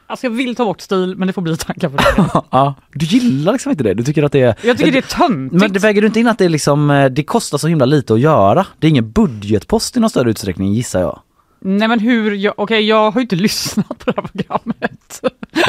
[0.07, 2.41] Alltså jag vill ta bort stil, men det får bli tankar på det.
[2.51, 3.93] Ja, du gillar liksom inte det?
[3.93, 4.55] Du tycker att det är...
[4.63, 5.61] Jag tycker det är töntigt.
[5.61, 7.85] Men det väger du inte in att det är liksom, eh, det kostar så himla
[7.85, 8.65] lite att göra?
[8.79, 11.19] Det är ingen budgetpost i någon större utsträckning gissar jag.
[11.67, 15.21] Nej men hur, jag, okej jag har ju inte lyssnat på det här programmet.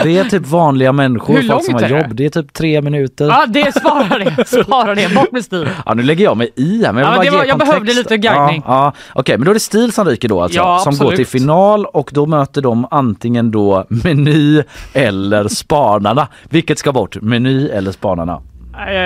[0.02, 2.14] Det är typ vanliga människor, Hur folk som har jobb.
[2.14, 3.27] Det är typ tre minuter.
[3.27, 5.68] Ja det, spara det, spara det, bort med stil.
[5.86, 8.16] Ja nu lägger jag mig i här men jag Ja, men var- jag behövde lite
[8.16, 8.62] guidning.
[8.66, 8.93] Ja, ja.
[9.12, 10.59] Okej men då är det stil som ryker då alltså.
[10.59, 14.62] Ja, som går till final och då möter de antingen då Meny
[14.93, 16.28] eller Spanarna.
[16.48, 17.16] Vilket ska bort?
[17.23, 18.43] Meny eller Spanarna?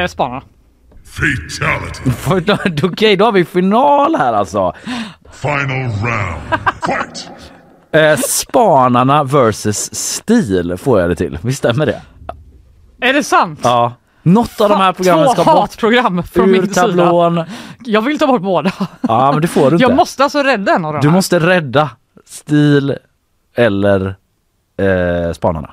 [0.02, 0.42] Eh, spana.
[2.16, 2.86] Fatality.
[2.86, 4.72] Okej då har vi final här alltså.
[5.32, 6.40] Final round.
[6.86, 7.30] Fight.
[7.92, 11.38] Eh, spanarna versus stil får jag det till.
[11.42, 12.02] Visst stämmer det?
[13.00, 13.60] Är det sant?
[13.62, 13.92] Ja.
[14.22, 15.54] Något av de här programmen Två ska bort.
[15.60, 16.80] hatprogram från Ur min sida.
[16.82, 17.44] tablån.
[17.84, 18.72] Jag vill ta bort båda.
[19.00, 19.82] Ja men det får du inte.
[19.82, 21.14] Jag måste alltså rädda en av dem Du här.
[21.14, 21.90] måste rädda
[22.26, 22.96] stil
[23.54, 24.16] eller
[24.76, 25.70] eh, spanarna.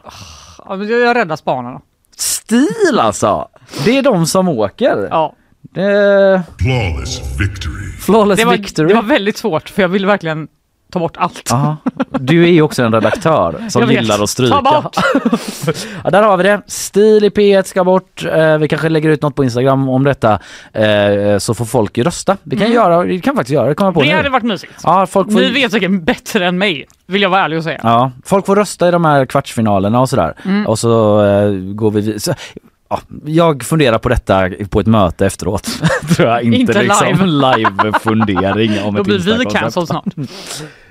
[0.65, 1.81] Ja, men Jag räddar spanarna.
[2.17, 3.47] Stil alltså!
[3.85, 5.07] Det är de som åker.
[5.11, 5.33] Ja.
[5.61, 6.43] Det...
[6.59, 7.91] Flawless victory.
[7.99, 8.87] Flawless Det var, victory.
[8.87, 10.47] det var väldigt svårt för jag ville verkligen
[10.91, 11.41] ta bort allt.
[11.49, 11.77] Ja,
[12.19, 14.55] du är ju också en redaktör som gillar att stryka.
[14.55, 14.95] Ta bort!
[16.03, 16.61] Ja, där har vi det.
[16.67, 18.25] Stil i P1 ska bort.
[18.25, 20.39] Eh, vi kanske lägger ut något på Instagram om detta
[20.73, 22.37] eh, så får folk ju rösta.
[22.43, 22.75] Vi kan Mm.
[22.75, 24.15] göra, vi kan faktiskt göra det, på Det nu.
[24.15, 24.73] hade varit mysigt.
[24.83, 27.79] Ja, folk får, Ni vet säkert bättre än mig, vill jag vara ärlig och säga.
[27.83, 30.33] ja, folk får rösta i de här kvartsfinalerna och sådär.
[30.45, 30.67] Mm.
[30.67, 32.33] Och så eh, går vi så,
[32.89, 35.69] ja, Jag funderar på detta på ett möte efteråt.
[36.15, 36.43] Tror jag.
[36.43, 37.57] Inte, Inte liksom live.
[37.57, 40.05] live-fundering om Då ett blir vi cancelled snart.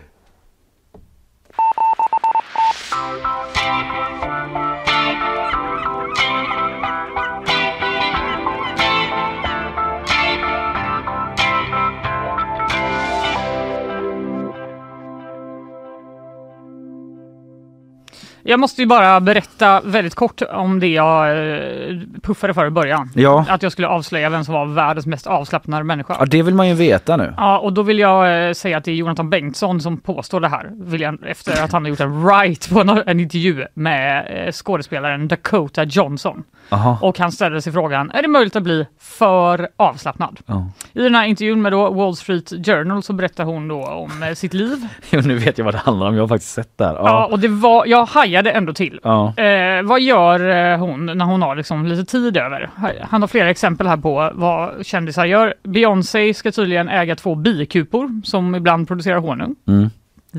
[18.48, 23.10] Jag måste ju bara berätta väldigt kort om det jag eh, puffade för i början.
[23.14, 23.44] Ja.
[23.48, 26.16] Att jag skulle avslöja vem som var världens mest avslappnade människa.
[26.18, 27.34] Ja, det vill man ju veta nu.
[27.36, 30.48] Ja, och då vill jag eh, säga att det är Jonathan Bengtsson som påstår det
[30.48, 30.70] här.
[30.72, 34.52] Vill jag, efter att han har gjort en write på en, en intervju med eh,
[34.52, 36.44] skådespelaren Dakota Johnson.
[36.68, 36.98] Aha.
[37.02, 40.40] Och han ställde sig frågan, är det möjligt att bli för avslappnad?
[40.46, 40.70] Ja.
[40.92, 44.54] I den här intervjun med då Wall Street Journal så berättar hon då om sitt
[44.54, 44.88] liv.
[45.10, 46.14] Jo, nu vet jag vad det handlar om.
[46.14, 46.94] Jag har faktiskt sett det här.
[46.94, 47.02] Ja.
[47.04, 47.26] Ja.
[47.26, 49.00] och det var, jag hajade ändå till.
[49.02, 49.34] Ja.
[49.36, 52.70] Eh, vad gör eh, hon när hon har liksom lite tid över?
[53.02, 55.54] Han har flera exempel här på vad kändisar gör.
[55.62, 59.54] Beyoncé ska tydligen äga två bikupor som ibland producerar honung.
[59.68, 59.90] Mm.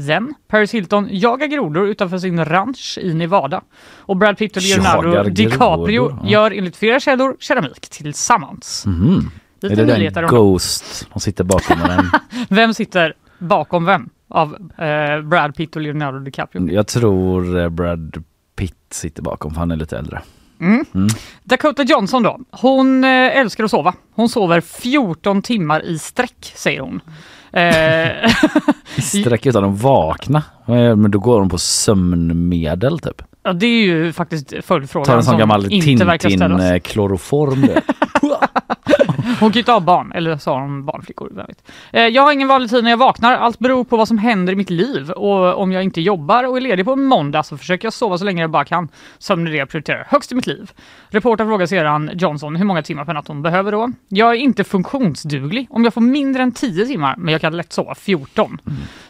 [0.08, 3.62] Sen, Paris Hilton jagar grodor utanför sin ranch i Nevada.
[3.98, 6.30] Och Brad Pitt och Leonardo DiCaprio ja.
[6.30, 8.86] gör enligt flera källor keramik tillsammans.
[8.86, 9.32] Mhm.
[9.62, 10.30] Lite är det den.
[10.30, 12.10] Ghost som sitter bakom den?
[12.50, 14.10] Vem sitter bakom vem?
[14.30, 16.72] Av eh, Brad Pitt och Leonardo DiCaprio.
[16.72, 18.24] Jag tror eh, Brad
[18.56, 20.22] Pitt sitter bakom för han är lite äldre.
[20.60, 20.86] Mm.
[20.96, 21.08] Mm.
[21.44, 23.94] Dakota Johnson då, hon eh, älskar att sova.
[24.16, 27.02] Hon sover 14 timmar i sträck säger hon.
[27.52, 28.32] Eh,
[28.98, 30.44] I sträck utan att vakna.
[30.66, 33.22] Men då går de på sömnmedel typ.
[33.44, 36.06] ja, det är ju faktiskt följdfrågan Tar en sån gammal inte
[39.28, 41.30] Hon kan ju inte ha barn, eller så har hon barnflickor.
[41.32, 41.72] Vem vet.
[41.92, 43.34] Eh, jag har ingen vanlig tid när jag vaknar.
[43.34, 45.12] Allt beror på vad som händer i mitt liv.
[45.12, 48.18] Och om jag inte jobbar och är ledig på en måndag så försöker jag sova
[48.18, 48.90] så länge jag bara kan.
[49.18, 50.72] Sömn är det jag prioriterar högst i mitt liv.
[51.10, 53.92] Reportern frågar sedan Johnson hur många timmar per natt hon behöver då.
[54.08, 57.74] Jag är inte funktionsduglig om jag får mindre än 10 timmar, men jag kan lätt
[57.74, 58.58] sova 14.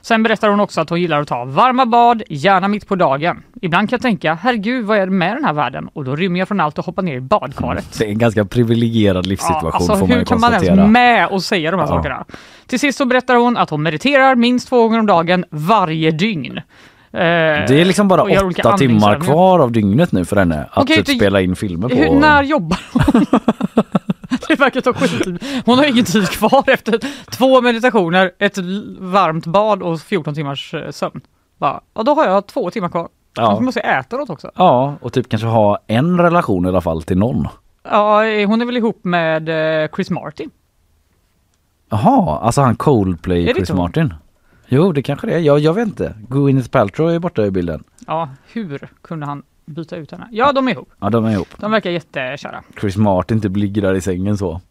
[0.02, 3.44] Sen berättar hon också att hon gillar att ta varma bad, gärna mitt på dagen.
[3.62, 5.90] Ibland kan jag tänka, herregud vad är det med den här världen?
[5.94, 8.00] Och då rymmer jag från allt och hoppar ner i badkaret.
[8.00, 11.44] Det är en ganska privilegierad livssituation Ja, alltså, man hur kan man ens med och
[11.44, 11.96] säga de här Ja.
[11.96, 12.26] sakerna?
[12.68, 16.58] Till sist så berättar hon att hon mediterar minst två gånger om dagen varje dygn.
[16.58, 16.64] Eh,
[17.12, 21.18] Det är liksom bara åtta timmar kvar av dygnet nu för henne att Okej, typ
[21.18, 21.96] spela in filmer på.
[21.96, 23.26] Hur, när jobbar hon?
[24.48, 25.44] det verkar ta skittid.
[25.66, 27.00] Hon har ingen tid kvar efter
[27.32, 28.58] två meditationer, ett
[29.00, 31.22] varmt bad och 14 timmars eh, sömn.
[31.60, 33.08] Bara, ja, då har jag två timmar kvar.
[33.36, 33.54] Ja.
[33.56, 34.52] Då måste äta något också.
[34.56, 37.48] Ja, och typ kanske ha en relation i alla fall till någon.
[37.92, 39.50] Ja, hon är väl ihop med
[39.84, 40.50] eh, Chris Martin.
[41.90, 43.82] Jaha, alltså han Coldplay Är det Chris inte hon?
[43.82, 44.14] Martin?
[44.68, 45.40] Jo, det kanske det är.
[45.40, 46.14] Jag, jag vet inte.
[46.30, 47.84] Gwyneth Paltrow är borta i bilden.
[48.08, 50.28] Ja, hur kunde han byta ut henne?
[50.32, 50.90] Ja, de är ihop.
[51.00, 51.48] Ja, de är ihop.
[51.58, 52.64] De verkar jättekära.
[52.82, 54.62] Chris Martin typ ligger där i sängen så.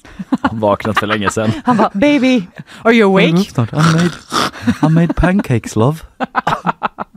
[0.41, 1.51] Han vaknat för länge sedan.
[1.65, 2.47] Han bara, baby,
[2.83, 3.27] are you awake?
[3.27, 4.11] I made,
[4.83, 5.99] I made pancakes love.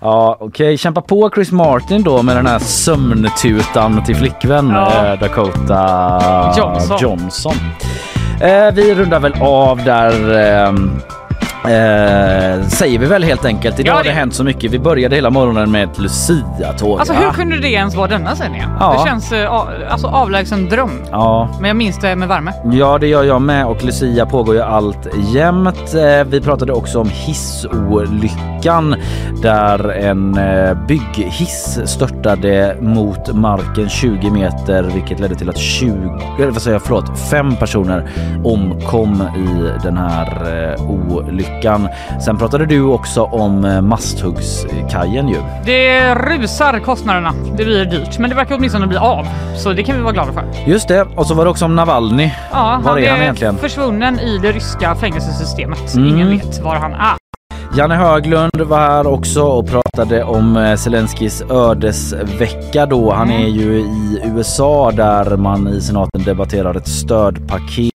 [0.00, 5.06] Ja okej, kämpa på Chris Martin då med den här sömntutan till flickvän Ja.
[5.12, 6.98] eh, Dakota Johnson.
[7.00, 7.54] Johnson.
[8.40, 10.90] Eh, vi rundar väl av där ehm,
[11.64, 13.78] Eh, säger vi väl helt enkelt.
[13.80, 14.70] Idag Ja, har det det- hänt så mycket.
[14.70, 16.98] Vi började hela morgonen med ett Lucia-tåg.
[16.98, 18.70] Alltså hur kunde det ens vara denna sändningen?
[18.80, 18.92] Ja.
[19.04, 19.52] Det känns eh,
[19.90, 21.02] alltså, avlägsen dröm.
[21.10, 22.52] Ja, Men jag minns det med värme.
[22.72, 25.94] Ja, det gör jag med och Lucia pågår ju allt jämt.
[25.94, 27.08] Eh, Vi pratade också om
[28.60, 28.96] hissolyckan
[29.42, 35.90] där en eh, bygghiss störtade mot marken 20 meter vilket ledde till att 20,
[36.38, 38.08] eller vad säger jag, förlåt, fem personer
[38.44, 40.26] omkom i den här
[40.74, 41.88] eh, olyckan.
[42.24, 45.36] Sen pratade du också om eh, Masthuggskajen ju.
[45.64, 47.32] Det rusar kostnaderna.
[47.56, 49.26] Det blir dyrt, men det verkar åtminstone bli av.
[49.56, 50.44] Så det kan vi vara glada för.
[50.66, 52.30] Just det, och så var det också om Navalny.
[52.52, 53.58] Ja, Var han är han egentligen?
[53.58, 55.94] försvunnen i det ryska fängelsesystemet.
[55.94, 56.08] Mm.
[56.08, 57.19] Ingen vet var han är.
[57.76, 63.12] Janne Höglund var här också och pratade om eh, Zelenskyjs ödesvecka då.
[63.12, 67.90] Han är ju i USA där man i senaten debatterar ett stödpaket.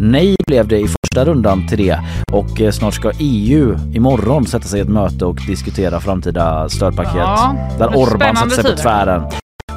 [0.00, 2.00] Nej blev det i första rundan till det
[2.32, 7.14] och eh, snart ska EU imorgon sätta sig i ett möte och diskutera framtida stödpaket
[7.16, 9.22] Ja, där Orban sätter sig på tvären.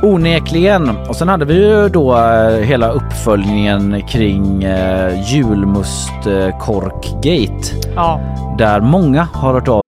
[0.04, 0.90] Onekligen.
[0.90, 8.20] Och sen hade vi ju då eh, hela uppföljningen kring eh, julmustkorkgate Ja.
[8.58, 9.82] där många har hört av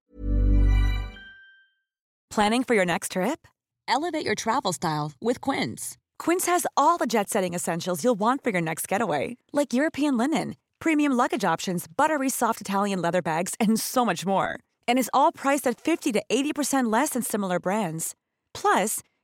[2.36, 3.40] Planning for your next trip?
[3.88, 5.98] Elevate your travel style with Quince.
[6.26, 10.18] Quince has all the jet setting essentials you'll want for your next getaway, like European
[10.18, 14.58] linen, premium luggage options, buttery soft Italian leather bags, and so much more.
[14.88, 18.16] And is all priced at 50 to 80% less than similar brands.
[18.62, 19.00] Plus,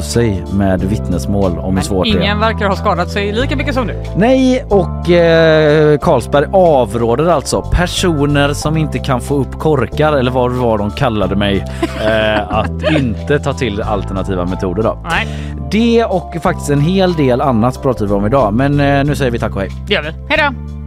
[0.00, 2.20] Sig med vittnesmål om hur svårt det är.
[2.20, 3.94] Ingen verkar ha skadat sig lika mycket som du.
[4.16, 10.52] Nej, och eh, Carlsberg avråder alltså personer som inte kan få upp korkar eller vad
[10.52, 11.56] var de kallade mig
[12.06, 14.98] eh, att inte ta till alternativa metoder då.
[15.10, 15.26] Nej,
[15.70, 19.30] Det och faktiskt en hel del annat pratar vi om idag, men eh, nu säger
[19.30, 19.70] vi tack och hej.
[19.86, 20.08] det gör vi.
[20.28, 20.85] Hej då!